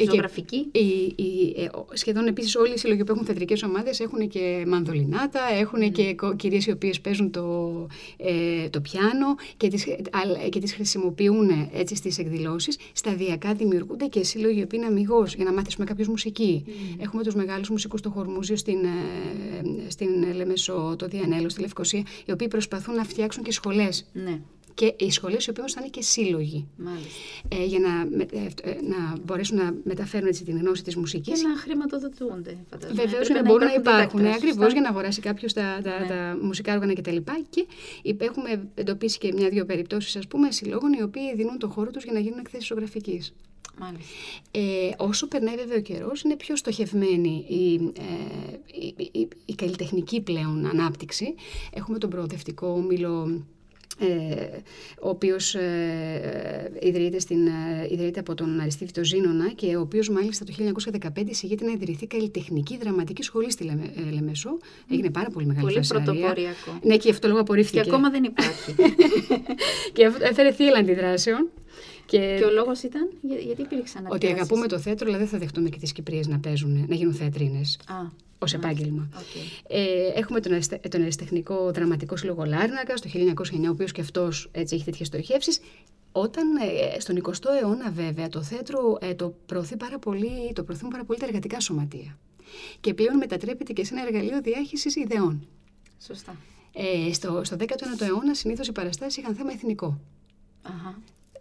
ή 0.00 0.04
ζωγραφική; 0.04 0.70
Ε, 1.56 1.66
σχεδόν 1.92 2.26
επίσης 2.26 2.56
όλοι 2.56 2.72
οι 2.72 2.78
σύλλογοι 2.78 3.04
που 3.04 3.12
έχουν 3.12 3.24
θεατρικές 3.24 3.62
ομάδες 3.62 4.00
έχουν 4.00 4.28
και 4.28 4.64
μανδολινάτα, 4.66 5.40
έχουν 5.58 5.82
mm. 5.82 5.92
και 5.92 6.16
κυρίες 6.36 6.66
οι 6.66 6.70
οποίες 6.70 7.00
παίζουν 7.00 7.30
το, 7.30 7.86
ε, 8.16 8.68
το 8.68 8.80
πιάνο 8.80 9.34
και 9.56 9.68
τις 9.68 9.86
και 10.48 10.60
τις 10.60 10.74
χρησιμοποιούν 10.74 11.68
έτσι 11.72 11.94
στις 11.94 12.18
εκδηλώσεις. 12.18 12.78
Σταδιακά 12.92 13.54
δημιουργούνται 13.54 14.06
και 14.06 14.24
σύλλογοι 14.24 14.58
οι 14.58 14.62
οποίοι 14.62 14.80
είναι 14.82 14.86
αμυγός 14.86 15.34
για 15.34 15.44
να 15.44 15.52
μάθουμε 15.52 15.86
κάποιο 15.86 16.04
μουσική. 16.08 16.64
Mm. 16.66 16.96
Έχουμε 17.02 17.22
τους 17.22 17.34
μεγάλους 17.34 17.70
μουσικούς 17.70 18.00
στο 18.00 18.10
Χορμούζιο, 18.10 18.56
στην, 18.56 18.84
ε, 18.84 19.90
στην 19.90 20.34
Λεμεσό, 20.34 20.94
το 20.98 21.06
Διανέλο, 21.06 21.48
στη 21.48 21.60
Λευκοσία, 21.60 22.02
οι 22.26 22.32
οποίοι 22.32 22.48
προσπαθούν 22.48 22.94
να 22.94 23.04
φτιάξουν 23.04 23.42
και 23.42 23.52
σχολές. 23.52 24.06
Ναι. 24.12 24.40
Και 24.74 24.94
οι 24.96 25.10
σχολές 25.10 25.46
οι 25.46 25.50
οποίες 25.50 25.72
θα 25.72 25.80
είναι 25.80 25.90
και 25.90 26.02
σύλλογοι. 26.02 26.68
Ε, 27.48 27.64
για 27.64 27.78
να, 27.78 27.88
ε, 28.38 28.46
ε, 28.62 28.76
να 28.82 29.18
μπορέσουν 29.24 29.56
να 29.56 29.74
μεταφέρουν 29.84 30.28
έτσι, 30.28 30.44
την 30.44 30.58
γνώση 30.58 30.82
της 30.82 30.96
μουσικής. 30.96 31.40
Και 31.40 31.48
να 31.48 31.56
χρηματοδοτούνται, 31.56 32.56
φαντάζομαι. 32.70 33.02
Βεβαίως 33.02 33.26
για 33.26 33.42
να, 33.42 33.48
μπορούν 33.48 33.66
να 33.66 33.74
υπάρχουν. 33.74 34.26
Ακριβώς 34.26 34.72
για 34.72 34.80
να 34.80 34.88
αγοράσει 34.88 35.20
κάποιος 35.20 35.52
τα, 35.52 35.80
τα, 35.82 36.00
ναι. 36.00 36.06
τα 36.06 36.38
μουσικά 36.42 36.74
όργανα 36.74 36.92
κτλ. 36.94 37.16
Και, 37.50 37.66
και 38.02 38.16
έχουμε 38.18 38.68
εντοπίσει 38.74 39.18
και 39.18 39.32
μια-δύο 39.32 39.64
περιπτώσεις, 39.64 40.16
ας 40.16 40.26
πούμε, 40.26 40.50
συλλόγων 40.50 40.92
οι 40.92 41.02
οποίοι 41.02 41.34
δίνουν 41.34 41.58
το 41.58 41.68
χώρο 41.68 41.90
τους 41.90 42.04
για 42.04 42.12
να 42.12 42.18
γίνουν 42.18 42.38
εκθέσεις 42.38 42.66
ζωγραφικής. 42.66 43.34
Ε, 44.50 44.90
όσο 44.96 45.28
περνάει 45.28 45.56
βέβαια 45.56 45.76
ο 45.76 45.80
καιρός, 45.80 46.22
είναι 46.22 46.36
πιο 46.36 46.56
στοχευμένη 46.56 47.44
η, 47.48 47.74
ε, 47.74 48.56
η, 48.86 48.94
η, 49.12 49.28
η, 49.44 49.54
καλλιτεχνική 49.54 50.20
πλέον 50.20 50.66
ανάπτυξη. 50.66 51.34
Έχουμε 51.72 51.98
τον 51.98 52.10
προοδευτικό 52.10 52.66
όμιλο 52.66 53.42
ε, 54.00 54.62
ο 55.00 55.08
οποίος 55.08 55.54
ε, 55.54 56.72
ιδρύεται, 56.80 57.18
στην, 57.18 57.46
ε, 57.46 57.86
ιδρύεται 57.90 58.20
από 58.20 58.34
τον 58.34 58.60
Αριστίδη 58.60 59.04
Ζήνονα 59.04 59.52
και 59.52 59.76
ο 59.76 59.80
οποίος 59.80 60.08
μάλιστα 60.08 60.44
το 60.44 60.52
1915 61.16 61.26
εισηγείται 61.26 61.64
να 61.64 61.72
ιδρυθεί 61.72 62.06
καλλιτεχνική 62.06 62.76
δραματική 62.76 63.22
σχολή 63.22 63.50
στη 63.50 63.70
Λεμεσό. 64.12 64.58
Έγινε 64.90 65.10
πάρα 65.10 65.30
πολύ 65.30 65.46
μεγάλη 65.46 65.66
Πολύ 65.66 65.86
πρωτοποριακό. 65.88 66.78
Ναι, 66.82 66.96
και 66.96 67.10
αυτό 67.10 67.28
λόγο 67.28 67.40
απορρίφθηκε. 67.40 67.80
Και 67.80 67.88
ακόμα 67.88 68.10
δεν 68.10 68.24
υπάρχει. 68.24 68.74
και 69.94 70.12
έφερε 70.20 70.52
θύελα 70.52 70.78
αντιδράσεων. 70.78 71.48
Και, 72.08 72.36
και 72.38 72.44
ο 72.44 72.50
λόγος 72.50 72.82
ήταν, 72.82 73.10
για, 73.20 73.36
γιατί 73.36 73.62
υπήρξαν 73.62 74.06
Ότι 74.08 74.26
αγαπούμε 74.26 74.66
το 74.66 74.78
θέατρο, 74.78 75.08
αλλά 75.08 75.18
δεν 75.18 75.26
θα 75.26 75.38
δεχτούμε 75.38 75.68
και 75.68 75.78
τις 75.78 75.92
Κυπρίες 75.92 76.26
να 76.26 76.38
παίζουν, 76.38 76.84
να 76.88 76.94
γίνουν 76.94 77.14
θεατρίνε. 77.14 77.60
Ω 78.38 78.44
επάγγελμα. 78.54 79.08
Okay. 79.12 79.62
Ε, 79.68 80.10
έχουμε 80.14 80.40
τον, 80.40 80.58
τον 80.90 81.00
Αριστεχνικό 81.00 81.70
Δραματικό 81.70 82.16
Σύλλογο 82.16 82.44
Λάρνακα 82.44 82.94
το 82.94 83.10
1909, 83.54 83.66
ο 83.66 83.70
οποίος 83.70 83.92
και 83.92 84.00
αυτός 84.00 84.50
έχει 84.52 84.84
τέτοιες 84.84 85.06
στοχεύσεις. 85.06 85.60
Όταν 86.12 86.56
ε, 86.56 87.00
στον 87.00 87.22
20ο 87.22 87.62
αιώνα 87.62 87.90
βέβαια 87.90 88.28
το 88.28 88.42
θέατρο 88.42 88.98
ε, 89.00 89.14
το, 89.14 89.34
προωθεί 89.46 89.76
πάρα 89.76 89.98
πολύ, 89.98 90.52
το 90.52 90.62
προωθούν 90.62 90.88
πάρα 90.88 91.04
πολύ 91.04 91.18
τα 91.18 91.26
εργατικά 91.26 91.60
σωματεία. 91.60 92.18
Και 92.80 92.94
πλέον 92.94 93.16
μετατρέπεται 93.16 93.72
και 93.72 93.84
σε 93.84 93.94
ένα 93.94 94.06
εργαλείο 94.06 94.40
διάχυσης 94.40 94.96
ιδεών. 94.96 95.48
Σωστά. 96.06 96.36
Ε, 96.72 97.12
στο, 97.12 97.40
στο 97.44 97.56
19ο 97.58 98.00
αιώνα 98.00 98.34
συνήθως 98.34 98.68
οι 98.68 98.72
παραστάσεις 98.72 99.16
είχαν 99.16 99.34
θέμα 99.34 99.52
εθνικό. 99.52 100.00
Αχα. 100.62 100.98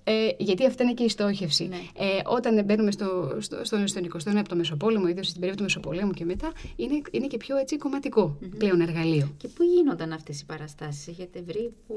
Ε, 0.09 0.29
γιατί 0.37 0.65
αυτή 0.65 0.83
είναι 0.83 0.93
και 0.93 1.03
η 1.03 1.09
στόχευση. 1.09 1.67
Ναι. 1.67 1.75
Ε, 1.75 2.21
όταν 2.25 2.63
μπαίνουμε 2.65 2.91
στο, 2.91 3.37
στο, 3.39 3.65
στο, 3.65 3.87
στον 3.87 4.03
20ο 4.13 4.25
αιώνα 4.25 4.39
από 4.39 4.49
το 4.49 4.55
Μεσοπόλεμο, 4.55 5.07
ιδίως 5.07 5.27
στην 5.27 5.39
περίοδο 5.39 5.57
του 5.57 5.63
Μεσοπολέμου 5.63 6.11
και 6.11 6.25
μετά, 6.25 6.51
είναι, 6.75 7.01
είναι 7.11 7.27
και 7.27 7.37
πιο 7.37 7.57
έτσι 7.57 7.77
κομματικό 7.77 8.37
mm-hmm. 8.41 8.57
πλέον 8.57 8.81
εργαλείο. 8.81 9.33
Και 9.37 9.47
πού 9.47 9.63
γίνονταν 9.63 10.11
αυτές 10.11 10.41
οι 10.41 10.45
παραστάσεις, 10.45 11.07
έχετε 11.07 11.41
βρει, 11.41 11.73
που 11.87 11.95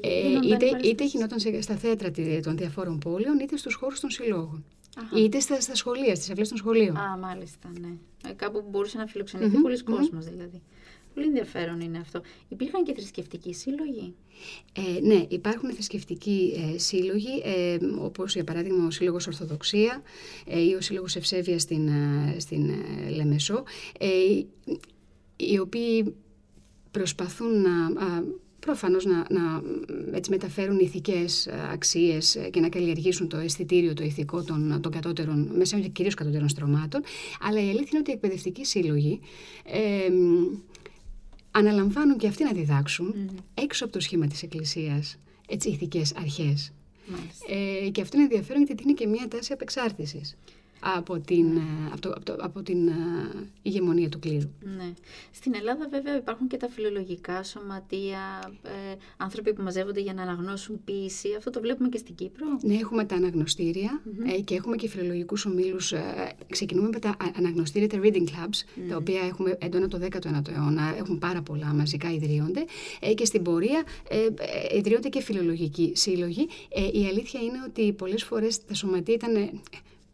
ε, 0.00 0.54
είτε, 0.54 0.88
είτε 0.88 1.04
γινόταν 1.04 1.38
στα 1.60 1.74
θέατρα 1.76 2.10
των 2.42 2.56
διαφόρων 2.56 2.98
πόλεων, 2.98 3.38
είτε 3.38 3.56
στους 3.56 3.74
χώρους 3.74 4.00
των 4.00 4.10
συλλόγων. 4.10 4.64
Αχα. 4.96 5.18
Είτε 5.18 5.40
στα, 5.40 5.60
στα 5.60 5.74
σχολεία, 5.74 6.14
στις 6.14 6.30
αυλές 6.30 6.48
των 6.48 6.58
σχολείων. 6.58 6.96
Α, 6.96 7.16
μάλιστα, 7.16 7.70
ναι. 7.80 7.88
Ε, 8.30 8.32
κάπου 8.32 8.62
που 8.62 8.68
μπορούσε 8.70 8.98
να 8.98 9.06
φιλοξενηθεί 9.06 9.56
mm-hmm. 9.56 9.62
πολλοί 9.62 9.82
κόσμος 9.82 10.24
δηλαδή. 10.24 10.62
Πολύ 11.18 11.30
ενδιαφέρον 11.30 11.80
είναι 11.80 11.98
αυτό. 11.98 12.20
Υπήρχαν 12.48 12.84
και 12.84 12.94
θρησκευτικοί 12.94 13.54
σύλλογοι; 13.54 14.14
Ε, 14.72 15.00
ναι, 15.00 15.26
υπάρχουν 15.28 15.72
θρησκευτικοί 15.72 16.52
ε, 16.74 16.78
σύλλογοι, 16.78 17.42
ε, 17.44 17.78
όπως 17.98 18.34
για 18.34 18.44
παράδειγμα 18.44 18.86
ο 18.86 18.90
Σύλλογος 18.90 19.26
Ορθοδοξία 19.26 20.02
ε, 20.46 20.60
ή 20.60 20.74
ο 20.74 20.80
Σύλλογος 20.80 21.16
Ευσέβεια 21.16 21.58
στην, 21.58 21.88
ε, 21.88 22.36
στην 22.38 22.68
ε, 22.68 23.10
Λεμεσό, 23.10 23.64
οι 25.36 25.58
οποίοι 25.58 26.14
προσπαθούν 26.90 27.62
να 27.62 27.92
προφανώς 28.60 29.04
να, 29.04 29.16
να 29.30 29.62
έτσι 30.12 30.30
μεταφέρουν 30.30 30.78
ηθικές 30.78 31.48
αξίες 31.72 32.38
και 32.50 32.60
να 32.60 32.68
καλλιεργήσουν 32.68 33.28
το 33.28 33.36
αισθητήριο, 33.36 33.94
το 33.94 34.04
ηθικό 34.04 34.42
των, 34.42 34.80
των 34.80 34.92
κατώτερων, 34.92 35.50
μέσα 35.56 35.78
και 35.78 35.88
κυρίως 35.88 36.14
κατώτερων 36.14 36.48
στρωμάτων, 36.48 37.02
αλλά 37.40 37.58
η 37.58 37.68
αλήθεια 37.68 37.88
είναι 37.90 37.98
ότι 37.98 38.10
οι 38.10 38.12
εκπαιδευτικοί 38.12 38.64
σύλλογοι 38.64 39.20
ε, 39.64 40.12
αναλαμβάνουν 41.50 42.18
και 42.18 42.26
αυτοί 42.26 42.44
να 42.44 42.52
διδάξουν 42.52 43.14
έξω 43.54 43.84
από 43.84 43.92
το 43.92 44.00
σχήμα 44.00 44.26
της 44.26 44.42
Εκκλησίας 44.42 45.18
έτσι, 45.48 45.68
ηθικές 45.68 46.14
αρχές. 46.16 46.72
Ε, 47.48 47.88
και 47.88 48.00
αυτό 48.00 48.16
είναι 48.16 48.26
ενδιαφέρον 48.30 48.62
γιατί 48.62 48.82
είναι 48.82 48.92
και 48.92 49.06
μια 49.06 49.28
τάση 49.28 49.52
απεξάρτησης 49.52 50.36
από 50.80 51.18
την, 51.18 51.46
ναι. 51.52 51.60
ε, 51.60 51.90
από, 51.92 52.00
το, 52.00 52.10
από, 52.10 52.24
το, 52.24 52.36
από 52.40 52.62
την 52.62 52.88
ε, 52.88 52.92
ηγεμονία 53.62 54.08
του 54.08 54.18
κλήρου. 54.18 54.48
Ναι. 54.76 54.92
Στην 55.30 55.54
Ελλάδα 55.54 55.88
βέβαια 55.90 56.16
υπάρχουν 56.16 56.46
και 56.48 56.56
τα 56.56 56.68
φιλολογικά 56.68 57.42
σωματεία, 57.42 58.52
ε, 58.62 58.96
άνθρωποι 59.16 59.52
που 59.52 59.62
μαζεύονται 59.62 60.00
για 60.00 60.14
να 60.14 60.22
αναγνώσουν 60.22 60.80
ποίηση. 60.84 61.28
Αυτό 61.36 61.50
το 61.50 61.60
βλέπουμε 61.60 61.88
και 61.88 61.98
στην 61.98 62.14
Κύπρο. 62.14 62.46
Ναι, 62.62 62.74
έχουμε 62.74 63.04
τα 63.04 63.14
αναγνωστηρια 63.14 64.02
ε, 64.26 64.40
και 64.40 64.54
έχουμε 64.54 64.76
και 64.76 64.88
φιλολογικούς 64.88 65.46
ομίλους. 65.46 65.92
Ε, 65.92 66.32
ξεκινούμε 66.50 66.88
με 66.88 66.98
τα 66.98 67.16
αναγνωστήρια, 67.36 67.88
τα 67.88 67.98
reading 68.02 68.24
clubs, 68.24 68.88
τα 68.88 68.96
οποία 68.96 69.20
έχουμε 69.20 69.56
έντονα 69.60 69.88
το 69.88 69.98
19ο 70.02 70.48
αιώνα, 70.48 70.94
έχουν 70.98 71.18
πάρα 71.18 71.42
πολλά 71.42 71.66
μαζικά 71.66 72.12
ιδρύονται 72.12 72.64
ε, 73.00 73.14
και 73.14 73.24
στην 73.24 73.42
πορεία 73.42 73.82
ε, 74.08 74.76
ιδρύονται 74.76 75.08
και 75.08 75.20
φιλολογικοί 75.20 75.92
σύλλογοι. 75.94 76.48
η 76.92 77.06
αλήθεια 77.06 77.40
είναι 77.40 77.58
ότι 77.66 77.92
πολλές 77.92 78.24
φορές 78.24 78.64
τα 78.64 78.74
σωματεία 78.74 79.14
ήταν 79.14 79.60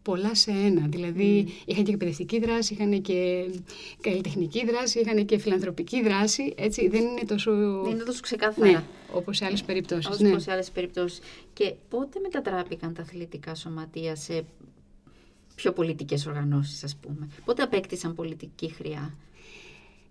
πολλά 0.04 0.34
σε 0.34 0.50
ένα. 0.50 0.86
Δηλαδή, 0.88 1.44
mm. 1.46 1.62
είχαν 1.64 1.84
και 1.84 1.90
εκπαιδευτική 1.92 2.38
δράση, 2.38 2.74
είχαν 2.74 3.02
και 3.02 3.50
καλλιτεχνική 4.00 4.64
δράση, 4.66 5.00
είχαν 5.00 5.24
και 5.24 5.38
φιλανθρωπική 5.38 6.02
δράση. 6.02 6.54
Έτσι, 6.56 6.88
δεν 6.88 7.02
είναι 7.02 7.24
τόσο. 7.26 7.52
Δεν 7.82 7.92
είναι 7.92 8.02
τόσο 8.04 8.20
ξεκάθαρα. 8.20 8.70
Ναι, 8.70 8.82
όπως 9.12 9.36
σε 9.36 9.44
άλλες 9.44 9.62
περιπτώσεις. 9.62 10.06
Όπως 10.06 10.20
ναι. 10.20 10.38
σε 10.38 10.52
άλλες 10.52 10.70
περιπτώσεις. 10.70 11.20
Και 11.52 11.74
πότε 11.88 12.20
μετατράπηκαν 12.20 12.94
τα 12.94 13.02
αθλητικά 13.02 13.54
σωματεία 13.54 14.16
σε 14.16 14.44
πιο 15.54 15.72
πολιτικές 15.72 16.26
οργανώσεις, 16.26 16.84
ας 16.84 16.96
πούμε; 16.96 17.28
Πότε 17.44 17.62
απέκτησαν 17.62 18.14
πολιτική 18.14 18.72
χρειά; 18.72 19.14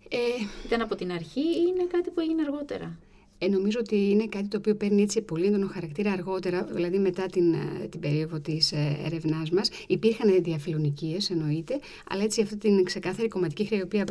Ε, 0.10 0.18
Ήταν 0.66 0.82
από 0.82 0.96
την 0.96 1.12
αρχή 1.12 1.40
ή 1.40 1.66
είναι 1.68 1.86
κάτι 1.92 2.10
που 2.10 2.20
έγινε 2.20 2.42
αργότερα; 2.42 3.00
Ε, 3.44 3.48
νομίζω 3.48 3.78
ότι 3.80 4.10
είναι 4.10 4.26
κάτι 4.26 4.48
το 4.48 4.58
οποίο 4.58 4.76
παίρνει 4.76 5.02
έτσι 5.02 5.22
πολύ 5.22 5.46
έντονο 5.46 5.68
χαρακτήρα 5.68 6.12
αργότερα, 6.12 6.64
δηλαδή 6.64 7.00
μετά 7.00 7.26
την, 7.26 7.54
ε, 7.54 7.88
την 7.90 8.00
περίοδο 8.00 8.40
της 8.40 8.72
ε, 8.72 8.98
έρευνάς 9.06 9.50
μας. 9.50 9.70
Υπήρχαν 9.88 10.44
διαφιλονικίες, 10.44 11.30
εννοείται, 11.30 11.80
αλλά 12.10 12.24
έτσι 12.24 12.42
αυτή 12.42 12.58
την 12.58 12.84
ξεκάθαρη 12.84 13.28
κομματική 13.28 13.66
χρειά, 13.66 13.86
την, 13.86 14.06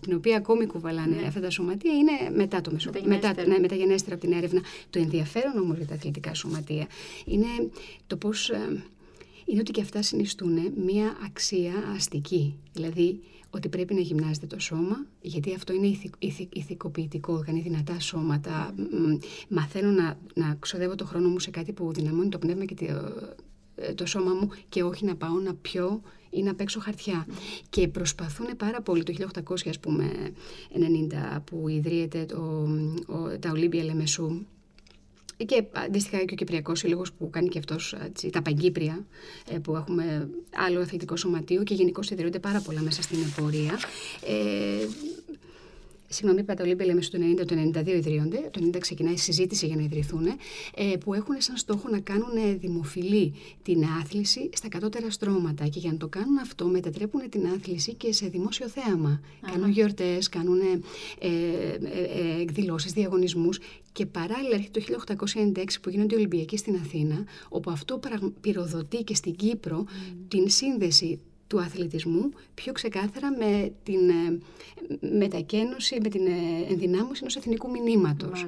την 0.00 0.14
οποία 0.14 0.36
ακόμη 0.36 0.66
κουβαλάνε 0.66 1.16
ναι. 1.16 1.26
αυτά 1.26 1.40
τα 1.40 1.50
σωματεία, 1.50 1.92
είναι 1.92 2.36
μετά 2.36 2.60
το 2.60 2.70
μεσο... 2.70 2.90
μετά, 3.04 3.34
ναι, 3.46 3.58
μεταγενέστερα 3.58 4.14
από 4.14 4.24
την 4.24 4.36
έρευνα. 4.36 4.60
Το 4.90 4.98
ενδιαφέρον 4.98 5.58
όμως 5.58 5.76
για 5.76 5.86
τα 5.86 5.94
αθλητικά 5.94 6.34
σωματεία 6.34 6.86
είναι 7.24 7.46
το 8.06 8.16
πώς. 8.16 8.50
Ε, 8.50 8.82
είναι 9.46 9.60
ότι 9.60 9.70
και 9.70 9.80
αυτά 9.80 10.02
συνιστούν 10.02 10.72
μία 10.84 11.16
αξία 11.26 11.72
αστική. 11.96 12.54
Δηλαδή, 12.72 13.20
ότι 13.54 13.68
πρέπει 13.68 13.94
να 13.94 14.00
γυμνάζεται 14.00 14.46
το 14.46 14.60
σώμα, 14.60 15.06
γιατί 15.20 15.54
αυτό 15.54 15.72
είναι 15.72 15.86
ηθικ, 15.86 16.14
ηθικοποιητικό, 16.52 17.42
κάνει 17.46 17.60
δυνατά 17.60 18.00
σώματα. 18.00 18.74
Μαθαίνω 19.48 19.90
να, 19.90 20.18
να 20.34 20.56
ξοδεύω 20.58 20.94
το 20.94 21.04
χρόνο 21.04 21.28
μου 21.28 21.38
σε 21.38 21.50
κάτι 21.50 21.72
που 21.72 21.92
δυναμώνει 21.92 22.28
το 22.28 22.38
πνεύμα 22.38 22.64
και 22.64 22.74
το, 22.74 22.84
ε, 23.74 23.94
το 23.94 24.06
σώμα 24.06 24.32
μου 24.32 24.48
και 24.68 24.82
όχι 24.82 25.04
να 25.04 25.16
πάω 25.16 25.38
να 25.40 25.54
πιω 25.54 26.00
ή 26.30 26.42
να 26.42 26.54
παίξω 26.54 26.80
χαρτιά. 26.80 27.26
Και 27.70 27.88
προσπαθούν 27.88 28.56
πάρα 28.56 28.82
πολύ 28.82 29.02
το 29.02 29.12
1800 29.12 29.54
ας 29.68 29.78
πούμε 29.80 30.32
90 31.36 31.40
που 31.44 31.68
ιδρύεται 31.68 32.24
το, 32.24 32.68
τα 33.40 33.50
Ολύμπια 33.50 33.84
Λεμεσού 33.84 34.46
και 35.36 35.64
αντίστοιχα 35.72 36.24
και 36.24 36.32
ο 36.32 36.36
Κυπριακός 36.36 36.78
Σύλλογος 36.78 37.12
που 37.12 37.30
κάνει 37.30 37.48
και 37.48 37.58
αυτός 37.58 37.94
τα 38.32 38.42
παγκύπρια, 38.42 39.06
ε, 39.50 39.58
που 39.58 39.76
έχουμε 39.76 40.28
άλλο 40.54 40.80
αθλητικό 40.80 41.16
σωματείο 41.16 41.62
και 41.62 41.74
γενικώς 41.74 42.10
ιδρύονται 42.10 42.38
πάρα 42.38 42.60
πολλά 42.60 42.80
μέσα 42.80 43.02
στην 43.02 43.18
εμπορία. 43.22 43.78
Ε, 44.26 44.86
Συγγνώμη, 46.14 46.40
είπα 46.40 46.54
τα 46.54 46.64
Ολύμπια 46.64 46.86
λέμε 46.86 47.02
στο 47.02 47.18
90, 47.42 47.46
το 47.46 47.54
92 47.74 47.86
ιδρύονται. 47.86 48.48
Το 48.50 48.60
90 48.64 48.78
ξεκινάει 48.78 49.12
η 49.12 49.18
συζήτηση 49.18 49.66
για 49.66 49.76
να 49.76 49.82
ιδρυθούν, 49.82 50.26
ε, 50.74 50.96
που 50.96 51.14
έχουν 51.14 51.34
σαν 51.38 51.56
στόχο 51.56 51.88
να 51.88 52.00
κάνουν 52.00 52.58
δημοφιλή 52.58 53.34
την 53.62 53.84
άθληση 54.00 54.50
στα 54.52 54.68
κατώτερα 54.68 55.10
στρώματα. 55.10 55.66
Και 55.68 55.78
για 55.78 55.92
να 55.92 55.96
το 55.96 56.08
κάνουν 56.08 56.38
αυτό, 56.38 56.66
μετατρέπουν 56.66 57.28
την 57.28 57.46
άθληση 57.46 57.94
και 57.94 58.12
σε 58.12 58.26
δημόσιο 58.26 58.68
θέαμα. 58.68 59.20
Κάνουν 59.52 59.70
γιορτές, 59.70 60.28
κάνουν 60.28 60.60
ε, 60.60 60.80
ε, 61.18 61.28
ε, 61.28 62.40
εκδηλώσεις, 62.40 62.92
διαγωνισμούς. 62.92 63.58
Και 63.92 64.06
παράλληλα 64.06 64.54
έρχεται 64.54 64.80
το 64.80 64.84
1896 64.84 65.80
που 65.82 65.90
γίνονται 65.90 66.14
οι 66.14 66.18
Ολυμπιακοί 66.18 66.56
στην 66.56 66.74
Αθήνα, 66.74 67.24
όπου 67.48 67.70
αυτό 67.70 68.00
πυροδοτεί 68.40 69.02
και 69.02 69.14
στην 69.14 69.34
Κύπρο 69.34 69.84
την 70.28 70.48
σύνδεση 70.50 71.20
του 71.46 71.60
αθλητισμού 71.60 72.30
πιο 72.54 72.72
ξεκάθαρα 72.72 73.30
με 73.30 73.72
την 73.82 74.08
ε, 74.08 74.38
μετακένωση, 75.18 75.98
με 76.02 76.08
την 76.08 76.26
ε, 76.26 76.30
ενδυνάμωση 76.70 77.20
ενός 77.20 77.36
εθνικού 77.36 77.70
μηνύματος. 77.70 78.44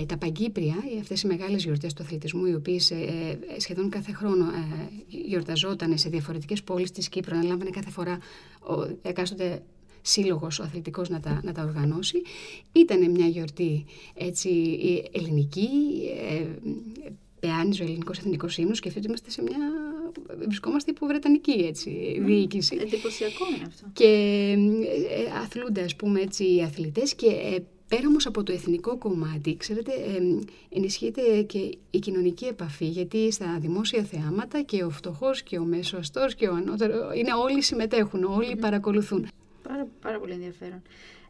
Ε, 0.00 0.04
τα 0.04 0.16
παγκύπρια, 0.16 0.74
αυτές 1.00 1.22
οι 1.22 1.26
μεγάλες 1.26 1.64
γιορτές 1.64 1.92
του 1.92 2.02
αθλητισμού, 2.02 2.46
οι 2.46 2.54
οποίες 2.54 2.90
ε, 2.90 3.38
σχεδόν 3.56 3.88
κάθε 3.88 4.12
χρόνο 4.12 4.44
ε, 4.44 4.88
γιορταζόταν 5.08 5.98
σε 5.98 6.08
διαφορετικές 6.08 6.62
πόλεις 6.62 6.90
της 6.90 7.08
Κύπρου, 7.08 7.34
αναλάμβανε 7.34 7.70
κάθε 7.70 7.90
φορά 7.90 8.18
ο 8.60 8.98
εκάστοτε 9.02 9.62
σύλλογος 10.02 10.58
ο 10.58 10.62
αθλητικός 10.62 11.08
να 11.08 11.20
τα, 11.20 11.40
να 11.44 11.52
τα 11.52 11.62
οργανώσει. 11.62 12.22
Ήταν 12.72 13.10
μια 13.10 13.26
γιορτή 13.26 13.84
έτσι, 14.14 14.50
ελληνική, 15.12 15.68
ε, 17.42 17.46
πεάνιζε 17.46 17.82
ο 17.82 17.86
ελληνικός 17.86 18.18
εθνικός 18.18 18.56
ύμνος 18.56 18.80
και 18.80 18.92
ότι 18.96 19.06
είμαστε 19.06 19.30
σε 19.30 19.42
μια 19.42 19.58
βρισκόμαστε 20.38 20.90
υπό 20.90 21.06
βρετανική 21.06 21.50
έτσι, 21.50 22.20
διοίκηση. 22.20 22.78
Εντυπωσιακό 22.80 23.44
είναι 23.56 23.64
αυτό. 23.66 23.86
Και 23.92 24.06
ε, 25.10 25.38
αθλούνται 25.42 25.82
ας 25.82 25.96
πούμε 25.96 26.20
έτσι 26.20 26.54
οι 26.54 26.62
αθλητές 26.62 27.14
και 27.14 27.26
ε, 27.26 27.58
πέρα 27.88 28.08
όμως 28.08 28.26
από 28.26 28.42
το 28.42 28.52
εθνικό 28.52 28.98
κομμάτι, 28.98 29.56
ξέρετε, 29.56 29.92
ε, 29.92 30.38
ενισχύεται 30.68 31.42
και 31.42 31.78
η 31.90 31.98
κοινωνική 31.98 32.44
επαφή 32.44 32.84
γιατί 32.84 33.32
στα 33.32 33.58
δημόσια 33.60 34.02
θεάματα 34.02 34.62
και 34.62 34.84
ο 34.84 34.90
φτωχός 34.90 35.42
και 35.42 35.58
ο 35.58 35.64
μέσοαστός 35.64 36.34
και 36.34 36.48
ο 36.48 36.54
ανώτερο, 36.54 37.12
είναι 37.14 37.32
όλοι 37.32 37.62
συμμετέχουν, 37.62 38.24
όλοι 38.24 38.56
παρακολουθούν. 38.56 39.28
Πάρα, 39.62 39.88
πάρα 40.00 40.18
πολύ 40.18 40.32
ενδιαφέρον. 40.32 40.82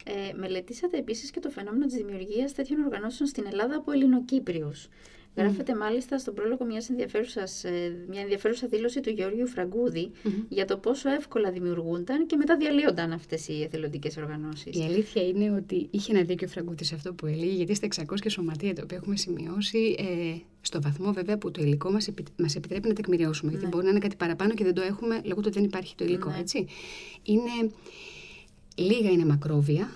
Ε, 0.05 0.33
μελετήσατε 0.37 0.97
επίσης 0.97 1.31
και 1.31 1.39
το 1.39 1.49
φαινόμενο 1.49 1.85
της 1.85 1.95
δημιουργίας 1.95 2.53
τέτοιων 2.53 2.83
οργανώσεων 2.83 3.29
στην 3.29 3.45
Ελλάδα 3.51 3.75
από 3.75 3.91
Ελληνοκύπριους. 3.91 4.87
Γράφεται 5.35 5.75
μάλιστα 5.75 6.17
στον 6.17 6.33
πρόλογο 6.33 6.65
μιας 6.65 6.89
ενδιαφέρουσας, 6.89 7.63
ε, 7.63 8.05
μια 8.09 8.21
ενδιαφέρουσα 8.21 8.67
δήλωση 8.67 9.01
του 9.01 9.09
Γεώργιου 9.09 9.47
Φραγκούδη 9.47 10.11
για 10.49 10.65
το 10.65 10.77
πόσο 10.77 11.09
εύκολα 11.09 11.51
δημιουργούνταν 11.51 12.25
και 12.25 12.35
μετά 12.35 12.57
διαλύονταν 12.57 13.11
αυτές 13.11 13.47
οι 13.47 13.63
εθελοντικές 13.63 14.17
οργανώσεις. 14.17 14.77
Η 14.77 14.83
αλήθεια 14.83 15.27
είναι 15.27 15.51
ότι 15.51 15.87
είχε 15.91 16.11
ένα 16.13 16.23
δίκιο 16.23 16.47
Φραγκούδης 16.47 16.87
σε 16.87 16.95
αυτό 16.95 17.13
που 17.13 17.25
έλεγε, 17.25 17.53
γιατί 17.53 17.73
στα 17.73 17.87
600 17.87 18.15
σωματεία 18.27 18.73
τα 18.73 18.81
οποία 18.83 18.97
έχουμε 18.97 19.15
σημειώσει, 19.15 19.95
ε, 19.99 20.37
στο 20.61 20.81
βαθμό 20.81 21.11
βέβαια 21.11 21.37
που 21.37 21.51
το 21.51 21.61
υλικό 21.61 21.91
μας, 21.91 22.09
μας 22.37 22.55
επιτρέπει 22.55 22.87
να 22.87 22.93
τεκμηριώσουμε, 22.93 23.49
γιατί 23.49 23.65
ναι. 23.65 23.71
μπορεί 23.71 23.83
να 23.83 23.91
είναι 23.91 23.99
κάτι 23.99 24.15
παραπάνω 24.15 24.53
και 24.53 24.63
δεν 24.63 24.73
το 24.73 24.81
έχουμε 24.81 25.21
λόγω 25.23 25.41
του 25.41 25.47
ότι 25.47 25.59
δεν 25.59 25.63
υπάρχει 25.63 25.95
το 25.95 26.05
υλικό, 26.05 26.29
ναι. 26.29 26.37
έτσι. 26.37 26.65
Είναι, 27.23 27.71
λίγα 28.75 29.09
είναι 29.09 29.25
μακρόβια, 29.25 29.91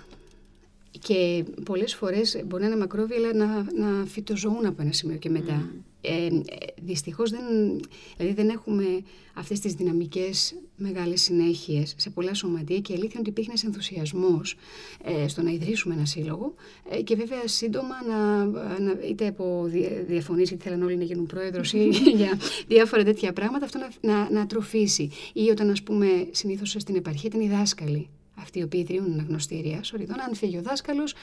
και 0.98 1.44
πολλές 1.64 1.94
φορές 1.94 2.42
μπορεί 2.46 2.62
να 2.62 2.68
είναι 2.68 2.78
μακρόβια, 2.78 3.16
αλλά 3.16 3.34
να, 3.34 3.66
να 3.72 4.06
φυτοζωούν 4.06 4.66
από 4.66 4.82
ένα 4.82 4.92
σημείο 4.92 5.16
και 5.16 5.30
μετά. 5.30 5.70
Mm. 5.72 5.82
Ε, 6.00 6.28
δυστυχώς 6.82 7.30
δεν, 7.30 7.40
δηλαδή 8.16 8.34
δεν 8.34 8.48
έχουμε 8.48 8.84
αυτές 9.34 9.60
τις 9.60 9.72
δυναμικές 9.74 10.54
μεγάλες 10.76 11.22
συνέχειες 11.22 11.94
σε 11.96 12.10
πολλά 12.10 12.34
σωματεία 12.34 12.78
και 12.78 12.92
η 12.92 12.94
αλήθεια 12.94 13.10
είναι 13.12 13.20
ότι 13.20 13.30
υπήρχε 13.30 13.50
ένας 13.50 13.64
ενθουσιασμός 13.64 14.56
ε, 15.04 15.28
στο 15.28 15.42
να 15.42 15.50
ιδρύσουμε 15.50 15.94
ένα 15.94 16.04
σύλλογο 16.04 16.54
ε, 16.90 17.02
και 17.02 17.14
βέβαια 17.14 17.48
σύντομα 17.48 17.94
να, 18.08 18.44
να, 18.78 18.98
είτε 19.08 19.26
από 19.26 19.70
διαφωνήσει 20.06 20.48
γιατί 20.48 20.64
θέλαν 20.64 20.82
όλοι 20.82 20.96
να 20.96 21.04
γίνουν 21.04 21.26
πρόεδρος 21.26 21.72
ή 21.72 21.88
για 22.14 22.40
διάφορα 22.68 23.04
τέτοια 23.04 23.32
πράγματα 23.32 23.64
αυτό 23.64 23.78
να, 23.78 24.12
να, 24.12 24.30
να 24.30 24.46
τροφήσει 24.46 25.10
ή 25.32 25.50
όταν 25.50 25.70
ας 25.70 25.82
πούμε 25.82 26.06
συνήθως 26.30 26.74
στην 26.78 26.96
επαρχία 26.96 27.30
ήταν 27.34 27.40
οι 27.40 27.48
δάσκαλοι 27.48 28.08
αυτοί 28.40 28.58
οι 28.58 28.62
οποίοι 28.62 28.86
ιδρύουν 28.88 29.12
αναγνωστήρια 29.12 29.82
σοριδών, 29.82 30.20
αν 30.20 30.34
φύγει 30.34 30.56
ο 30.56 30.62
δάσκαλος, 30.62 31.14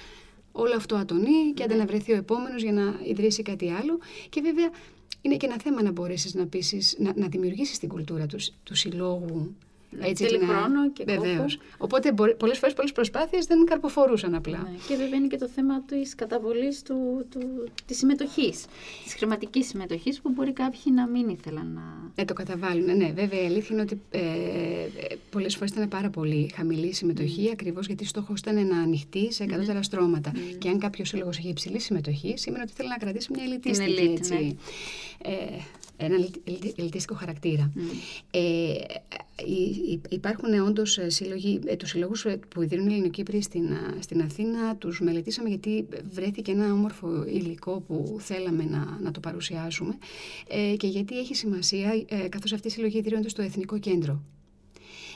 όλο 0.51 0.75
αυτό 0.75 0.95
ατονεί 0.95 1.53
και 1.53 1.63
άντε 1.63 1.73
ναι. 1.73 1.79
να 1.79 1.85
βρεθεί 1.85 2.11
ο 2.11 2.15
επόμενος 2.15 2.61
για 2.61 2.71
να 2.71 2.99
ιδρύσει 3.05 3.41
κάτι 3.41 3.71
άλλο. 3.71 3.99
Και 4.29 4.41
βέβαια 4.41 4.69
είναι 5.21 5.37
και 5.37 5.45
ένα 5.45 5.59
θέμα 5.61 5.81
να 5.81 5.91
μπορέσεις 5.91 6.33
να, 6.33 6.47
να, 6.97 7.13
να 7.15 7.27
δημιουργήσεις 7.27 7.79
την 7.79 7.89
κουλτούρα 7.89 8.25
του, 8.25 8.37
του 8.63 8.75
συλλόγου 8.75 9.55
έτσι, 9.99 10.25
Θέλει 10.25 10.45
χρόνο 10.45 10.91
και 10.91 11.03
Βεβαίως. 11.03 11.59
Οπότε 11.77 12.11
πολλές 12.37 12.57
φορές 12.57 12.73
πολλές 12.73 12.91
προσπάθειες 12.91 13.45
δεν 13.45 13.65
καρποφορούσαν 13.65 14.35
απλά. 14.35 14.57
Ναι. 14.57 14.77
Και 14.87 14.95
βέβαια 14.95 15.15
είναι 15.17 15.27
και 15.27 15.37
το 15.37 15.47
θέμα 15.47 15.81
της 15.81 16.15
καταβολής 16.15 16.81
του, 16.81 17.25
του, 17.31 17.39
της 17.85 17.97
συμμετοχής, 17.97 18.65
της 19.03 19.13
χρηματικής 19.13 19.67
συμμετοχής 19.67 20.21
που 20.21 20.29
μπορεί 20.29 20.53
κάποιοι 20.53 20.81
να 20.95 21.07
μην 21.07 21.29
ήθελαν 21.29 21.71
να. 21.73 22.11
Ε, 22.15 22.25
το 22.25 22.33
καταβάλουν. 22.33 22.97
Ναι, 22.97 23.11
βέβαια 23.11 23.41
η 23.41 23.45
αλήθεια 23.45 23.69
είναι 23.71 23.81
ότι 23.81 24.01
ε, 24.11 24.19
πολλές 25.29 25.55
φορές 25.55 25.71
ήταν 25.71 25.87
πάρα 25.87 26.09
πολύ 26.09 26.51
χαμηλή 26.55 26.87
η 26.87 26.93
συμμετοχή, 26.93 27.45
mm. 27.47 27.51
ακριβώς 27.51 27.87
γιατί 27.87 28.05
στόχος 28.05 28.39
ήταν 28.39 28.67
να 28.67 28.77
ανοιχτεί 28.79 29.33
σε 29.33 29.43
εκατότερα 29.43 29.79
mm. 29.79 29.83
στρώματα. 29.83 30.31
Mm. 30.35 30.55
Και 30.57 30.69
αν 30.69 30.79
κάποιος 30.79 31.07
σύλλογος 31.07 31.37
έχει 31.37 31.49
υψηλή 31.49 31.79
συμμετοχή, 31.79 32.33
σημαίνει 32.37 32.63
ότι 32.63 32.73
θέλει 32.75 32.89
να 32.89 32.97
κρατήσει 32.97 33.31
μια 33.33 33.43
ελιτίστικη. 33.43 34.13
Έτσι. 34.17 34.33
Ναι. 34.33 35.31
Ε, 35.31 35.59
ένα 35.97 36.15
ελιτίστικο 36.75 37.15
χαρακτήρα. 37.15 37.71
Mm. 37.75 37.79
Ε, 38.31 38.73
υπάρχουν 40.09 40.53
όντως 40.53 40.97
ε, 40.97 41.09
σύλλογοι, 41.09 41.59
ε, 41.65 41.75
τους 41.75 41.89
συλλόγους 41.89 42.25
ε, 42.25 42.39
που 42.49 42.61
ιδρύουν 42.61 42.87
Ελληνοκύπριοι 42.87 43.41
στην, 43.41 43.69
στην 43.99 44.21
Αθήνα, 44.21 44.75
τους 44.75 45.01
μελετήσαμε 45.01 45.49
γιατί 45.49 45.87
βρέθηκε 46.11 46.51
ένα 46.51 46.73
όμορφο 46.73 47.23
υλικό 47.27 47.83
που 47.87 48.17
θέλαμε 48.19 48.63
να, 48.63 48.99
να 49.01 49.11
το 49.11 49.19
παρουσιάσουμε 49.19 49.97
ε, 50.47 50.75
και 50.75 50.87
γιατί 50.87 51.19
έχει 51.19 51.35
σημασία, 51.35 51.89
ε, 52.07 52.27
καθώς 52.27 52.53
αυτοί 52.53 52.67
οι 52.67 52.71
σύλλογοι 52.71 52.97
ιδρύονται 52.97 53.29
στο 53.29 53.41
Εθνικό 53.41 53.79
Κέντρο 53.79 54.23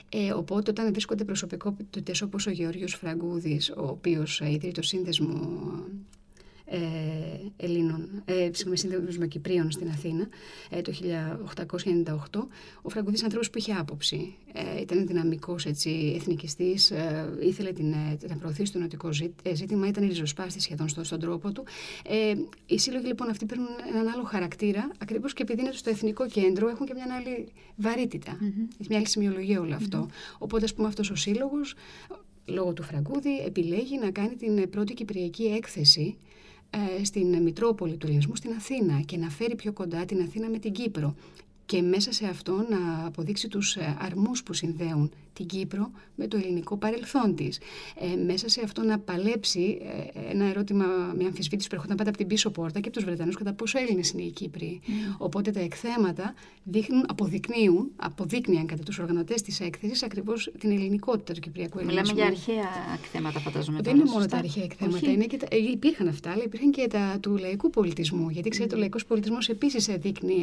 ε, 0.10 0.32
οπότε 0.32 0.72
όταν 0.72 0.92
βρίσκονται 0.92 1.24
προσωπικότητες 1.24 2.22
όπως 2.22 2.48
ο 2.48 2.52
Γεώργιος 2.52 2.94
Φραγκούδης, 2.94 3.70
ο 3.70 3.88
οποίος 3.88 4.40
ιδρύει 4.40 4.72
το 4.72 4.82
σύνδεσμο 4.82 5.60
ε, 6.70 7.66
Ελλήνων, 7.66 8.24
ε, 8.26 8.50
συγγνώμη, 8.74 9.28
Κυπρίων 9.28 9.72
στην 9.72 9.90
Αθήνα 9.90 10.28
ε, 10.70 10.82
το 10.82 10.94
1898. 12.32 12.48
Ο 12.82 12.90
Φραγκουδής 12.90 13.24
άνθρωπος 13.24 13.50
που 13.50 13.58
είχε 13.58 13.74
άποψη. 13.74 14.36
Ε, 14.54 14.82
ήταν 14.82 15.08
δυναμικός 15.08 15.66
έτσι, 15.66 16.14
εθνικιστής, 16.16 16.92
ε, 16.92 17.38
ήθελε 17.42 17.72
την, 17.72 17.92
ε, 17.92 18.18
να 18.28 18.36
προωθήσει 18.36 18.72
το 18.72 18.80
νοτικό 18.80 19.10
ε, 19.44 19.56
ζήτημα, 19.56 19.88
ήταν 19.88 20.08
ριζοσπάστης 20.08 20.64
σχεδόν 20.64 20.88
στο, 20.88 21.04
στον 21.04 21.20
τρόπο 21.20 21.52
του. 21.52 21.64
Ε, 22.10 22.34
οι 22.66 22.80
σύλλογοι 22.80 23.06
λοιπόν 23.06 23.30
αυτοί 23.30 23.46
παίρνουν 23.46 23.68
έναν 23.94 24.08
άλλο 24.08 24.24
χαρακτήρα, 24.24 24.92
ακριβώς 24.98 25.34
και 25.34 25.44
επειδή 25.44 25.62
είναι 25.62 25.72
στο 25.72 25.90
εθνικό 25.90 26.28
κέντρο, 26.28 26.70
έχουν 26.70 26.86
και 26.86 26.94
μια 26.94 27.06
άλλη 27.16 27.48
βαρύτητα, 27.76 28.38
mm-hmm. 28.42 28.86
μια 28.90 28.98
άλλη 28.98 29.08
σημειολογία 29.08 29.60
όλο 29.60 29.76
αυτό. 29.76 30.06
Mm-hmm. 30.08 30.36
Οπότε, 30.38 30.64
ας 30.64 30.74
πούμε, 30.74 30.88
αυτός 30.88 31.10
ο 31.10 31.16
σύλλογος, 31.16 31.76
λόγω 32.46 32.74
του 32.74 32.84
Φραγκούδη, 32.84 33.40
επιλέγει 33.46 33.98
να 33.98 34.12
κάνει 34.12 34.36
την 34.36 34.70
πρώτη 34.70 34.94
κυπριακή 34.94 35.44
έκθεση 35.44 36.18
ε, 36.18 36.29
στην 37.04 37.42
Μητρόπολη 37.42 37.98
του 37.98 38.06
Ελληνισμού 38.06 38.36
στην 38.36 38.52
Αθήνα 38.52 39.00
και 39.00 39.18
να 39.18 39.30
φέρει 39.30 39.56
πιο 39.56 39.74
κοντά 39.74 40.06
την 40.06 40.22
Αθήνα 40.22 40.50
με 40.50 40.58
την 40.58 40.72
Κύπρο 40.72 41.16
και 41.70 41.82
μέσα 41.82 42.12
σε 42.12 42.26
αυτό 42.26 42.66
να 42.70 43.06
αποδείξει 43.06 43.48
τους 43.48 43.76
ε, 43.76 43.98
αρμούς 44.00 44.44
που 44.44 44.54
συνδέουν 44.54 45.12
την 45.34 45.46
Κύπρο 45.48 45.92
με 46.16 46.28
το 46.28 46.38
ελληνικό 46.38 46.78
παρελθόν 46.78 47.36
της. 47.36 47.60
Ε, 48.00 48.16
μέσα 48.16 48.50
σε 48.50 48.62
αυτό 48.64 48.82
να 48.84 49.00
παλέψει 49.00 49.78
ε, 50.16 50.32
ένα 50.32 50.46
ερώτημα, 50.46 50.86
μια 51.18 51.28
αμφισβήτηση 51.28 51.70
που 51.70 51.76
έρχονταν 51.76 51.98
πάντα 51.98 52.10
από 52.10 52.18
την 52.18 52.28
πίσω 52.28 52.50
πόρτα 52.50 52.80
και 52.80 52.88
από 52.88 52.98
τους 52.98 53.06
Βρετανούς 53.06 53.36
κατά 53.36 53.54
πόσο 53.54 53.80
Έλληνες 53.80 54.10
είναι 54.10 54.22
οι 54.22 54.32
Κύπροι. 54.32 54.82
Mm. 54.84 54.90
Οπότε 55.18 55.52
τα 55.52 55.60
εκθέματα 55.60 56.34
δείχνουν, 56.64 57.06
αποδεικνύουν, 57.08 57.92
αποδείκνυαν 57.96 58.66
κατά 58.66 58.84
τους 58.84 59.00
οργανωτές 59.00 59.42
της 59.42 59.60
έκθεσης 59.60 60.04
ακριβώς 60.04 60.52
την 60.60 60.72
ελληνικότητα 60.72 61.34
του 61.34 61.40
Κυπριακού 61.40 61.80
Ελληνισμού. 61.80 62.14
Μιλάμε 62.14 62.34
για 62.34 62.38
αρχαία 62.38 62.96
εκθέματα 62.98 63.40
φαντάζομαι. 63.40 63.80
Δεν 63.82 63.96
είναι 63.96 64.10
μόνο 64.10 64.26
τα 64.26 64.38
αρχαία 64.38 64.64
εκθέματα, 64.64 65.12
είναι 65.12 65.26
και 65.26 65.38
τα, 65.38 65.48
υπήρχαν 65.56 66.08
αυτά, 66.08 66.32
αλλά 66.32 66.44
υπήρχαν 66.44 66.72
και 66.72 66.88
τα 66.88 67.18
του 67.22 67.38
λαϊκού 67.38 67.70
πολιτισμού. 67.70 68.30
Γιατί 68.30 68.50
ξέρετε, 68.50 68.74
mm. 68.74 68.78
ο 68.78 68.82
λαϊκός 68.82 69.06
πολιτισμός 69.06 69.50
επίσης 69.50 69.88
έδειχνε 69.88 70.34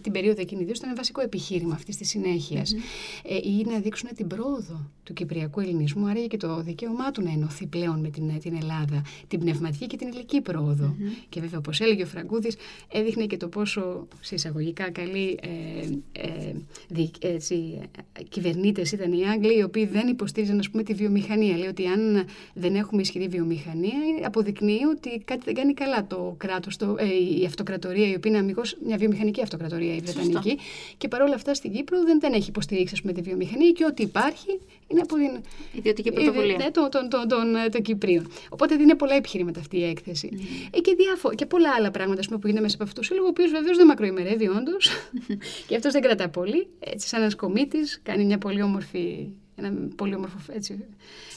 την 0.00 0.12
περίοδο 0.12 0.40
εκείνη 0.40 0.63
ιδίως 0.64 0.78
ήταν 0.78 0.94
βασικό 0.96 1.20
επιχείρημα 1.20 1.74
αυτής 1.74 1.96
της 1.96 2.08
συνέχειας. 2.08 2.74
Mm-hmm. 2.74 3.28
Ε, 3.28 3.36
ή 3.36 3.64
να 3.70 3.78
δείξουν 3.78 4.08
την 4.14 4.26
πρόοδο 4.26 4.90
του 5.02 5.12
κυπριακού 5.12 5.60
ελληνισμού, 5.60 6.06
άρα 6.06 6.26
και 6.26 6.36
το 6.36 6.62
δικαίωμά 6.62 7.10
του 7.10 7.22
να 7.22 7.30
ενωθεί 7.30 7.66
πλέον 7.66 8.00
με 8.00 8.08
την, 8.08 8.38
την 8.38 8.54
Ελλάδα, 8.62 9.02
την 9.28 9.40
πνευματική 9.40 9.86
και 9.86 9.96
την 9.96 10.08
ηλική 10.08 10.40
πρόοδο. 10.40 10.94
Mm-hmm. 10.98 11.24
Και 11.28 11.40
βέβαια, 11.40 11.58
όπως 11.58 11.80
έλεγε 11.80 12.02
ο 12.02 12.06
Φραγκούδης, 12.06 12.56
έδειχνε 12.92 13.26
και 13.26 13.36
το 13.36 13.48
πόσο 13.48 14.06
σε 14.20 14.34
εισαγωγικά 14.34 14.90
καλοί 14.90 15.38
ε, 15.42 16.20
ε, 16.20 17.34
έτσι, 17.34 17.80
κυβερνήτες 18.28 18.92
ήταν 18.92 19.12
οι 19.12 19.28
Άγγλοι, 19.28 19.58
οι 19.58 19.62
οποίοι 19.62 19.86
δεν 19.86 20.08
υποστήριζαν 20.08 20.58
ας 20.58 20.70
πούμε, 20.70 20.82
τη 20.82 20.94
βιομηχανία. 20.94 21.56
Λέει 21.56 21.68
ότι 21.68 21.86
αν 21.86 22.24
δεν 22.54 22.74
έχουμε 22.74 23.00
ισχυρή 23.00 23.28
βιομηχανία, 23.28 23.92
αποδεικνύει 24.24 24.84
ότι 24.84 25.22
κάτι 25.24 25.40
δεν 25.44 25.54
κάνει 25.54 25.74
καλά 25.74 26.06
το 26.06 26.34
κράτος, 26.36 26.76
ε, 26.76 27.40
η 27.40 27.44
αυτοκρατορία, 27.46 28.08
η 28.10 28.14
οποία 28.14 28.30
είναι 28.30 28.40
αμυγός 28.40 28.76
μια 28.86 28.96
βιομηχανική 28.96 29.42
αυτοκρατορία 29.42 29.94
η 29.94 30.00
Βρετανική. 30.00 30.53
Και 30.98 31.08
παρόλα 31.08 31.34
αυτά 31.34 31.54
στην 31.54 31.72
Κύπρο 31.72 32.02
δεν, 32.02 32.20
δεν 32.20 32.32
έχει 32.32 32.48
υποστηρίξει 32.48 33.00
πούμε, 33.00 33.12
τη 33.12 33.20
βιομηχανία 33.20 33.70
και 33.70 33.84
ό,τι 33.84 34.02
υπάρχει 34.02 34.60
είναι 34.86 35.00
από 35.00 35.14
την 35.14 35.40
ιδιωτική 35.72 36.12
πρωτοβουλία 36.12 36.56
ναι, 36.56 36.70
των, 36.70 36.90
των, 36.90 37.08
των, 37.08 37.28
των, 37.70 37.82
Κυπρίων. 37.82 38.30
Οπότε 38.48 38.74
είναι 38.74 38.94
πολλά 38.94 39.14
επιχειρήματα 39.14 39.60
αυτή 39.60 39.78
η 39.78 39.84
έκθεση. 39.84 40.28
Mm. 40.32 40.68
Ε, 40.70 40.80
και, 40.80 40.94
διάφο, 40.94 41.34
και 41.34 41.46
πολλά 41.46 41.70
άλλα 41.76 41.90
πράγματα 41.90 42.22
πούμε, 42.26 42.38
που 42.38 42.46
γίνονται 42.46 42.62
μέσα 42.62 42.74
από 42.74 42.84
αυτό 42.84 43.00
το 43.00 43.06
σύλλογο, 43.06 43.26
ο 43.26 43.28
οποίος 43.28 43.50
βεβαίως 43.50 43.76
δεν 43.76 43.86
μακροημερεύει 43.86 44.48
όντως. 44.48 44.90
και 45.66 45.76
αυτός 45.76 45.92
δεν 45.92 46.02
κρατά 46.02 46.28
πολύ. 46.28 46.66
Έτσι, 46.80 47.08
σαν 47.08 47.20
ένας 47.20 47.34
κομίτης, 47.34 48.00
κάνει 48.02 48.24
μια 48.24 48.38
πολύ 48.38 48.62
όμορφη 48.62 49.28
ένα 49.56 49.72
πολύ 49.96 50.14
όμορφο 50.14 50.38
έτσι, 50.52 50.84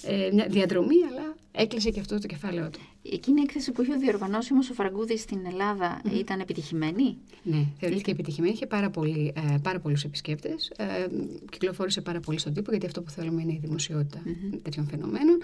ε, 0.03 0.29
μια 0.33 0.47
διαδρομή, 0.49 0.95
αλλά 1.11 1.35
έκλεισε 1.51 1.89
και 1.89 1.99
αυτό 1.99 2.19
το 2.19 2.27
κεφάλαιό 2.27 2.69
του. 2.69 2.79
Εκείνη 3.11 3.39
η 3.39 3.43
έκθεση 3.43 3.71
που 3.71 3.81
είχε 3.81 3.95
διοργανώσει 3.95 4.53
όμως 4.53 4.69
ο 4.69 4.73
Φραγκούδης 4.73 5.21
στην 5.21 5.39
Ελλάδα 5.45 6.01
mm. 6.03 6.11
ήταν 6.11 6.39
επιτυχημένη; 6.39 7.17
Ναι, 7.43 7.65
θεωρήθηκε 7.79 8.11
επιτυχημένη. 8.11 8.53
Είχε 8.53 8.65
πάρα, 8.65 8.89
πολύ, 8.89 9.33
ε, 9.35 9.57
πάρα 9.61 9.79
πολλούς 9.79 10.03
επισκέπτες. 10.03 10.71
Ε, 10.77 11.07
κυκλοφόρησε 11.51 12.01
πάρα 12.01 12.19
πολύ 12.19 12.39
στον 12.39 12.53
τύπο, 12.53 12.71
γιατί 12.71 12.85
αυτό 12.85 13.01
που 13.01 13.09
θέλουμε 13.09 13.41
είναι 13.41 13.53
η 13.53 13.59
δημοσιότητα 13.61 14.21
mm-hmm. 14.25 14.59
τέτοιων 14.63 14.87
φαινομένων. 14.87 15.37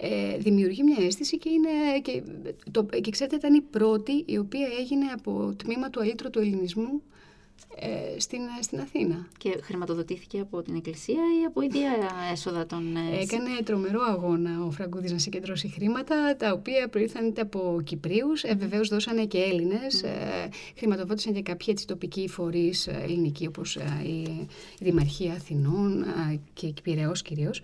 Ε, 0.00 0.36
δημιουργεί 0.38 0.82
μια 0.82 1.06
αίσθηση 1.06 1.38
και, 1.38 1.48
είναι, 1.48 1.68
και, 2.02 2.22
το, 2.70 2.84
και 2.84 3.10
ξέρετε, 3.10 3.36
ήταν 3.36 3.54
η 3.54 3.60
πρώτη 3.60 4.22
η 4.26 4.38
οποία 4.38 4.68
έγινε 4.80 5.04
από 5.14 5.54
τμήμα 5.56 5.90
του 5.90 6.00
αλήτρου 6.00 6.30
του 6.30 6.38
ελληνισμού 6.38 7.02
ε, 7.74 8.20
στην, 8.20 8.40
στην 8.60 8.80
Αθήνα. 8.80 9.26
Και 9.38 9.58
χρηματοδοτήθηκε 9.62 10.40
από 10.40 10.62
την 10.62 10.74
Εκκλησία 10.74 11.22
ή 11.42 11.44
από 11.46 11.60
ίδια 11.60 11.90
έσοδα 12.32 12.66
των... 12.66 12.96
Ε, 12.96 13.20
Έκανε 13.20 13.48
τρομερό 13.64 14.00
αγώνα 14.02 14.64
ο 14.64 14.70
Φραγκούδης 14.70 15.12
να 15.12 15.18
συγκεντρώσει 15.18 15.68
χρήματα, 15.68 16.36
τα 16.36 16.52
οποία 16.52 16.88
προήλθαν 16.88 17.26
είτε 17.26 17.40
από 17.40 17.80
Κυπρίους, 17.84 18.42
ε, 18.42 18.54
βεβαίως 18.54 18.88
δώσανε 18.88 19.24
και 19.24 19.38
Έλληνες, 19.38 20.02
ε, 20.02 20.48
χρηματοδότησαν 20.76 21.32
και 21.32 21.42
κάποιοι 21.42 21.66
έτσι, 21.70 21.86
τοπικοί 21.86 22.28
φορείς 22.28 22.86
ε, 22.86 23.00
ελληνικοί, 23.02 23.46
όπως 23.46 23.76
ε, 23.76 24.02
η, 24.04 24.20
η 24.78 24.84
Δημαρχία 24.84 25.32
Αθηνών 25.32 26.02
ε, 26.02 26.40
και 26.52 26.66
η 26.66 26.74
Πειραιός 26.82 27.22
κυρίως. 27.22 27.60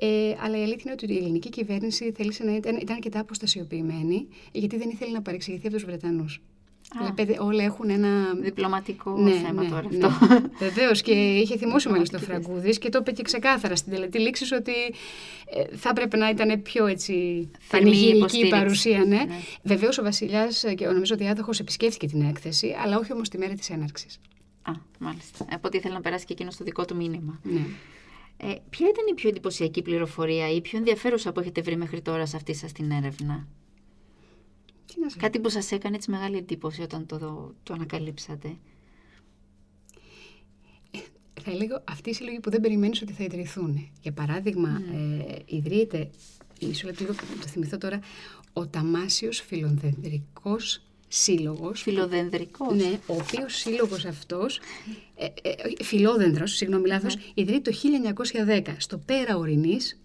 Ε, 0.00 0.34
αλλά 0.42 0.58
η 0.58 0.62
αλήθεια 0.62 0.82
είναι 0.84 0.92
ότι 0.92 1.12
η 1.12 1.16
ελληνική 1.16 1.48
κυβέρνηση 1.48 2.12
θέλησε 2.12 2.44
να 2.44 2.56
ήταν, 2.56 2.76
ήταν 2.76 2.94
αρκετά 2.94 3.20
αποστασιοποιημένη, 3.20 4.26
γιατί 4.52 4.76
δεν 4.76 4.90
ήθελε 4.90 5.10
να 5.12 5.22
παρεξηγηθεί 5.22 5.66
από 5.66 5.76
τους 5.76 5.84
Βρετανούς. 5.84 6.40
Δηλαδή, 6.92 7.36
όλα 7.40 7.64
έχουν 7.64 7.90
ένα. 7.90 8.34
Διπλωματικό 8.34 9.16
ναι, 9.16 9.30
θέμα 9.30 9.62
ναι, 9.62 9.68
τώρα 9.68 9.86
ναι. 9.90 10.06
αυτό. 10.06 10.26
Βεβαίως 10.64 11.02
και 11.02 11.12
είχε 11.12 11.56
θυμώσει 11.56 11.88
μάλιστα 11.88 12.18
ο 12.18 12.20
Φραγκούδης 12.20 12.78
και 12.78 12.88
το 12.88 12.98
είπε 12.98 13.12
και 13.12 13.22
ξεκάθαρα 13.22 13.76
στην 13.76 13.92
τελετή 13.92 14.18
λήξη 14.18 14.54
ότι 14.54 14.72
ε, 15.46 15.76
θα 15.76 15.88
έπρεπε 15.88 16.16
να 16.16 16.28
ήταν 16.28 16.62
πιο 16.62 16.86
έτσι 16.86 17.48
πανηγυρική 17.70 18.46
η 18.46 18.48
παρουσία. 18.48 18.98
Ναι. 18.98 19.04
ναι. 19.04 19.26
Βεβαίως 19.62 19.98
ο 19.98 20.02
Βασιλιάς 20.02 20.64
και 20.76 20.86
ο 20.86 20.92
νομίζω 20.92 21.16
διάδοχος 21.16 21.60
επισκέφθηκε 21.60 22.06
την 22.06 22.22
έκθεση, 22.22 22.76
αλλά 22.82 22.98
όχι 22.98 23.12
όμως 23.12 23.28
τη 23.28 23.38
μέρα 23.38 23.54
της 23.54 23.70
έναρξης. 23.70 24.18
Α, 24.62 24.72
μάλιστα. 24.98 25.44
Από 25.52 25.66
ό,τι 25.68 25.76
ήθελε 25.76 25.94
να 25.94 26.00
περάσει 26.00 26.24
και 26.24 26.32
εκείνος 26.32 26.54
στο 26.54 26.64
δικό 26.64 26.84
του 26.84 26.96
μήνυμα. 26.96 27.40
Ναι. 27.42 27.60
Ε, 28.36 28.54
ποια 28.70 28.88
ήταν 28.88 29.04
η 29.10 29.14
πιο 29.14 29.28
εντυπωσιακή 29.28 29.82
πληροφορία 29.82 30.50
ή 30.50 30.56
η 30.56 30.60
πιο 30.60 30.78
ενδιαφέρουσα 30.78 31.32
που 31.32 31.40
έχετε 31.40 31.60
βρει 31.60 31.76
μέχρι 31.76 32.00
τώρα 32.00 32.26
σε 32.26 32.36
αυτή 32.36 32.54
σας 32.54 32.72
την 32.72 32.90
έρευνα; 32.90 33.46
Κάτι 35.18 35.38
που 35.38 35.48
σας 35.48 35.72
έκανε 35.72 35.96
έτσι 35.96 36.10
μεγάλη 36.10 36.36
εντύπωση 36.36 36.82
όταν 36.82 37.06
το, 37.06 37.18
το 37.62 37.72
ανακαλύψατε. 37.74 38.56
Ε, 40.90 40.98
θα 41.42 41.50
έλεγα 41.50 41.82
αυτοί 41.88 42.10
οι 42.10 42.12
σύλλογοι 42.12 42.40
που 42.40 42.50
δεν 42.50 42.60
περιμένεις 42.60 43.02
ότι 43.02 43.12
θα 43.12 43.24
ιδρυθούν. 43.24 43.90
Για 44.02 44.12
παράδειγμα, 44.12 44.80
mm. 44.80 44.94
ε, 45.28 45.36
ιδρύεται, 45.44 46.10
μισό 46.60 46.86
λεπτό 46.86 47.04
το 47.04 47.48
θυμηθώ 47.48 47.78
τώρα, 47.78 48.00
ο 48.52 48.66
Ταμάσιος 48.66 49.40
Φιλονδενδρικός 49.40 50.82
σύλλογος. 51.08 51.82
Φιλοδενδρικός. 51.82 52.76
Ναι, 52.76 52.98
ο 53.06 53.14
οποίος 53.14 53.54
σύλλογος 53.54 54.04
αυτός, 54.04 54.60
ε, 55.16 55.24
ε, 55.24 55.84
φιλόδενδρος, 55.84 56.56
συγγνώμη 56.56 56.88
λάθος, 56.88 57.16
mm. 57.16 57.20
ιδρύει 57.34 57.60
το 57.60 57.72
1910 57.72 58.76
στο 58.78 58.98
Πέρα 58.98 59.36
Ορεινής 59.36 60.00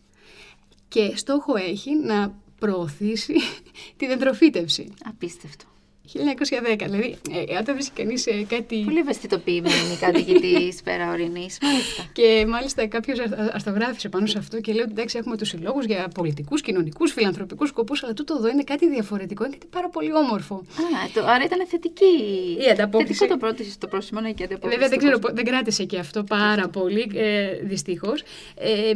και 0.88 1.12
στόχο 1.16 1.56
έχει 1.56 1.96
να 1.96 2.42
προωθήσει 2.64 3.34
τη 3.98 4.08
δεντροφύτευση. 4.08 4.94
Απίστευτο. 5.04 5.73
1910, 6.12 6.86
δηλαδή 6.86 7.18
ε, 7.48 7.58
όταν 7.58 7.76
βρει 7.76 7.86
κανείς 7.96 8.28
ε, 8.28 8.46
κάτι. 8.48 8.82
Πολύ 8.86 9.00
ευαισθητοποιημένη 9.00 9.98
καθηγητή 10.00 10.74
πέρα 10.88 11.12
ορεινής, 11.12 11.58
μάλιστα. 11.62 12.04
Και 12.14 12.46
μάλιστα 12.48 12.88
κάποιος 12.88 13.20
αστογράφησε 13.54 14.10
πάνω 14.10 14.26
σε 14.26 14.38
αυτό 14.38 14.62
και 14.62 14.72
λέει 14.74 14.82
ότι 14.82 14.92
εντάξει, 14.92 15.18
έχουμε 15.18 15.38
τους 15.38 15.48
συλλόγους 15.48 15.86
για 15.86 16.08
πολιτικούς, 16.14 16.62
κοινωνικούς, 16.62 17.12
φιλανθρωπικούς 17.12 17.70
σκοπούς, 17.70 18.04
αλλά 18.04 18.14
τούτο 18.14 18.36
εδώ 18.38 18.48
είναι 18.48 18.64
κάτι 18.64 18.90
διαφορετικό, 18.90 19.46
είναι 19.46 19.54
κάτι 19.54 19.68
πάρα 19.72 19.90
πολύ 19.90 20.14
όμορφο. 20.14 20.56
Α, 20.56 21.12
το, 21.14 21.26
άρα 21.26 21.44
ήταν 21.44 21.68
θετική. 21.68 22.16
Η 22.68 22.70
ανταπόκριση. 22.72 23.14
Θετικό 23.14 23.34
το 23.34 23.46
πρώτο 23.46 23.64
στο 23.64 23.88
πρόσημο, 23.88 24.20
ναι, 24.20 24.32
και 24.32 24.44
ανταπόκριση. 24.44 24.80
Βέβαια 24.80 24.90
δεν 24.90 24.98
ξέρω, 24.98 25.34
δεν 25.34 25.46
κράτησε 25.46 25.84
και 25.84 26.00
αυτό 26.00 26.24
πάρα 26.24 26.68
πολύ, 26.68 27.12
ε, 27.14 27.48
δυστυχώς. 27.62 28.22
Ε, 28.56 28.92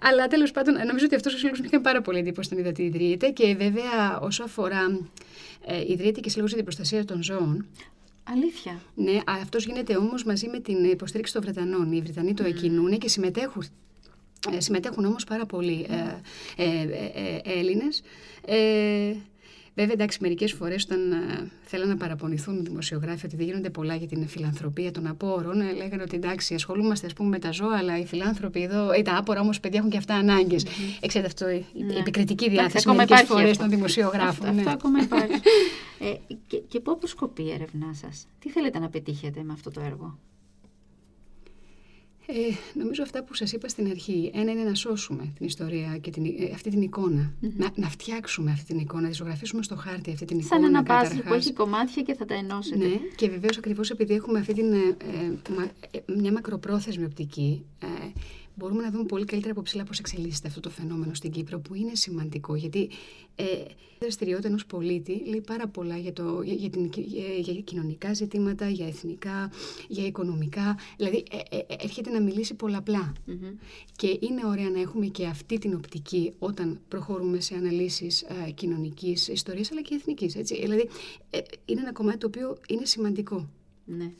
αλλά 0.00 0.26
τέλος 0.26 0.50
πάντων, 0.50 0.74
νομίζω 0.74 1.04
ότι 1.04 1.14
αυτός 1.14 1.34
ο 1.34 1.36
σύλλογο 1.38 1.56
μου 1.58 1.64
είχε 1.66 1.78
πάρα 1.78 2.00
πολύ 2.00 2.18
εντύπωση 2.18 2.48
όταν 2.52 2.58
είδα 2.58 2.68
ότι 2.68 2.82
ιδρύεται 2.82 3.28
και 3.28 3.54
βέβαια 3.54 4.18
όσο 4.20 4.44
αφορά 4.44 5.00
ε, 5.64 5.92
ιδρύεται 5.92 6.20
και 6.20 6.28
συλλόγου 6.28 6.48
για 6.48 6.56
την 6.56 6.64
προστασία 6.64 7.04
των 7.04 7.22
ζώων. 7.22 7.66
Αλήθεια. 8.24 8.80
Ναι, 8.94 9.18
αυτός 9.26 9.64
γίνεται 9.64 9.96
όμως 9.96 10.24
μαζί 10.24 10.48
με 10.48 10.60
την 10.60 10.84
υποστήριξη 10.84 11.32
των 11.32 11.42
Βρετανών. 11.42 11.92
Οι 11.92 12.00
Βρετανοί 12.00 12.34
το 12.34 12.44
εκκινούν 12.44 12.98
και 12.98 13.08
συμμετέχουν. 13.08 13.64
Ε, 14.52 14.60
συμμετέχουν 14.60 15.04
όμως 15.04 15.24
πάρα 15.24 15.46
πολλοί 15.46 15.86
ε, 15.88 16.64
ε, 16.64 16.80
ε, 16.80 17.10
ε 17.14 17.58
Έλληνες. 17.58 18.02
Ε, 19.78 19.80
Βέβαια, 19.80 19.94
εντάξει, 19.94 20.18
μερικές 20.20 20.52
φορές 20.52 20.84
όταν 20.84 21.12
ε, 21.12 21.50
θέλαν 21.62 21.88
να 21.88 21.96
παραπονηθούν 21.96 22.56
οι 22.56 22.60
δημοσιογράφοι 22.60 23.26
ότι 23.26 23.36
δεν 23.36 23.46
γίνονται 23.46 23.70
πολλά 23.70 23.94
για 23.94 24.06
την 24.06 24.28
φιλανθρωπία 24.28 24.90
των 24.90 25.06
απόρων, 25.06 25.60
ε, 25.60 25.72
λέγανε 25.72 26.02
ότι 26.02 26.16
εντάξει, 26.16 26.54
ασχολούμαστε 26.54 27.06
ας 27.06 27.12
πούμε, 27.12 27.28
με 27.28 27.38
τα 27.38 27.50
ζώα, 27.50 27.76
αλλά 27.76 27.98
οι 27.98 28.06
φιλάνθρωποι 28.06 28.62
εδώ, 28.62 28.94
ή 28.94 29.02
τα 29.02 29.16
άπορα 29.16 29.40
όμως 29.40 29.60
παιδιά 29.60 29.78
έχουν 29.78 29.90
και 29.90 29.96
αυτά 29.96 30.14
ανάγκες. 30.14 30.64
Mm-hmm. 30.64 31.06
Ξέρετε 31.06 31.26
αυτό, 31.26 31.48
η 31.48 31.64
ναι. 31.84 31.94
επικριτική 31.94 32.50
διάθεση 32.50 32.88
μερικές 32.88 33.22
φορές 33.22 33.56
των 33.56 33.68
δημοσιογράφων. 33.70 34.46
Αυτό, 34.46 34.52
ναι. 34.52 34.58
αυτό 34.58 34.70
ακόμα 34.70 35.02
υπάρχει. 35.06 35.40
ε, 35.98 36.34
και, 36.46 36.56
και 36.56 36.80
πού 36.80 36.90
αποσκοπεί 36.90 37.42
η 37.42 37.50
έρευνά 37.52 37.94
σας, 37.94 38.26
τι 38.38 38.50
θέλετε 38.50 38.78
να 38.78 38.88
πετύχετε 38.88 39.42
με 39.42 39.52
αυτό 39.52 39.70
το 39.70 39.80
έργο; 39.80 40.18
Ε, 42.28 42.32
νομίζω 42.74 43.02
αυτά 43.02 43.24
που 43.24 43.34
σας 43.34 43.52
είπα 43.52 43.68
στην 43.68 43.90
αρχή. 43.90 44.30
Ένα 44.34 44.50
είναι 44.50 44.62
να 44.62 44.74
σώσουμε 44.74 45.32
την 45.36 45.46
ιστορία 45.46 45.98
και 46.00 46.10
την, 46.10 46.24
ε, 46.24 46.50
αυτή 46.54 46.70
την 46.70 46.82
εικονα 46.82 47.32
Να, 47.40 47.70
να 47.74 47.88
φτιάξουμε 47.88 48.50
αυτή 48.50 48.64
την 48.64 48.78
εικόνα, 48.78 49.06
να 49.06 49.12
ζωγραφίσουμε 49.12 49.62
στο 49.62 49.76
χάρτη 49.76 50.10
αυτή 50.10 50.24
την 50.24 50.38
εικόνα. 50.38 50.62
Σαν 50.62 50.74
ένα 50.74 50.82
πάζλ 50.82 51.18
που 51.18 51.34
έχει 51.34 51.52
κομμάτια 51.52 52.02
και 52.02 52.14
θα 52.14 52.24
τα 52.24 52.34
ενώσετε. 52.34 52.86
Ναι, 52.86 52.94
και 53.16 53.28
βεβαίως 53.28 53.58
ακριβώς 53.58 53.90
επειδή 53.90 54.14
έχουμε 54.14 54.38
αυτή 54.38 54.52
την, 54.52 54.72
ε, 54.72 54.96
ε 55.90 56.14
μια 56.16 56.32
μακροπρόθεσμη 56.32 57.04
οπτική, 57.04 57.64
ε, 57.82 57.86
μπορούμε 58.56 58.82
να 58.82 58.90
δούμε 58.90 59.04
πολύ 59.04 59.24
καλύτερα 59.24 59.52
από 59.52 59.62
ψηλά 59.62 59.84
πώς 59.84 59.98
εξελίσσεται 59.98 60.48
αυτό 60.48 60.60
το 60.60 60.70
φαινόμενο 60.70 61.14
στην 61.14 61.30
Κύπρο, 61.30 61.58
που 61.58 61.74
είναι 61.74 61.94
σημαντικό. 61.94 62.54
Γιατί 62.54 62.90
ε, 63.34 63.44
η 63.44 63.98
δραστηριότητα 64.00 64.48
ενός 64.48 64.66
πολίτη 64.66 65.22
λέει 65.26 65.40
πάρα 65.40 65.68
πολλά 65.68 65.96
για, 65.96 66.12
το, 66.12 66.42
για, 66.42 66.54
για, 66.54 66.70
την, 66.70 66.90
για, 66.94 67.24
για 67.38 67.54
κοινωνικά 67.54 68.14
ζητήματα, 68.14 68.68
για 68.68 68.86
εθνικά, 68.86 69.52
για 69.88 70.06
οικονομικά. 70.06 70.78
Δηλαδή 70.96 71.24
ε, 71.30 71.56
ε, 71.56 71.58
ε 71.58 71.76
έρχεται 71.78 72.10
να 72.10 72.20
μιλήσει 72.20 72.54
πολλαπλά. 72.54 73.12
Και 73.96 74.18
είναι 74.20 74.46
ωραία 74.46 74.70
να 74.70 74.80
έχουμε 74.80 75.06
και 75.06 75.26
αυτή 75.26 75.58
την 75.58 75.74
οπτική 75.74 76.32
όταν 76.38 76.80
προχωρούμε 76.88 77.40
σε 77.40 77.54
αναλύσεις 77.54 78.22
ε, 78.22 78.50
κοινωνικής 78.50 79.28
ιστορίας 79.28 79.70
αλλά 79.72 79.82
και 79.82 79.94
εθνικής. 79.94 80.32
Δηλαδή 80.32 80.88
ε, 81.30 81.38
είναι 81.64 81.80
ένα 81.80 81.92
κομμάτι 81.92 82.18
το 82.18 82.26
οποίο 82.26 82.58
είναι 82.68 82.84
σημαντικό. 82.84 83.48
Ναι 83.84 84.12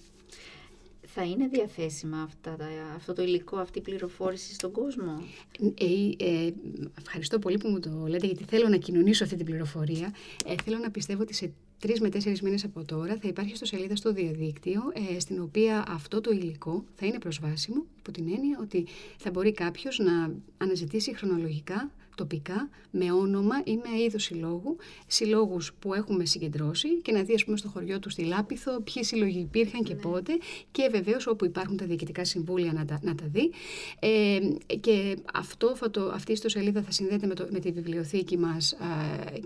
θα 1.19 1.25
είναι 1.25 1.47
διαθέσιμα 1.47 2.23
αυτά, 2.23 2.57
αυτό 2.97 3.13
το 3.13 3.23
υλικό, 3.23 3.57
αυτή 3.57 3.79
η 3.79 3.83
πληροφόρηση 3.83 4.55
στον 4.55 4.73
κόσμο; 4.73 5.23
Ε, 5.61 6.25
ε, 6.25 6.53
ευχαριστώ 6.99 7.39
πολύ 7.39 7.59
που 7.59 7.69
μου 7.69 7.81
το 7.81 8.07
λέτε, 8.09 8.27
γιατί 8.27 8.45
θέλω 8.45 8.69
να 8.69 8.77
κοινωνήσω 8.77 9.25
αυτή 9.25 9.37
την 9.37 9.45
πληροφορία. 9.45 10.15
Ε, 10.47 10.55
θέλω 10.65 10.79
να 10.79 10.91
πιστεύω 10.91 11.23
ότι 11.23 11.35
σε 11.35 11.53
τρεις 11.79 12.01
με 12.01 12.09
τέσσερις 12.09 12.43
μήνες 12.43 12.65
από 12.65 12.85
τώρα 12.85 13.17
θα 13.21 13.29
υπάρχει 13.29 13.57
στο 13.57 13.65
σελίδα 13.65 13.97
στο 13.97 14.13
διαδίκτυο, 14.13 14.83
ε, 15.15 15.21
στην 15.21 15.41
οποία 15.41 15.85
αυτό 15.89 16.21
το 16.21 16.31
υλικό 16.31 16.85
θα 16.95 17.07
είναι 17.07 17.19
προσβάσιμο, 17.19 17.85
υπό 17.99 18.11
την 18.11 18.29
έννοια 18.35 18.59
ότι 18.61 18.87
θα 19.17 19.31
μπορεί 19.31 19.53
κάποιος 19.53 19.99
να 19.99 20.35
αναζητήσει 20.57 21.17
χρονολογικά 21.17 21.91
τοπικά 22.17 22.69
με 22.91 23.13
όνομα 23.13 23.63
ή 23.65 23.77
με 23.77 24.03
είδος 24.07 24.23
συλλόγου, 24.23 24.77
συλλόγους 25.07 25.73
που 25.79 25.95
έχουμε 25.95 26.25
συγκεντρώσει 26.25 27.01
και 27.03 27.13
να 27.13 27.23
δει, 27.23 27.35
ας 27.35 27.45
πούμε, 27.45 27.57
στο 27.57 27.69
χωριό 27.69 27.99
τους 27.99 28.13
στη 28.13 28.23
Λάπιθο 28.23 28.81
ποιοι 28.81 29.05
σύλλογοι 29.05 29.39
υπήρχαν 29.39 29.83
και 29.83 29.95
ναι. 29.95 30.01
πότε 30.01 30.33
και 30.71 30.89
βεβαίως 30.93 31.27
όπου 31.27 31.45
υπάρχουν 31.45 31.77
τα 31.77 31.87
διοικητικά 31.87 32.25
συμβούλια 32.25 32.73
να 32.73 32.85
τα, 32.85 33.01
να 33.03 33.15
τα 33.15 33.25
δει. 33.33 33.51
Ε, 33.99 34.39
και 34.81 35.17
αυτό, 35.35 35.75
φωτο, 35.75 36.01
αυτή 36.15 36.31
η 36.31 36.35
ιστοσελίδα 36.35 36.83
θα 36.83 36.91
συνδέεται 36.91 37.27
με, 37.27 37.35
το, 37.35 37.47
με 37.51 37.59
τη 37.59 37.73
βιβλιοθήκη 37.73 38.39
μας 38.39 38.77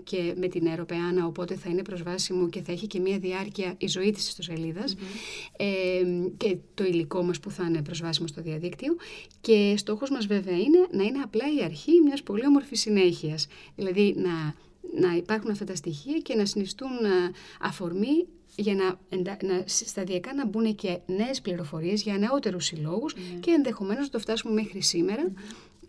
και 0.03 0.33
με 0.37 0.47
την 0.47 0.65
Ευρωπαϊκή, 0.65 0.89
οπότε 1.23 1.55
θα 1.55 1.69
είναι 1.69 1.81
προσβάσιμο 1.81 2.49
και 2.49 2.61
θα 2.61 2.71
έχει 2.71 2.87
και 2.87 2.99
μια 2.99 3.19
διάρκεια 3.19 3.73
η 3.77 3.87
ζωή 3.87 4.11
της 4.11 4.27
ιστοσελίδας 4.27 4.95
ε, 5.57 5.65
και 6.37 6.57
το 6.73 6.83
υλικό 6.83 7.23
μας 7.23 7.39
που 7.39 7.51
θα 7.51 7.65
είναι 7.67 7.81
προσβάσιμο 7.81 8.27
στο 8.27 8.41
διαδίκτυο. 8.41 8.95
Και 9.41 9.73
στόχος 9.77 10.09
μας 10.09 10.25
βέβαια 10.25 10.57
είναι 10.57 10.87
να 10.91 11.03
είναι 11.03 11.19
απλά 11.23 11.45
η 11.59 11.63
αρχή 11.63 11.91
μιας 12.05 12.23
πολύ 12.23 12.45
όμορφη 12.45 12.60
συνέχειας. 12.71 13.47
Δηλαδή 13.75 14.15
να, 14.17 14.55
να 15.07 15.15
υπάρχουν 15.15 15.51
αυτά 15.51 15.65
τα 15.65 15.75
στοιχεία 15.75 16.17
και 16.17 16.35
να 16.35 16.45
συνιστούν 16.45 17.05
ε, 17.05 17.31
αφορμή 17.59 18.27
για 18.55 18.75
να, 18.75 19.17
να 19.43 19.63
σταδιακά 19.65 20.33
να 20.33 20.45
μπουν 20.45 20.75
και 20.75 20.99
νέες 21.05 21.41
πληροφορίες 21.41 22.01
για 22.01 22.17
νεότερους 22.17 22.65
συλλόγους 22.65 23.15
ναι. 23.15 23.39
και 23.39 23.51
ενδεχομένως 23.51 24.03
να 24.03 24.09
το 24.09 24.19
φτάσουμε 24.19 24.53
μέχρι 24.53 24.81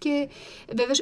και 0.02 0.28
βέβαια 0.76 0.94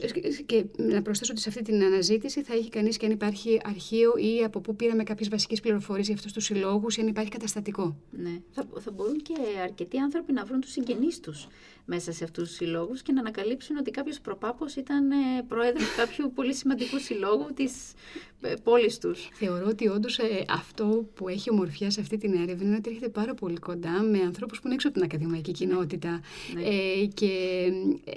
και 0.46 0.64
να 0.76 1.03
προσθέσω 1.03 1.32
ότι 1.32 1.40
σε 1.40 1.48
αυτή 1.48 1.62
την 1.62 1.82
αναζήτηση 1.82 2.42
θα 2.42 2.55
έχει 2.55 2.68
κανείς 2.68 2.96
και 2.96 3.07
αν 3.07 3.12
υπάρχει 3.12 3.61
αρχείο 3.64 4.12
ή 4.16 4.44
από 4.44 4.61
πού 4.61 4.76
πήραμε 4.76 5.03
κάποιες 5.03 5.28
βασικές 5.28 5.61
πληροφορίες 5.61 6.07
για 6.07 6.14
αυτούς 6.14 6.32
τους 6.32 6.44
συλλόγους 6.44 6.96
ή 6.96 7.01
αν 7.01 7.07
υπάρχει 7.07 7.30
καταστατικό. 7.30 7.96
Ναι. 8.11 8.40
Θα, 8.51 8.66
θα 8.80 8.90
μπορούν 8.90 9.22
και 9.22 9.34
αρκετοί 9.62 9.98
άνθρωποι 9.98 10.32
να 10.32 10.44
βρουν 10.44 10.61
τους 10.61 10.70
συγγενείς 10.70 11.20
τους 11.20 11.46
μέσα 11.84 12.12
σε 12.12 12.24
αυτούς 12.24 12.48
τους 12.48 12.57
συλλόγους 12.57 13.03
και 13.03 13.12
να 13.12 13.20
ανακαλύψουν 13.20 13.76
ότι 13.76 13.90
κάποιος 13.90 14.20
προπάπο 14.20 14.66
ήταν 14.76 15.11
ε, 15.11 15.14
πρόεδρος 15.48 15.94
κάποιου 15.96 16.32
πολύ 16.34 16.55
σημαντικού 16.55 16.98
συλλόγου 16.98 17.46
της 17.55 17.72
ε, 18.40 18.55
πόλης 18.62 18.98
τους. 18.98 19.28
Θεωρώ 19.32 19.66
ότι 19.66 19.88
όντως 19.88 20.18
ε, 20.18 20.44
αυτό 20.48 21.07
που 21.14 21.28
έχει 21.28 21.51
ομορφιά 21.51 21.90
σε 21.90 22.01
αυτή 22.01 22.16
την 22.16 22.32
έρευνα 22.34 22.64
είναι 22.64 22.76
ότι 22.76 22.88
έρχεται 22.88 23.09
πάρα 23.09 23.34
πολύ 23.34 23.57
κοντά 23.57 24.03
με 24.03 24.18
ανθρώπους 24.18 24.61
που 24.61 24.66
είναι 24.66 24.74
έξω 24.74 24.88
από 24.88 24.96
την 24.96 25.07
ακαδημαϊκή 25.07 25.51
ναι. 25.51 25.57
κοινότητα. 25.57 26.20
Ναι. 26.55 26.62
Ε, 26.62 27.07
και 27.14 27.32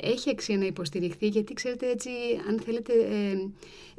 έχει 0.01 0.29
αξία 0.29 0.57
να 0.57 0.65
υποστηριχθεί, 0.73 1.27
γιατί 1.27 1.53
ξέρετε 1.53 1.89
έτσι, 1.89 2.09
αν 2.47 2.59
θέλετε, 2.59 2.93
ε, 2.93 3.47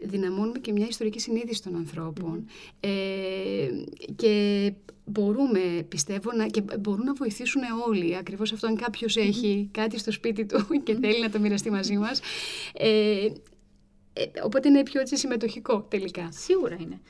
δυναμώνουμε 0.06 0.58
και 0.58 0.72
μια 0.72 0.86
ιστορική 0.86 1.20
συνείδηση 1.20 1.62
των 1.62 1.76
ανθρώπων. 1.76 2.46
Ε, 2.80 2.90
και 4.16 4.72
μπορούμε, 5.04 5.86
πιστεύω, 5.88 6.32
να, 6.32 6.46
και 6.46 6.62
μπορούν 6.80 7.04
να 7.04 7.12
βοηθήσουν 7.12 7.62
όλοι. 7.86 8.16
Ακριβώς 8.16 8.52
αυτό, 8.52 8.66
αν 8.66 8.76
κάποιος 8.76 9.16
έχει 9.16 9.68
κάτι 9.72 9.98
στο 9.98 10.10
σπίτι 10.10 10.46
του 10.46 10.66
και 10.84 10.94
θέλει 10.94 11.20
να 11.20 11.30
το 11.30 11.38
μοιραστεί 11.38 11.70
μαζί 11.70 11.96
μας. 11.96 12.20
Ε, 12.72 13.26
ε, 14.12 14.24
οπότε 14.42 14.68
είναι 14.68 14.82
πιο 14.82 15.00
έτσι 15.00 15.16
συμμετοχικό 15.16 15.80
τελικά. 15.82 16.28
Σίγουρα 16.32 16.76
είναι. 16.80 17.00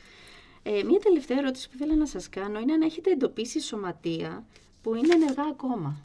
Ε, 0.63 0.83
μία 0.83 0.99
τελευταία 0.99 1.39
ερώτηση 1.39 1.69
που 1.69 1.75
ήθελα 1.75 1.97
να 1.97 2.07
σας 2.07 2.29
κάνω 2.29 2.59
είναι 2.59 2.73
αν 2.73 2.83
έχετε 2.83 3.11
εντοπίσει 3.11 3.61
σωματεία 3.61 4.47
που 4.83 4.95
είναι 4.95 5.15
ενεργά 5.15 5.43
ακόμα. 5.51 6.01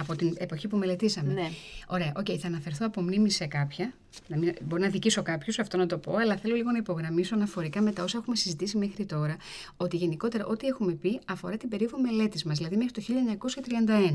Από 0.00 0.16
την 0.16 0.34
εποχή 0.38 0.68
που 0.68 0.76
μελετήσαμε. 0.76 1.32
Ναι. 1.32 1.50
Ωραία, 1.86 2.12
ok, 2.16 2.24
okay, 2.28 2.36
θα 2.36 2.46
αναφερθώ 2.46 2.86
από 2.86 3.02
μνήμη 3.02 3.30
σε 3.30 3.46
κάποια. 3.46 3.92
Να 4.28 4.36
μην, 4.36 4.54
μπορεί 4.62 4.82
να 4.82 4.88
αδικήσω 4.88 5.22
κάποιους, 5.22 5.58
αυτό 5.58 5.76
να 5.76 5.86
το 5.86 5.98
πω, 5.98 6.16
αλλά 6.16 6.36
θέλω 6.36 6.54
λίγο 6.54 6.70
να 6.70 6.78
υπογραμμίσω 6.78 7.34
αναφορικά 7.34 7.80
με 7.80 7.92
τα 7.92 8.02
όσα 8.02 8.18
έχουμε 8.18 8.36
συζητήσει 8.36 8.76
μέχρι 8.76 9.04
τώρα, 9.06 9.36
ότι 9.76 9.96
γενικότερα 9.96 10.46
ό,τι 10.46 10.66
έχουμε 10.66 10.92
πει 10.92 11.20
αφορά 11.26 11.56
την 11.56 11.68
περίοδο 11.68 12.00
μελέτης 12.00 12.44
μας, 12.44 12.56
δηλαδή 12.56 12.76
μέχρι 12.76 12.92
το 12.92 13.02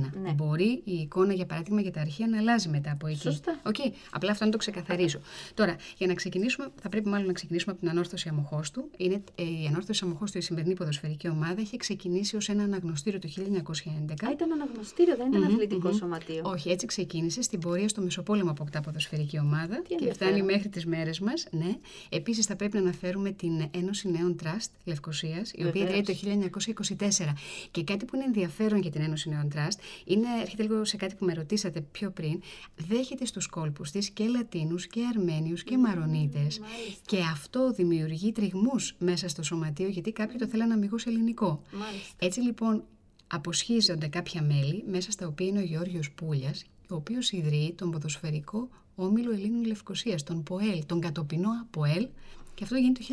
1931. 0.06 0.12
Ναι. 0.22 0.32
Μπορεί 0.32 0.82
η 0.84 0.94
εικόνα, 0.94 1.34
για 1.34 1.46
παράδειγμα, 1.46 1.82
για 1.82 1.92
τα 1.92 2.02
αρχεία 2.02 2.28
να 2.28 2.38
αλλάζει 2.38 2.70
μετά 2.70 2.92
από 2.92 3.08
εκεί. 3.08 3.20
Σωστά. 3.20 3.60
Okay. 3.64 3.92
Απλά 4.12 4.32
αυτό 4.32 4.46
να 4.46 4.52
το 4.52 4.58
ξεκαθαρίσω. 4.58 5.20
Τώρα, 5.54 5.76
για 5.98 6.08
να 6.08 6.14
ξεκινήσουμε, 6.14 6.68
θα 6.82 6.90
πρέπει 6.90 7.10
μάλλον 7.10 7.28
να 7.28 7.34
ξεκινήσουμε 7.34 7.72
από 7.72 7.82
την 7.82 7.90
Ανόρθωση 7.90 8.30
Αμμοχώστου. 8.30 8.90
Είναι, 8.98 9.24
ε, 9.36 9.44
η 9.44 9.66
Ανόρθωση 9.68 10.02
Αμμοχώστου, 10.06 10.38
η 10.38 10.42
σημερινή 10.42 10.74
ποδοσφαιρική 10.74 11.30
ομάδα, 11.30 11.62
είχε 11.62 11.78
ξεκινήσει 11.78 12.36
ως 12.36 12.50
ένα 12.50 12.64
αναγνωστήριο 12.64 13.20
το 13.20 13.28
1911. 13.28 14.28
Α, 14.28 14.32
ήταν 14.32 14.52
αναγνωστήριο, 14.52 15.16
δεν 15.16 15.28
ήταν 15.28 15.44
αθλητικό 15.44 15.92
σωματείο. 15.92 16.42
Όχι, 16.44 16.70
έτσι 16.70 16.86
ξεκίνησε. 16.86 17.42
Στην 17.42 17.60
πορεία 17.60 17.88
στο 17.88 18.02
Μεσοπόλεμο 18.02 18.50
αποκτά 18.52 18.82
ποδοσφαιρική 18.82 19.40
ομάδα 19.40 19.83
Τι 19.84 19.88
και 19.90 19.94
ενδιαφέρον. 20.00 20.34
φτάνει 20.34 20.52
μέχρι 20.54 20.70
τις 20.70 20.86
μέρες 20.86 21.20
μας. 21.20 21.48
Ναι. 21.52 21.78
Επίσης, 22.10 22.46
θα 22.46 22.56
πρέπει 22.56 22.74
να 22.76 22.82
αναφέρουμε 22.82 23.32
την 23.32 23.68
Ένωση 23.72 24.10
Νέων 24.10 24.36
Τραστ 24.36 24.72
Λευκοσίας, 24.84 25.52
η 25.52 25.66
οποία 25.66 25.72
Βεβαίως. 25.72 25.90
ιδρύεται 25.90 26.12
το 26.12 26.18
1924. 26.18 27.34
Και 27.72 27.84
κάτι 27.84 28.06
που 28.06 28.16
είναι 28.16 28.26
ενδιαφέρον 28.26 28.82
για 28.82 28.92
την 28.92 29.02
Ένωση 29.02 29.30
Νέων 29.30 29.50
Τραστ 29.50 29.80
είναι, 30.06 30.28
έρχεται 30.42 30.64
λίγο 30.64 30.86
σε 30.86 30.98
κάτι 30.98 31.16
που 31.16 31.26
με 31.26 31.34
ρωτήσατε 31.34 31.82
πιο 31.82 32.12
πριν, 32.12 32.42
δέχεται 32.88 33.26
στους 33.26 33.48
κόλπους 33.48 33.92
της 33.92 34.10
και 34.10 34.28
Λατίνους 34.28 34.88
και 34.88 35.02
Αρμένιους 35.16 35.64
και 35.64 35.78
Μαρονίτες. 35.78 36.62
Και 37.06 37.18
αυτό 37.32 37.72
δημιουργεί 37.72 38.32
τριγμούς 38.32 38.96
μέσα 38.98 39.28
στο 39.28 39.44
σωματείο, 39.44 39.88
γιατί 39.88 40.12
κάποιοι 40.12 40.36
το 40.38 40.48
θέλουν 40.48 40.72
αμυγός 40.72 41.06
ελληνικό. 41.06 41.62
Μάλιστα. 41.72 42.16
Έτσι 42.20 42.40
λοιπόν 42.40 42.84
αποσχίζονται 43.28 44.08
κάποια 44.08 44.42
μέλη, 44.42 44.84
μέσα 44.88 45.12
στα 45.12 45.28
οποία 45.28 45.48
είναι 45.48 45.60
ο 45.60 45.64
Γεώργιος 45.64 46.12
Πούλιας, 46.12 46.64
ο 46.90 46.96
οποίος 46.96 47.32
ιδρύει 47.32 47.74
τον 47.78 47.92
ποδοσφαιρικό 47.92 48.70
Όμιλο 48.96 49.32
Ελλήνων 49.32 49.66
Λευκοσίας, 49.66 50.24
τον 50.24 50.44
ΠΟΕΛ, 50.44 50.86
τον 50.86 51.00
κατοπινό 51.00 51.50
ΑΠΟΕΛ, 51.62 52.08
και 52.56 52.64
αυτό 52.64 52.76
γίνεται 52.76 53.00
το 53.00 53.06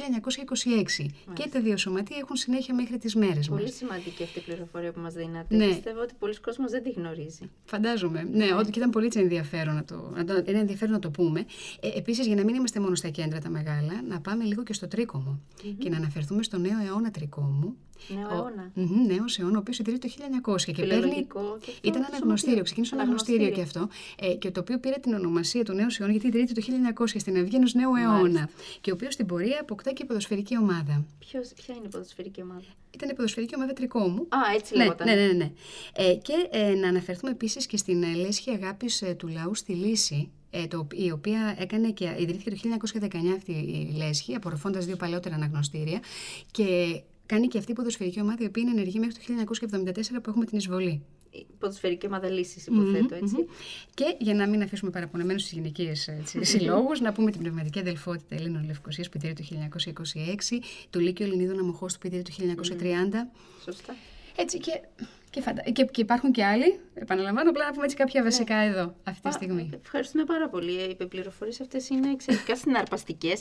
1926. 1.02 1.06
Και 1.32 1.48
τα 1.52 1.60
δύο 1.60 1.76
σωματεία 1.76 2.16
έχουν 2.20 2.36
συνέχεια 2.36 2.74
μέχρι 2.74 2.98
τις 2.98 3.14
μέρες 3.14 3.48
Πολύ 3.48 3.62
μας. 3.62 3.74
σημαντική 3.74 4.22
αυτή 4.22 4.38
η 4.38 4.42
πληροφορία 4.42 4.92
που 4.92 5.00
μας 5.00 5.14
δίνατε. 5.14 5.56
Ναι. 5.56 5.66
Πιστεύω 5.66 6.00
ότι 6.00 6.14
πολλοί 6.18 6.40
κόσμος 6.40 6.70
δεν 6.70 6.82
τη 6.82 6.90
γνωρίζει. 6.90 7.50
Φαντάζομαι. 7.64 8.22
Ναι, 8.32 8.54
ότι 8.54 8.70
και 8.70 8.78
ήταν 8.78 8.90
πολύ 8.90 9.06
έτσι 9.06 9.18
ενδιαφέρον 9.20 9.74
να 9.74 9.84
το, 9.84 10.12
να 10.14 10.24
το, 10.24 10.44
είναι 10.48 10.58
ενδιαφέρον 10.58 10.92
να 10.94 10.98
το 10.98 11.10
πούμε. 11.10 11.46
Ε, 11.80 11.88
Επίσης, 11.98 12.26
για 12.26 12.34
να 12.36 12.44
μην 12.44 12.54
είμαστε 12.54 12.80
μόνο 12.80 12.94
στα 12.94 13.08
κέντρα 13.08 13.38
τα 13.40 13.48
μεγάλα, 13.48 14.02
να 14.08 14.20
πάμε 14.20 14.44
λίγο 14.44 14.62
και 14.62 14.72
στο 14.72 14.88
τρίκομο 14.88 15.40
και 15.78 15.88
να 15.88 15.96
αναφερθούμε 15.96 16.42
στο 16.42 16.58
νέο 16.58 16.78
αιώνα 16.86 17.10
τρικόμου. 17.10 17.76
Νέο 18.08 18.28
Ο- 18.28 18.34
αιώνα. 18.34 18.70
Μμμ, 18.74 19.06
νέος 19.06 19.38
αιώνα, 19.38 19.56
ο 19.56 19.60
οποίος 19.60 19.78
ιδρύεται 19.78 20.08
το 20.08 20.08
1900 20.08 20.72
και 20.72 20.82
παίρνει. 20.82 20.92
Φιλολογικό 21.00 21.40
και 21.60 21.70
αυτό 21.70 21.88
Ήταν 21.88 22.00
το 22.02 22.06
αναγνωστήριο, 22.10 22.36
σωματείο. 22.38 22.62
ξεκίνησε 22.62 22.94
αναγνωστήριο 22.94 23.50
και 23.50 23.60
αυτό. 23.62 23.88
Ε, 24.20 24.34
και 24.34 24.50
το 24.50 24.60
οποίο 24.60 24.78
πήρε 24.78 24.96
την 25.00 25.14
ονομασία 25.14 25.64
του 25.64 25.72
νέου 25.72 25.86
αιώνα, 25.98 26.12
γιατί 26.12 26.26
ιδρύεται 26.26 26.52
το 26.52 26.60
1900 26.60 27.18
στην 27.18 27.36
Ευγένου 27.36 27.66
Νέου 27.74 27.94
αιώνα. 27.94 28.18
Μάλιστα. 28.20 28.48
Και 28.80 28.90
ο 28.90 28.94
οποίος 28.94 29.14
στην 29.14 29.26
πορεία 29.26 29.58
αποκτά 29.60 29.92
και 29.92 30.04
ποδοσφαιρική 30.04 30.56
ομάδα. 30.58 31.04
Ποιος, 31.18 31.48
ποια 31.64 31.74
είναι 31.74 31.84
η 31.86 31.88
ποδοσφαιρική 31.88 32.42
ομάδα; 32.42 32.64
Ήταν 32.94 33.08
η 33.08 33.14
ποδοσφαιρική 33.14 33.54
ομάδα 33.56 33.72
τρικόμου. 33.72 34.26
Α, 34.28 34.38
έτσι 34.54 34.76
Ναι, 34.76 34.82
λέγονταν. 34.82 35.06
ναι, 35.08 35.14
ναι, 35.26 35.32
ναι. 35.32 35.50
Ε, 35.94 36.14
και 36.14 36.32
ε, 36.50 36.74
να 36.74 36.88
αναφερθούμε 36.88 37.30
επίσης 37.30 37.66
και 37.66 37.76
στην 37.76 38.02
ε, 38.02 38.14
λέσχη 38.14 38.50
αγάπης 38.50 39.02
ε, 39.02 39.14
του 39.14 39.28
λαού 39.28 39.54
στη 39.54 39.72
Λύση, 39.72 40.30
ε, 40.50 40.66
το, 40.66 40.86
η 40.94 41.10
οποία 41.10 41.56
έκανε 41.58 41.90
και 41.90 42.14
ιδρύθηκε 42.18 42.50
το 42.50 42.56
1919 43.00 43.08
αυτή 43.36 43.52
η 43.52 43.94
λέσχη, 43.96 44.34
απορροφώντας 44.34 44.84
δύο 44.86 44.96
παλαιότερα 44.96 45.34
αναγνωστήρια 45.34 46.00
και 46.50 47.00
κάνει 47.32 47.48
και 47.48 47.58
αυτή 47.58 47.70
η 47.70 47.74
ποδοσφαιρική 47.74 48.20
ομάδα 48.20 48.42
η 48.42 48.46
οποία 48.46 48.62
είναι 48.62 48.70
ενεργή 48.70 48.98
μέχρι 48.98 49.14
το 49.14 49.56
1974 49.72 50.22
που 50.22 50.30
έχουμε 50.30 50.44
την 50.44 50.58
εισβολή. 50.58 51.02
Η 51.30 51.46
ποδοσφαιρική 51.58 52.06
ομάδα 52.06 52.28
λύσης, 52.30 52.66
υποθέτω, 52.66 53.14
έτσι. 53.14 53.34
Μμμ. 53.36 53.44
Και 53.94 54.16
για 54.18 54.34
να 54.34 54.48
μην 54.48 54.62
αφήσουμε 54.62 54.90
παραπονεμένους 54.90 55.42
στις 55.42 55.52
γυναικείες 55.52 56.10
συλλόγους, 56.40 57.00
να 57.00 57.12
πούμε 57.12 57.30
την 57.30 57.40
πνευματική 57.40 57.78
αδελφότητα 57.78 58.34
Ελλήνων 58.34 58.64
Λευκοσίας 58.64 59.08
που 59.08 59.16
ιδρύεται 59.16 59.42
το 59.42 59.48
1926, 59.48 60.60
του 60.90 61.00
Λύκειου 61.00 61.26
Ελληνίδων 61.26 61.58
Αμοχώστου 61.58 61.98
που 61.98 62.06
ιδρύεται 62.06 62.30
το 62.30 62.64
1930, 62.76 63.30
Σωστά. 63.64 63.94
έτσι 64.36 64.58
και, 64.58 64.80
και, 65.30 65.40
φαντα... 65.40 65.62
και, 65.62 65.84
και 65.84 66.00
υπάρχουν 66.00 66.32
και 66.32 66.44
άλλοι. 66.44 66.80
Επαναλαμβάνω, 66.94 67.50
απλά 67.50 67.64
να 67.64 67.70
πούμε 67.70 67.84
έτσι 67.84 67.96
κάποια 67.96 68.22
βασικά 68.22 68.54
εδώ, 68.56 68.94
αυτή 69.04 69.22
τη 69.22 69.28
Α, 69.28 69.32
στιγμή. 69.32 69.70
Ευχαριστούμε 69.84 70.24
πάρα 70.24 70.48
πολύ. 70.48 70.72
Οι 71.00 71.06
πληροφορίε 71.06 71.54
αυτές 71.60 71.88
είναι 71.88 72.10
εξαιρετικά 72.10 72.56
συναρπαστικές. 72.56 73.40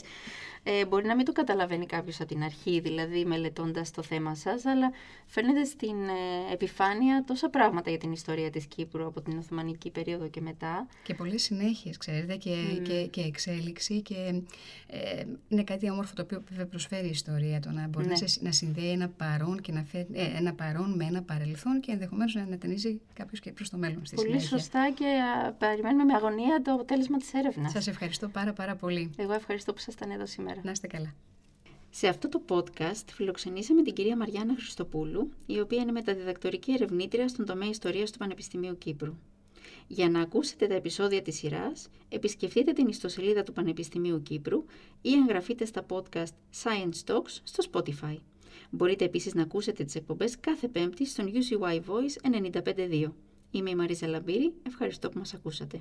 Ε, 0.62 0.86
μπορεί 0.86 1.06
να 1.06 1.16
μην 1.16 1.24
το 1.24 1.32
καταλαβαίνει 1.32 1.86
κάποιος 1.86 2.20
από 2.20 2.28
την 2.34 2.42
αρχή, 2.42 2.80
δηλαδή 2.80 3.24
μελετώντας 3.24 3.90
το 3.90 4.02
θέμα 4.02 4.34
σας, 4.34 4.64
αλλά 4.64 4.90
φαίνεται 5.26 5.64
στην 5.64 5.94
ε, 6.08 6.52
επιφάνεια 6.52 7.24
τόσα 7.26 7.48
πράγματα 7.50 7.90
για 7.90 7.98
την 7.98 8.12
ιστορία 8.12 8.50
της 8.50 8.66
Κύπρου 8.66 9.06
από 9.06 9.20
την 9.20 9.38
Οθωμανική 9.38 9.90
περίοδο 9.90 10.28
και 10.28 10.40
μετά. 10.40 10.86
Και 11.02 11.14
πολλές 11.14 11.42
συνέχειες, 11.42 11.96
ξέρετε, 11.96 12.36
και, 12.36 12.54
και, 12.82 13.06
και 13.10 13.20
εξέλιξη. 13.20 14.00
Και 14.02 14.42
ε, 14.86 15.24
είναι 15.48 15.62
κάτι 15.62 15.90
όμορφο 15.90 16.14
το 16.14 16.22
οποίο 16.22 16.42
βέβαια 16.48 16.66
προσφέρει 16.66 17.06
η 17.06 17.10
ιστορία. 17.10 17.60
Το 17.60 17.70
να 17.70 17.88
μπορεί 17.88 18.06
Ναι. 18.06 18.10
να, 18.20 18.26
σε- 18.26 18.40
να 18.42 18.52
συνδέει 18.52 18.90
ένα 18.90 19.08
παρόν, 19.08 19.60
και 19.60 19.72
να 19.72 19.82
φέρει, 19.84 20.06
ε, 20.12 20.36
ένα 20.36 20.54
παρόν 20.54 20.94
με 20.96 21.04
ένα 21.04 21.22
παρελθόν 21.22 21.79
και 21.80 21.92
ενδεχομένως 21.92 22.34
να 22.34 22.42
ανατενίζει 22.42 23.00
κάποιος 23.12 23.40
και 23.40 23.52
προς 23.52 23.70
το 23.70 23.76
μέλλον 23.76 24.06
στη 24.06 24.14
Πολύ 24.14 24.28
συνέχεια. 24.28 24.48
σωστά 24.58 24.90
και 24.90 25.06
α, 25.06 25.52
περιμένουμε 25.52 26.04
με 26.04 26.14
αγωνία 26.14 26.62
το 26.62 26.72
αποτέλεσμα 26.72 27.16
της 27.16 27.32
έρευνας. 27.34 27.72
Σας 27.72 27.86
ευχαριστώ 27.86 28.28
πάρα 28.28 28.52
πάρα 28.52 28.76
πολύ. 28.76 29.10
Εγώ 29.16 29.32
ευχαριστώ 29.32 29.72
που 29.72 29.78
ήσασταν 29.78 30.10
εδώ 30.10 30.26
σήμερα. 30.26 30.60
Να 30.64 30.70
είστε 30.70 30.86
καλά. 30.86 31.14
Σε 31.90 32.08
αυτό 32.08 32.28
το 32.28 32.42
podcast 32.48 33.04
φιλοξενήσαμε 33.12 33.82
την 33.82 33.94
κυρία 33.94 34.16
Μαριάννα 34.16 34.54
Χριστοπούλου, 34.54 35.30
η 35.46 35.60
οποία 35.60 35.80
είναι 35.82 35.92
μεταδιδακτορική 35.92 36.72
ερευνήτρια 36.72 37.28
στον 37.28 37.46
τομέα 37.46 37.68
ιστορίας 37.68 38.10
του 38.10 38.18
Πανεπιστημίου 38.18 38.78
Κύπρου. 38.78 39.14
Για 39.86 40.10
να 40.10 40.20
ακούσετε 40.20 40.66
τα 40.66 40.74
επεισόδια 40.74 41.22
της 41.22 41.36
σειράς, 41.36 41.88
επισκεφτείτε 42.08 42.72
την 42.72 42.88
ιστοσελίδα 42.88 43.42
του 43.42 43.52
Πανεπιστημίου 43.52 44.22
Κύπρου 44.22 44.64
ή 45.02 45.12
εγγραφείτε 45.12 45.64
στα 45.64 45.86
podcast 45.88 46.32
Science 46.62 47.12
Talks 47.12 47.38
στο 47.42 47.64
Spotify. 47.72 48.16
Μπορείτε 48.70 49.04
επίσης 49.04 49.34
να 49.34 49.42
ακούσετε 49.42 49.84
τις 49.84 49.94
εκπομπές 49.94 50.40
κάθε 50.40 50.68
πέμπτη 50.68 51.06
στον 51.06 51.32
UCY 51.32 51.74
Voice 51.74 52.40
95.2. 52.64 53.12
Είμαι 53.50 53.70
η 53.70 53.74
Μαρίζα 53.74 54.06
Λαμπύρη, 54.06 54.52
ευχαριστώ 54.66 55.08
που 55.08 55.18
μας 55.18 55.34
ακούσατε. 55.34 55.80